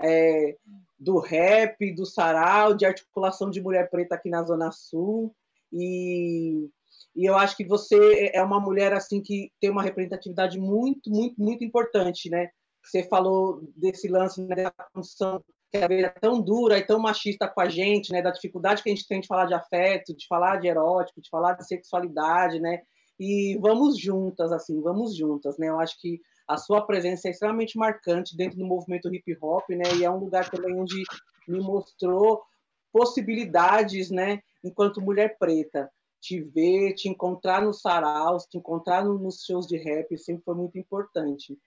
[0.00, 0.56] é,
[0.98, 5.34] do rap, do sarau, de articulação de mulher preta aqui na Zona Sul.
[5.72, 6.68] E,
[7.14, 11.40] e eu acho que você é uma mulher assim que tem uma representatividade muito, muito,
[11.40, 12.48] muito importante, né?
[12.82, 17.60] Você falou desse lance né, da função que é tão dura e tão machista com
[17.60, 18.20] a gente, né?
[18.20, 21.28] Da dificuldade que a gente tem de falar de afeto, de falar de erótico, de
[21.30, 22.80] falar de sexualidade, né?
[23.18, 25.68] E vamos juntas, assim, vamos juntas, né?
[25.68, 29.84] Eu acho que a sua presença é extremamente marcante dentro do movimento hip hop, né?
[29.96, 31.04] E é um lugar também onde
[31.46, 32.42] me mostrou
[32.92, 34.40] possibilidades, né?
[34.62, 35.90] Enquanto mulher preta.
[36.20, 40.78] Te ver, te encontrar nos saraus, te encontrar nos shows de rap sempre foi muito
[40.78, 41.58] importante.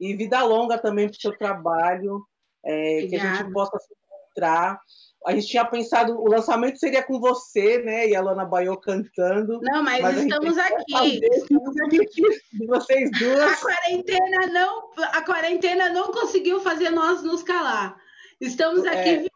[0.00, 2.24] E vida longa também para o seu trabalho,
[2.64, 4.80] é, que a gente possa se encontrar.
[5.24, 8.08] A gente tinha pensado, o lançamento seria com você, né?
[8.08, 9.60] E a Lana Baiô cantando.
[9.62, 11.20] Não, mas, mas estamos aqui.
[11.32, 12.06] Estamos aqui
[12.52, 13.52] de vocês duas.
[13.52, 17.96] A quarentena não, a quarentena não conseguiu fazer nós nos calar.
[18.40, 19.31] Estamos aqui é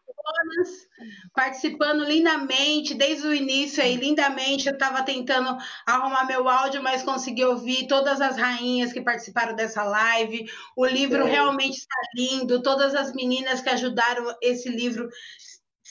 [1.33, 4.67] participando lindamente, desde o início aí, lindamente.
[4.67, 9.83] Eu estava tentando arrumar meu áudio, mas consegui ouvir todas as rainhas que participaram dessa
[9.83, 10.49] live.
[10.75, 11.29] O livro é.
[11.29, 15.09] realmente está lindo, todas as meninas que ajudaram esse livro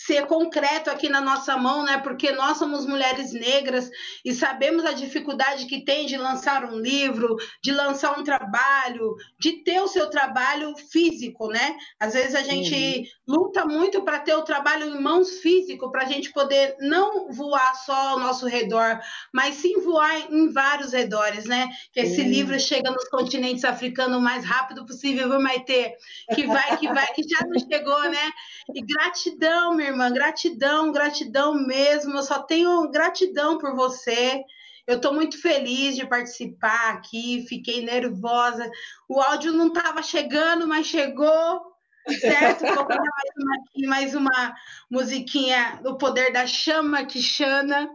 [0.07, 1.99] ser concreto aqui na nossa mão, né?
[1.99, 3.91] Porque nós somos mulheres negras
[4.25, 9.65] e sabemos a dificuldade que tem de lançar um livro, de lançar um trabalho, de
[9.65, 11.77] ter o seu trabalho físico, né?
[11.99, 13.35] Às vezes a gente uhum.
[13.37, 17.75] luta muito para ter o trabalho em mãos físico, para a gente poder não voar
[17.75, 19.01] só ao nosso redor,
[19.35, 21.69] mas sim voar em vários redores, né?
[21.93, 22.29] Que esse uhum.
[22.29, 25.93] livro chega nos continentes africanos o mais rápido possível, viu, Maite?
[26.33, 28.31] Que vai, que vai, que já não chegou, né?
[28.73, 32.17] E gratidão, meu irmã, gratidão, gratidão mesmo.
[32.17, 34.43] Eu só tenho gratidão por você.
[34.87, 38.71] Eu estou muito feliz de participar aqui, fiquei nervosa.
[39.09, 41.75] O áudio não estava chegando, mas chegou.
[42.21, 42.61] certo?
[42.61, 44.55] Vou mais uma, mais uma
[44.91, 47.91] musiquinha do Poder da Chama que chana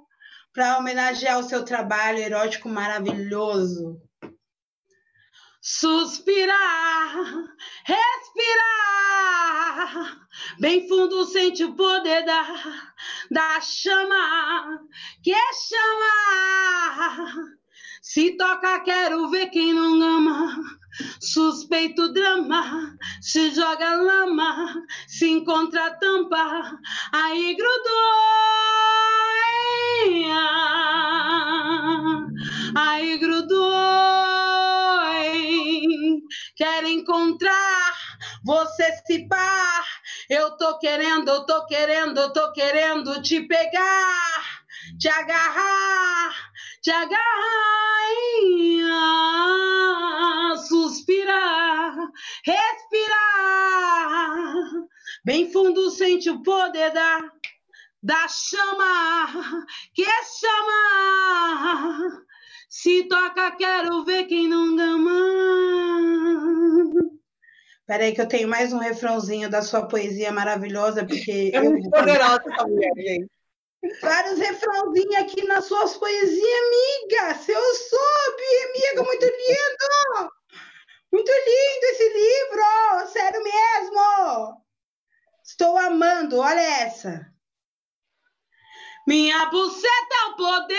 [0.53, 4.01] para homenagear o seu trabalho erótico maravilhoso.
[5.63, 7.13] Suspirar,
[7.85, 9.37] respirar,
[10.59, 12.43] bem fundo sente o poder da,
[13.29, 14.79] da chama
[15.23, 15.35] que
[15.69, 17.21] chama.
[18.01, 20.57] Se toca, quero ver quem não ama.
[21.21, 26.79] Suspeito drama, se joga lama, se encontra tampa,
[27.13, 28.31] aí grudou.
[32.73, 33.30] Aí grudou
[36.55, 37.95] quero encontrar
[38.43, 39.85] você se par.
[40.29, 44.63] Eu tô querendo, eu tô querendo, eu tô querendo te pegar,
[44.99, 46.51] te agarrar,
[46.81, 47.21] te agarrar,
[50.67, 51.95] suspirar,
[52.45, 53.71] respirar.
[55.23, 57.19] Bem fundo sente o poder da
[58.03, 60.03] da chama que
[60.39, 62.25] chama
[62.71, 65.11] se toca, quero ver quem não gama.
[67.85, 71.51] Peraí que eu tenho mais um refrãozinho da sua poesia maravilhosa, porque...
[71.53, 73.29] É muito poderosa essa mulher, gente.
[74.01, 77.35] Vários refrãozinhos aqui nas suas poesias, amiga.
[77.39, 80.31] Se eu soube, amiga, muito lindo.
[81.11, 84.63] Muito lindo esse livro, sério mesmo.
[85.43, 87.30] Estou amando, olha essa.
[89.07, 90.77] Minha buceta é o poder,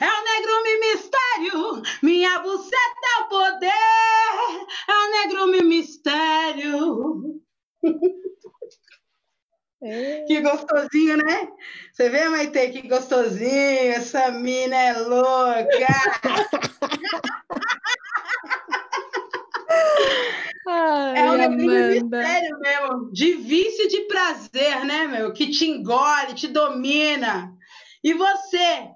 [0.00, 1.82] é o negro me mistério.
[2.02, 7.42] Minha buceta é o poder, é o negro me mistério.
[9.84, 10.24] É.
[10.26, 11.48] Que gostosinho, né?
[11.92, 13.92] Você vê, Maite, que gostosinho.
[13.92, 15.86] Essa mina é louca.
[20.66, 25.32] Ai, é um negócio mistério mesmo, de vício de prazer, né, meu?
[25.32, 27.52] Que te engole, te domina.
[28.02, 28.88] E você,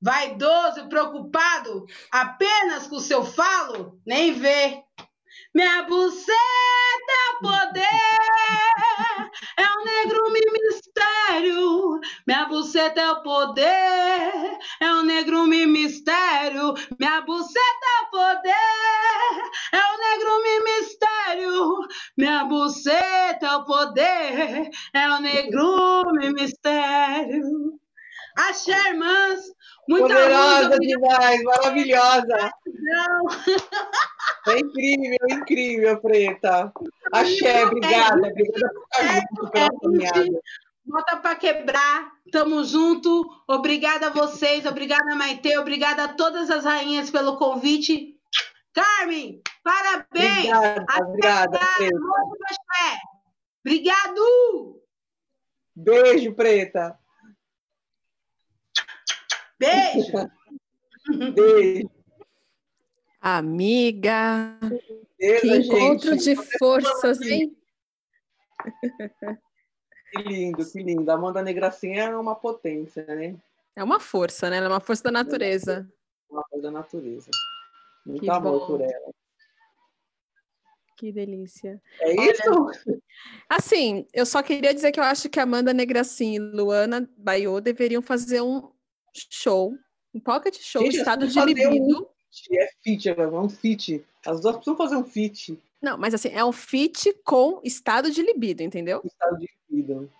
[0.00, 4.82] vaidoso, preocupado apenas com o seu falo, nem vê.
[5.54, 6.32] Minha buceta
[7.40, 7.84] poder,
[9.58, 12.00] é um negro mistério.
[12.26, 16.74] Minha buceta é o poder, é um negro mistério.
[16.98, 18.52] Minha buceta é o poder,
[19.72, 21.88] é um negro mistério.
[22.16, 26.04] Minha buceta é o poder, é um negro
[26.34, 27.77] mistério.
[28.38, 29.40] Axé, irmãs,
[29.88, 32.52] Muita Poderosa luz, demais, maravilhosa.
[34.46, 36.72] É incrível, incrível, Preta.
[37.12, 38.28] Axé, obrigada.
[38.28, 40.40] Obrigada por estar junto pela caminhada.
[40.84, 43.28] Bota para quebrar, tamo junto.
[43.48, 48.14] Obrigada a vocês, obrigada Maite, obrigada a todas as rainhas pelo convite.
[48.74, 50.52] Carmen, parabéns.
[50.54, 51.60] Obrigada, obrigada.
[53.64, 54.82] Obrigado.
[55.74, 56.98] Beijo, Preta.
[59.58, 60.30] Beijo!
[61.34, 61.90] Beijo!
[63.20, 64.58] Amiga!
[65.18, 66.24] Beleza, que encontro gente.
[66.24, 67.56] de forças, hein?
[70.10, 71.10] Que lindo, que lindo.
[71.10, 73.36] A Amanda Negracinha é uma potência, né?
[73.76, 74.56] É uma força, né?
[74.56, 75.86] Ela é uma força da natureza.
[76.30, 77.30] Uma força da natureza.
[78.06, 78.66] Muito que amor bom.
[78.66, 79.12] por ela.
[80.96, 81.80] Que delícia.
[82.00, 82.50] É isso?
[82.50, 83.02] Olha,
[83.48, 88.02] assim, eu só queria dizer que eu acho que Amanda Negracin e Luana Baiô deveriam
[88.02, 88.68] fazer um,
[89.30, 89.74] show,
[90.14, 92.02] um pocket show, Gente, estado de libido.
[92.02, 94.04] Um, é fit, é um fit.
[94.26, 95.58] As duas precisam fazer um fit.
[95.80, 99.00] Não, mas assim, é um fit com estado de libido, entendeu?
[99.04, 100.10] Estado de libido.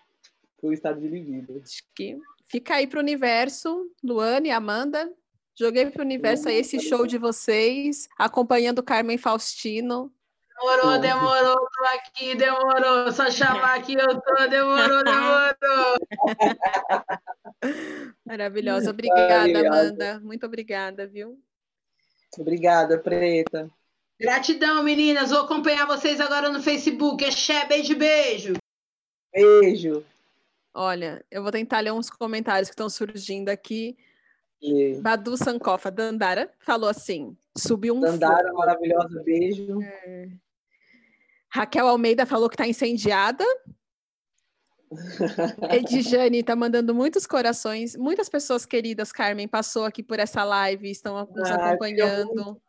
[0.60, 1.60] Com estado de libido.
[1.62, 2.18] Acho que
[2.48, 5.12] fica aí pro universo, Luane, Amanda.
[5.58, 10.12] Joguei pro universo aí esse show de vocês, acompanhando Carmen Faustino.
[10.60, 13.12] Demorou, demorou, tô aqui, demorou.
[13.12, 15.98] Só chamar que eu tô, demorou, demorou.
[18.24, 18.90] Maravilhosa.
[18.90, 20.20] Obrigada, Amanda.
[20.20, 21.38] Muito obrigada, viu?
[22.38, 23.70] Obrigada, Preta.
[24.20, 25.30] Gratidão, meninas.
[25.30, 27.24] Vou acompanhar vocês agora no Facebook.
[27.24, 28.54] É beijo, beijo.
[29.32, 30.04] Beijo.
[30.74, 33.96] Olha, eu vou tentar ler uns comentários que estão surgindo aqui.
[34.60, 34.94] E...
[35.00, 38.00] Badu Sankofa, Dandara, falou assim: subiu um.
[38.00, 39.80] Dandara, maravilhosa, beijo.
[39.82, 40.28] É.
[41.48, 43.44] Raquel Almeida falou que está incendiada.
[45.70, 47.96] Edjane está mandando muitos corações.
[47.96, 52.60] Muitas pessoas queridas, Carmen, passou aqui por essa live, estão nos ah, acompanhando.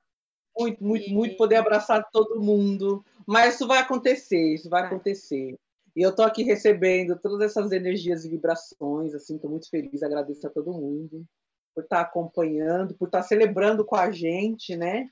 [0.57, 1.13] Muito, muito, e...
[1.13, 3.03] muito poder abraçar todo mundo.
[3.27, 5.55] Mas isso vai acontecer, isso vai acontecer.
[5.95, 10.47] E eu estou aqui recebendo todas essas energias e vibrações, assim, estou muito feliz, agradeço
[10.47, 11.25] a todo mundo
[11.73, 15.09] por estar tá acompanhando, por estar tá celebrando com a gente, né,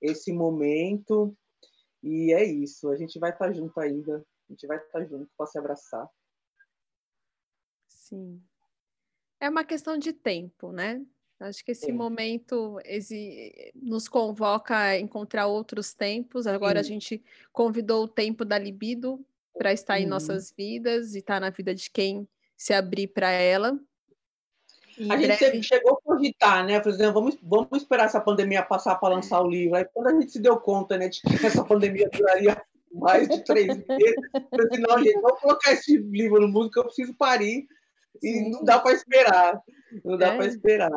[0.00, 1.34] esse momento.
[2.02, 5.28] E é isso, a gente vai estar tá junto ainda, a gente vai estar junto
[5.36, 6.08] para se abraçar.
[8.10, 8.42] Sim.
[9.40, 11.00] É uma questão de tempo, né?
[11.40, 11.92] Acho que esse Sim.
[11.92, 12.78] momento
[13.74, 16.46] nos convoca a encontrar outros tempos.
[16.46, 16.90] Agora Sim.
[16.90, 19.24] a gente convidou o tempo da libido
[19.56, 23.30] para estar em nossas vidas e estar tá na vida de quem se abrir para
[23.30, 23.80] ela.
[24.98, 25.62] E a gente breve...
[25.62, 26.78] chegou a cogitar, né?
[26.78, 29.76] Por exemplo, vamos, vamos esperar essa pandemia passar para lançar o livro.
[29.76, 32.62] Aí quando a gente se deu conta né, de que essa pandemia duraria
[32.92, 34.14] mais de três meses,
[34.52, 37.66] eu disse, não, gente, vamos colocar esse livro no mundo que eu preciso parir.
[38.22, 39.60] E não dá para esperar.
[40.04, 40.36] Não dá é.
[40.36, 40.90] para esperar.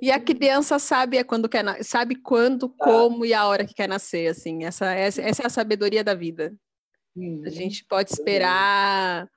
[0.00, 2.84] E a criança sabe é quando quer sabe quando, tá.
[2.84, 4.64] como e a hora que quer nascer, assim.
[4.64, 6.54] Essa, essa, essa é a sabedoria da vida.
[7.16, 7.42] Uhum.
[7.44, 9.28] A gente pode esperar,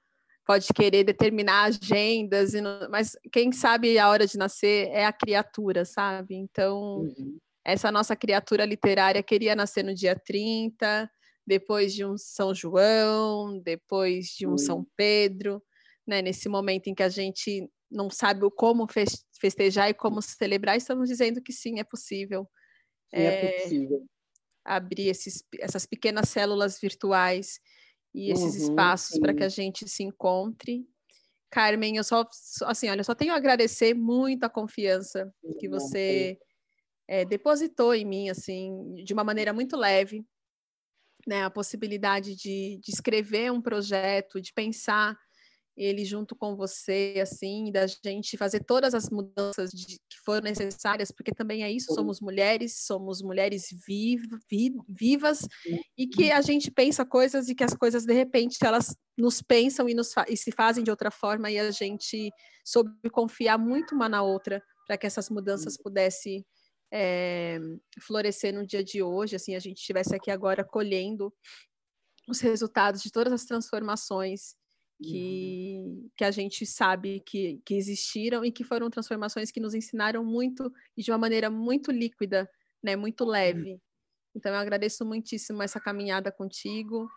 [0.45, 5.85] pode querer determinar agendas, não, mas quem sabe a hora de nascer é a criatura,
[5.85, 6.35] sabe?
[6.35, 7.37] Então, uhum.
[7.65, 11.09] essa nossa criatura literária queria nascer no dia 30,
[11.45, 14.57] depois de um São João, depois de um uhum.
[14.57, 15.61] São Pedro,
[16.07, 16.21] né?
[16.21, 18.87] Nesse momento em que a gente não sabe como
[19.39, 22.47] festejar e como celebrar, estamos dizendo que sim, é possível.
[23.13, 24.05] Sim, é, é possível.
[24.65, 27.59] Abrir esses, essas pequenas células virtuais
[28.13, 30.87] e esses uhum, espaços para que a gente se encontre.
[31.49, 32.27] Carmen, eu só,
[32.63, 36.37] assim, olha, eu só tenho a agradecer muito a confiança que você
[37.07, 40.25] é, depositou em mim, assim, de uma maneira muito leve,
[41.25, 41.43] né?
[41.43, 45.17] A possibilidade de, de escrever um projeto, de pensar
[45.77, 51.11] ele junto com você, assim, da gente fazer todas as mudanças de, que foram necessárias,
[51.11, 54.17] porque também é isso, somos mulheres, somos mulheres vi,
[54.89, 55.47] vivas,
[55.95, 59.87] e que a gente pensa coisas e que as coisas, de repente, elas nos pensam
[59.87, 62.31] e, nos e se fazem de outra forma, e a gente
[62.65, 66.43] soube confiar muito uma na outra para que essas mudanças pudessem
[66.91, 67.59] é,
[68.01, 71.31] florescer no dia de hoje, assim, a gente estivesse aqui agora colhendo
[72.27, 74.55] os resultados de todas as transformações
[75.01, 76.09] que, uhum.
[76.15, 80.71] que a gente sabe que, que existiram e que foram transformações que nos ensinaram muito
[80.95, 82.49] e de uma maneira muito líquida,
[82.83, 83.79] né, muito leve.
[84.35, 87.07] Então eu agradeço muitíssimo essa caminhada contigo.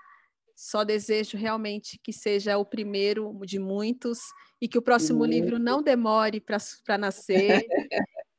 [0.54, 4.18] Só desejo realmente que seja o primeiro de muitos
[4.60, 7.66] e que o próximo livro não demore para nascer,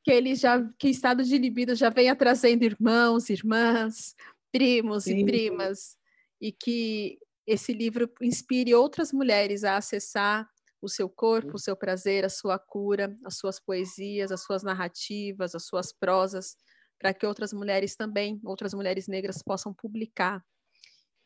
[0.04, 4.14] que ele já, que estado de libido já venha trazendo irmãos, irmãs,
[4.52, 5.18] primos Sim.
[5.18, 5.96] e primas,
[6.40, 10.48] e que esse livro inspire outras mulheres a acessar
[10.80, 15.54] o seu corpo, o seu prazer, a sua cura, as suas poesias, as suas narrativas,
[15.54, 16.56] as suas prosas,
[16.98, 20.44] para que outras mulheres também, outras mulheres negras possam publicar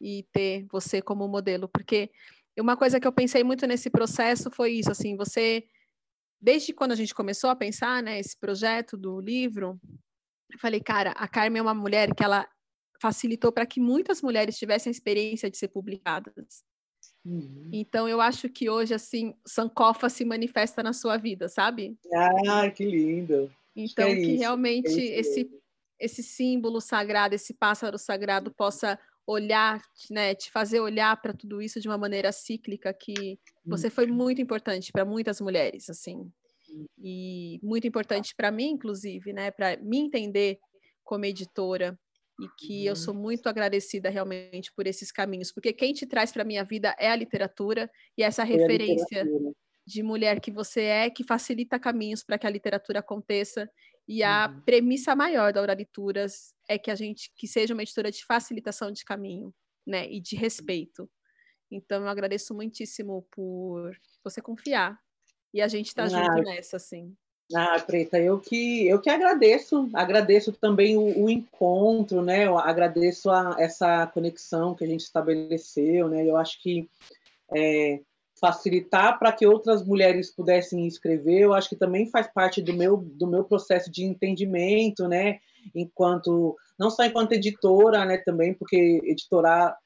[0.01, 2.11] e ter você como modelo, porque
[2.59, 5.67] uma coisa que eu pensei muito nesse processo foi isso, assim, você
[6.41, 9.81] desde quando a gente começou a pensar, né, esse projeto do livro,
[10.53, 12.47] eu falei, cara, a Carmen é uma mulher que ela
[13.01, 16.65] facilitou para que muitas mulheres tivessem a experiência de ser publicadas.
[17.25, 17.69] Uhum.
[17.73, 21.97] Então, eu acho que hoje, assim, Sankofa se manifesta na sua vida, sabe?
[22.49, 23.53] Ah, que lindo!
[23.75, 25.51] Então, que, é que realmente é esse,
[25.99, 31.81] esse símbolo sagrado, esse pássaro sagrado possa olhar, né, te fazer olhar para tudo isso
[31.81, 36.31] de uma maneira cíclica que você foi muito importante para muitas mulheres, assim.
[36.97, 40.59] E muito importante para mim, inclusive, né, para me entender
[41.03, 41.99] como editora,
[42.39, 46.43] e que eu sou muito agradecida realmente por esses caminhos, porque quem te traz para
[46.43, 49.27] a minha vida é a literatura e essa é referência
[49.87, 53.71] de mulher que você é, que facilita caminhos para que a literatura aconteça.
[54.09, 54.61] E a uhum.
[54.63, 59.05] premissa maior da Oralituras é que a gente que seja uma editora de facilitação de
[59.05, 59.55] caminho,
[59.87, 61.09] né, e de respeito.
[61.71, 64.99] Então eu agradeço muitíssimo por você confiar
[65.55, 67.17] e a gente está junto nessa, assim.
[67.55, 72.45] Ah, Preta, eu que, eu que agradeço, agradeço também o, o encontro, né?
[72.47, 76.29] Eu agradeço a, essa conexão que a gente estabeleceu, né?
[76.29, 76.89] Eu acho que
[77.55, 78.01] é,
[78.41, 82.97] facilitar para que outras mulheres pudessem escrever, eu acho que também faz parte do meu,
[82.97, 85.39] do meu processo de entendimento, né?
[85.73, 88.19] Enquanto, não só enquanto editora, né?
[88.19, 89.77] Também, porque editorar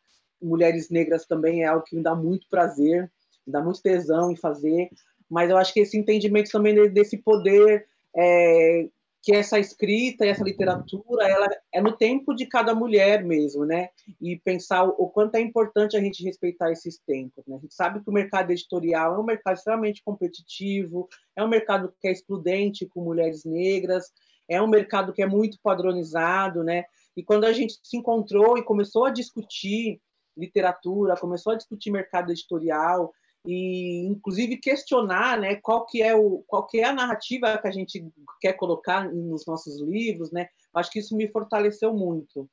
[0.41, 3.11] mulheres negras também é algo que me dá muito prazer,
[3.47, 4.89] me dá muito tesão em fazer,
[5.31, 7.87] mas eu acho que esse entendimento também desse poder
[8.17, 8.89] é,
[9.23, 13.91] que essa escrita essa literatura ela é no tempo de cada mulher mesmo, né?
[14.21, 17.45] E pensar o, quanto é importante a gente respeitar esses tempos.
[17.47, 17.57] Né?
[17.57, 21.93] A gente sabe que o mercado editorial é um mercado extremamente competitivo, é um mercado
[22.01, 24.11] que é excludente com mulheres negras,
[24.49, 26.85] é um mercado que é muito padronizado, né?
[27.17, 30.01] E quando a gente se encontrou e começou a discutir
[30.37, 33.13] literatura, começou a discutir mercado editorial,
[33.47, 37.73] e inclusive questionar né, qual, que é o, qual que é a narrativa que a
[37.73, 38.07] gente
[38.41, 40.31] quer colocar nos nossos livros.
[40.31, 40.49] Né?
[40.75, 42.49] Acho que isso me fortaleceu muito.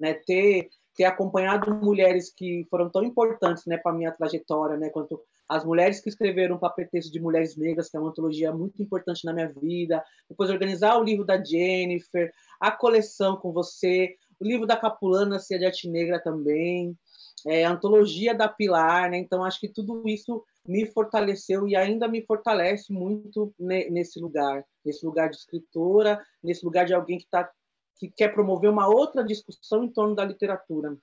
[0.00, 0.14] Né?
[0.14, 5.20] Ter ter acompanhado mulheres que foram tão importantes né, para a minha trajetória, né, quanto
[5.48, 9.24] as mulheres que escreveram para pretexto de mulheres negras, que é uma antologia muito importante
[9.24, 14.66] na minha vida, depois organizar o livro da Jennifer, a coleção com você, o livro
[14.66, 16.96] da Capulana, Cia de Arte Negra também,
[17.46, 19.18] é, antologia da Pilar, né?
[19.18, 25.04] Então acho que tudo isso me fortaleceu e ainda me fortalece muito nesse lugar, nesse
[25.04, 27.50] lugar de escritora, nesse lugar de alguém que tá
[27.96, 30.96] que quer promover uma outra discussão em torno da literatura,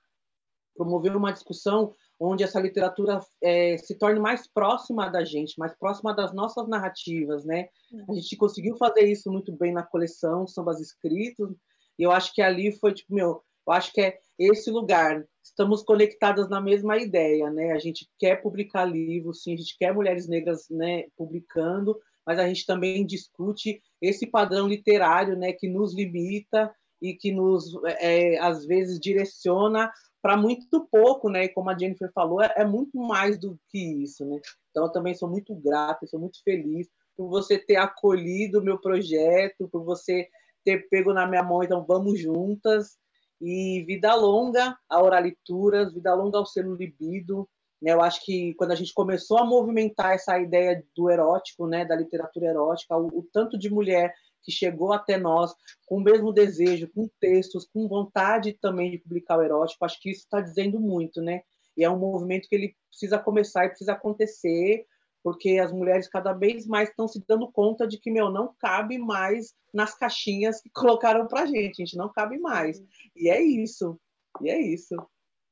[0.76, 6.14] promover uma discussão onde essa literatura é, se torne mais próxima da gente, mais próxima
[6.14, 7.68] das nossas narrativas, né?
[8.08, 11.50] A gente conseguiu fazer isso muito bem na coleção Sambas Escritos,
[11.98, 14.18] e eu acho que ali foi tipo, meu, eu acho que é
[14.50, 15.24] esse lugar.
[15.42, 17.72] Estamos conectadas na mesma ideia, né?
[17.72, 22.46] A gente quer publicar livros, sim, a gente quer mulheres negras, né, publicando, mas a
[22.46, 27.64] gente também discute esse padrão literário, né, que nos limita e que nos,
[28.00, 29.90] é, às vezes, direciona
[30.22, 31.44] para muito pouco, né?
[31.44, 34.40] E como a Jennifer falou, é, é, muito mais do que isso, né?
[34.70, 38.78] Então, eu também sou muito grata, sou muito feliz por você ter acolhido o meu
[38.80, 40.28] projeto, por você
[40.64, 42.96] ter pego na minha mão, então vamos juntas.
[43.44, 47.48] E vida longa a Oralituras, vida longa ao selo libido.
[47.82, 47.92] Né?
[47.92, 51.96] Eu acho que quando a gente começou a movimentar essa ideia do erótico, né, da
[51.96, 54.14] literatura erótica, o, o tanto de mulher
[54.44, 55.52] que chegou até nós
[55.86, 60.10] com o mesmo desejo, com textos, com vontade também de publicar o erótico, acho que
[60.10, 61.42] isso está dizendo muito, né?
[61.76, 64.86] E é um movimento que ele precisa começar e precisa acontecer,
[65.22, 68.98] porque as mulheres cada vez mais estão se dando conta de que, meu, não cabe
[68.98, 72.82] mais nas caixinhas que colocaram para gente, a gente não cabe mais.
[73.16, 73.98] E é isso,
[74.40, 74.96] e é isso.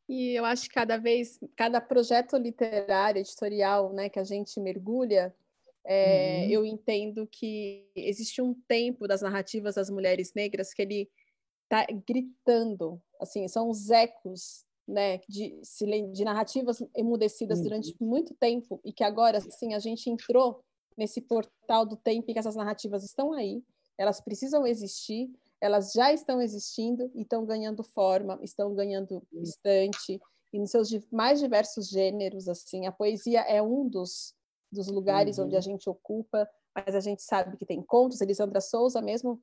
[0.09, 5.35] E eu acho que cada vez, cada projeto literário, editorial, né, que a gente mergulha,
[5.85, 6.51] é, uhum.
[6.51, 11.11] Eu entendo que existe um tempo das narrativas das mulheres negras que ele
[11.65, 15.61] está gritando, assim, são os ecos né, de,
[16.13, 17.65] de narrativas emudecidas uhum.
[17.65, 20.63] durante muito tempo e que agora, assim, a gente entrou
[20.97, 23.63] nesse portal do tempo e que essas narrativas estão aí,
[23.97, 25.31] elas precisam existir,
[25.61, 30.21] elas já estão existindo e estão ganhando forma, estão ganhando estante
[30.53, 34.35] e nos seus mais diversos gêneros, assim, a poesia é um dos
[34.73, 35.47] dos lugares uhum.
[35.47, 35.63] onde a uhum.
[35.63, 38.21] gente ocupa, mas a gente sabe que tem contos.
[38.21, 39.43] Elisandra Souza mesmo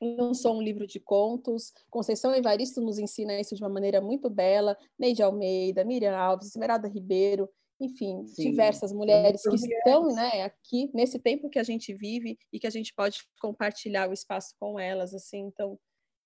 [0.00, 1.72] lançou um livro de contos.
[1.90, 4.76] Conceição Evaristo nos ensina isso de uma maneira muito bela.
[4.98, 7.48] Neide Almeida, Miriam Alves, Esmeralda Ribeiro,
[7.80, 8.50] enfim, Sim.
[8.50, 12.70] diversas mulheres que estão né, aqui nesse tempo que a gente vive e que a
[12.70, 15.14] gente pode compartilhar o espaço com elas.
[15.14, 15.78] assim Então,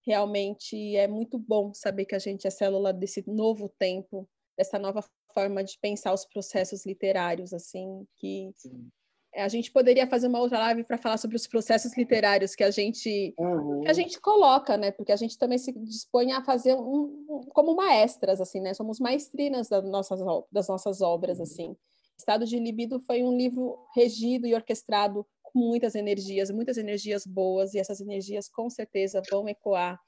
[0.07, 5.05] realmente é muito bom saber que a gente é célula desse novo tempo, dessa nova
[5.35, 8.91] forma de pensar os processos literários, assim, que Sim.
[9.35, 12.71] A gente poderia fazer uma outra live para falar sobre os processos literários que a
[12.71, 13.83] gente uhum.
[13.83, 14.91] que a gente coloca, né?
[14.91, 18.75] Porque a gente também se dispõe a fazer um, um como maestras, assim, né?
[18.75, 20.21] Somos maestrinas das nossas
[20.51, 21.45] das nossas obras, uhum.
[21.45, 21.77] assim.
[22.19, 27.73] Estado de Libido foi um livro regido e orquestrado com muitas energias, muitas energias boas,
[27.73, 29.99] e essas energias com certeza vão ecoar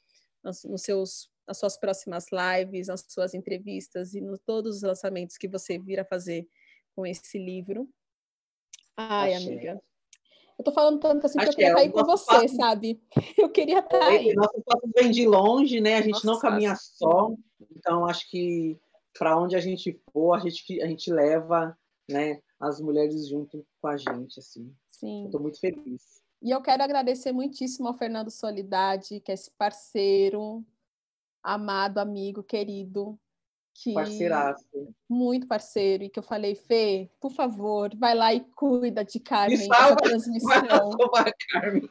[0.43, 5.36] nos, nos seus nas suas próximas lives, nas suas entrevistas e em todos os lançamentos
[5.36, 6.47] que você vir a fazer
[6.94, 7.89] com esse livro.
[8.97, 9.52] Ai, Achei.
[9.52, 9.82] amiga.
[10.59, 12.56] Eu tô falando tanto assim que eu queria estar aí com você, passo...
[12.56, 13.02] sabe?
[13.39, 14.32] Eu queria estar aí.
[14.35, 15.97] Nosso passo vem de longe, né?
[15.97, 17.35] A gente Nossa, não caminha só.
[17.74, 18.78] Então, acho que
[19.19, 21.77] para onde a gente for, a gente, a gente leva
[22.09, 24.73] né, as mulheres junto com a gente, assim.
[24.89, 25.24] Sim.
[25.24, 26.23] Estou muito feliz.
[26.40, 30.64] E eu quero agradecer muitíssimo ao Fernando Solidade, que é esse parceiro,
[31.43, 33.19] amado amigo, querido,
[33.74, 34.65] que Parceiraço.
[35.09, 39.69] muito parceiro, e que eu falei, Fê, por favor, vai lá e cuida de Carmen
[39.69, 40.90] dessa transmissão.
[41.12, 41.89] Vai, Carmen.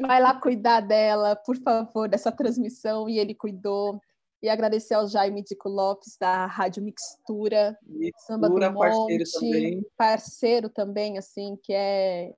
[0.00, 4.00] vai lá cuidar dela, por favor, dessa transmissão, e ele cuidou.
[4.42, 9.86] E agradecer ao Jaime Dico Lopes, da Rádio Mixtura, Mixtura Samba do Monte, parceiro também.
[9.96, 12.34] parceiro também, assim, que é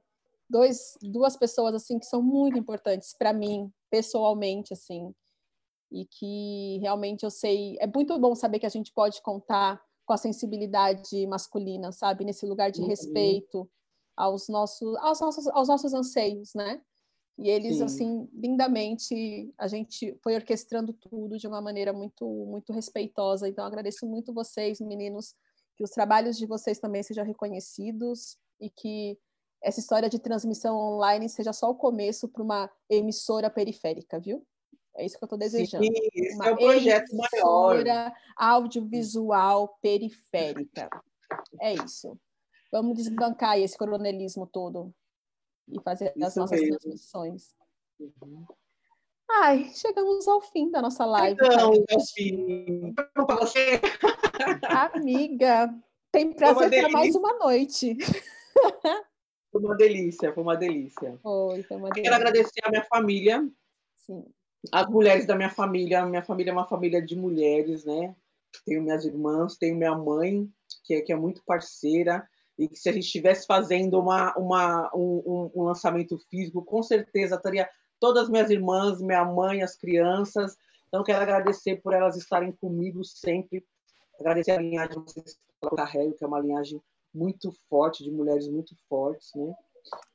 [0.49, 5.13] dois, duas pessoas assim que são muito importantes para mim, pessoalmente, assim
[5.91, 7.77] e que realmente eu sei.
[7.81, 12.25] É muito bom saber que a gente pode contar com a sensibilidade masculina, sabe?
[12.25, 12.87] Nesse lugar de uhum.
[12.87, 13.69] respeito
[14.17, 16.81] aos nossos, aos nossos, aos nossos anseios, né?
[17.39, 17.85] E eles, Sim.
[17.85, 23.47] assim, lindamente, a gente foi orquestrando tudo de uma maneira muito, muito respeitosa.
[23.47, 25.35] Então, agradeço muito vocês, meninos,
[25.77, 29.19] que os trabalhos de vocês também sejam reconhecidos e que
[29.63, 34.47] essa história de transmissão online seja só o começo para uma emissora periférica, viu?
[34.97, 35.85] É isso que eu estou desejando.
[35.85, 37.85] Sim, esse Uma é o projeto maior.
[38.37, 40.89] audiovisual periférica.
[41.61, 42.19] É isso.
[42.73, 44.95] Vamos desbancar esse coronelismo todo
[45.69, 46.79] e fazer isso as nossas mesmo.
[46.79, 47.55] transmissões.
[48.01, 48.47] Uhum.
[49.29, 51.39] Ai, chegamos ao fim da nossa live.
[52.15, 52.95] Fim.
[52.95, 53.81] Para você.
[54.95, 55.75] Amiga,
[56.13, 57.97] tem prazer para mais uma noite.
[59.53, 61.19] Foi uma delícia, foi uma delícia.
[61.23, 62.03] Foi, foi uma delícia.
[62.03, 63.49] Quero agradecer a minha família.
[63.95, 64.25] Sim.
[64.73, 66.05] As mulheres da minha família.
[66.07, 68.15] Minha família é uma família de mulheres, né?
[68.65, 70.49] Tenho minhas irmãs, tenho minha mãe,
[70.85, 72.27] que é, que é muito parceira
[72.59, 77.37] e que se a gente estivesse fazendo uma, uma, um, um, lançamento físico, com certeza
[77.37, 77.69] estaria
[78.01, 80.57] todas as minhas irmãs, minha mãe, as crianças.
[80.89, 83.65] Então, quero agradecer por elas estarem comigo sempre.
[84.19, 85.05] Agradecer a linhagem
[85.77, 86.81] carregam, que é uma linhagem
[87.13, 89.31] muito forte, de mulheres muito fortes.
[89.35, 89.55] Né?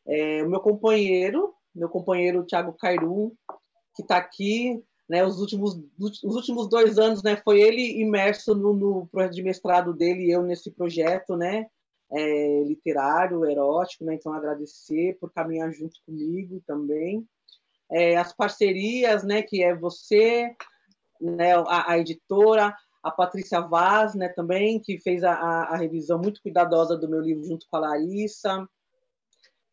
[0.07, 3.35] É, o meu companheiro, meu companheiro Thiago Cairu,
[3.95, 8.73] que está aqui, né, os últimos, os últimos dois anos, né, foi ele imerso no,
[8.73, 11.67] no projeto de mestrado dele e eu nesse projeto, né,
[12.11, 14.15] é, literário, erótico, né?
[14.15, 17.25] Então agradecer por caminhar junto comigo também.
[17.89, 19.41] É, as parcerias, né?
[19.41, 20.53] Que é você,
[21.19, 21.55] né?
[21.55, 24.27] A, a, editora, a Patrícia Vaz, né?
[24.29, 28.67] Também que fez a, a, revisão muito cuidadosa do meu livro junto com a Larissa.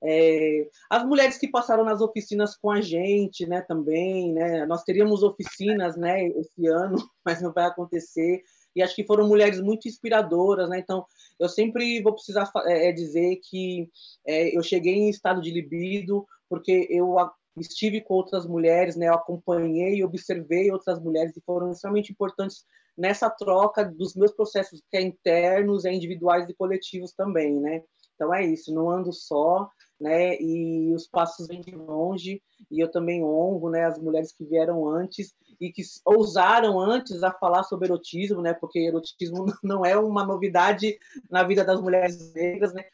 [0.03, 5.23] É, as mulheres que passaram nas oficinas com a gente, né, também, né, nós teríamos
[5.23, 8.43] oficinas, né, esse ano, mas não vai acontecer,
[8.77, 11.05] e acho que foram mulheres muito inspiradoras, né, então
[11.39, 13.89] eu sempre vou precisar é, dizer que
[14.27, 17.17] é, eu cheguei em estado de libido porque eu
[17.61, 19.09] estive com outras mulheres, né?
[19.09, 22.65] Eu acompanhei observei outras mulheres e foram extremamente importantes
[22.97, 27.83] nessa troca dos meus processos que é internos, é individuais e coletivos também, né?
[28.15, 29.71] Então é isso, não ando só,
[30.01, 30.41] né?
[30.41, 33.85] E os passos vêm de longe e eu também honro, né?
[33.85, 38.55] As mulheres que vieram antes e que ousaram antes a falar sobre erotismo, né?
[38.55, 40.99] Porque erotismo não é uma novidade
[41.31, 42.85] na vida das mulheres negras, né?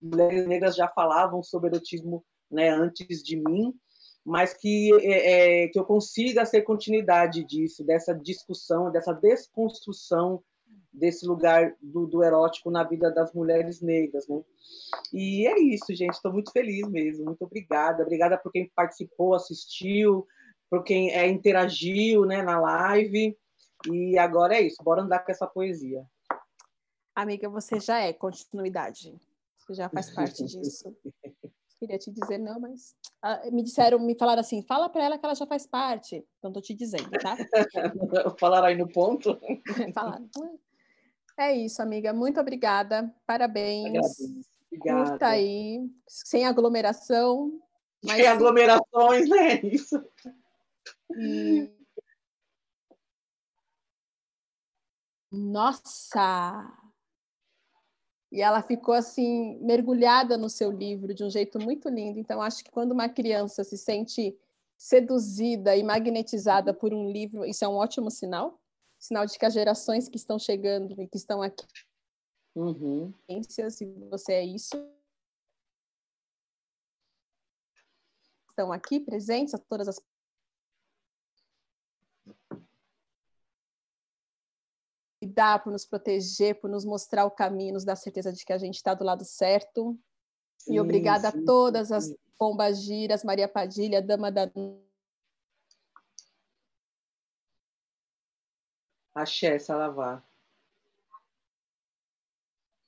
[0.00, 2.68] Mulheres negras já falavam sobre erotismo, né?
[2.70, 3.74] Antes de mim,
[4.24, 10.42] mas que é, é, que eu consiga ser continuidade disso, dessa discussão, dessa desconstrução
[10.92, 14.42] desse lugar do, do, erótico na vida das mulheres negras, né?
[15.12, 16.14] E é isso, gente.
[16.14, 17.24] Estou muito feliz mesmo.
[17.24, 18.02] Muito obrigada.
[18.02, 20.26] Obrigada por quem participou, assistiu,
[20.68, 23.36] por quem é, interagiu, né, na live.
[23.90, 24.82] E agora é isso.
[24.82, 26.04] Bora andar com essa poesia.
[27.14, 29.14] Amiga, você já é continuidade.
[29.58, 30.94] Você já faz parte disso.
[31.78, 35.24] Queria te dizer não, mas ah, me disseram, me falaram assim, fala para ela que
[35.24, 36.22] ela já faz parte.
[36.38, 37.36] Então tô te dizendo, tá?
[38.38, 39.38] Falaram aí no ponto.
[39.94, 40.28] Falaram.
[41.40, 42.12] É isso, amiga.
[42.12, 43.10] Muito obrigada.
[43.26, 44.20] Parabéns.
[44.70, 45.08] Obrigada.
[45.08, 47.58] Curta aí, sem aglomeração.
[48.04, 49.58] Mas sem aglomerações, né?
[49.64, 50.04] Isso.
[51.16, 51.72] E...
[55.32, 56.70] Nossa!
[58.30, 62.18] E ela ficou assim mergulhada no seu livro de um jeito muito lindo.
[62.18, 64.38] Então acho que quando uma criança se sente
[64.76, 68.60] seduzida e magnetizada por um livro, isso é um ótimo sinal
[69.00, 71.66] sinal de que as gerações que estão chegando e que estão aqui,
[72.54, 73.12] uhum.
[73.48, 74.76] se você é isso,
[78.48, 80.00] estão aqui presentes, a todas as
[85.20, 88.58] cuidar, por nos proteger, por nos mostrar o caminho, nos dar certeza de que a
[88.58, 89.98] gente está do lado certo.
[90.58, 94.50] Sim, e obrigada sim, a todas as Pombas Giras, Maria Padilha, Dama da
[99.22, 100.22] Axé, Salavá.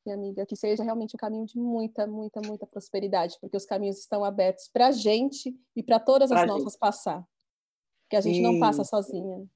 [0.04, 3.98] Minha amiga, que seja realmente um caminho de muita, muita, muita prosperidade, porque os caminhos
[3.98, 6.80] estão abertos para a gente e para todas as pra nossas gente.
[6.80, 7.24] passar.
[8.10, 9.46] Que a gente não passa sozinha.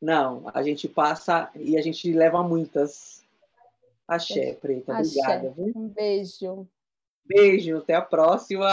[0.00, 3.24] Não, a gente passa e a gente leva muitas.
[4.06, 4.98] Axé, Preta.
[4.98, 5.20] Axé.
[5.20, 5.50] Obrigada.
[5.50, 5.72] Viu?
[5.74, 6.68] Um beijo.
[7.24, 8.68] Beijo, até a próxima.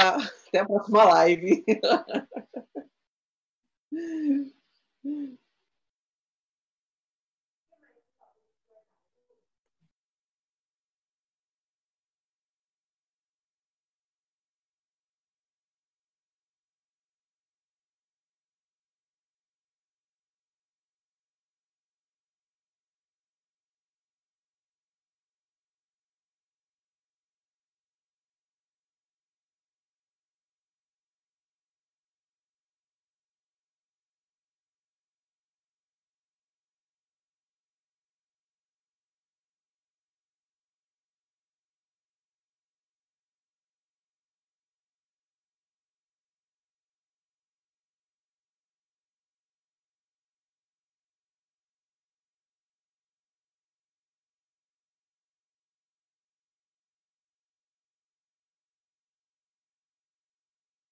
[0.47, 1.63] Até a próxima live.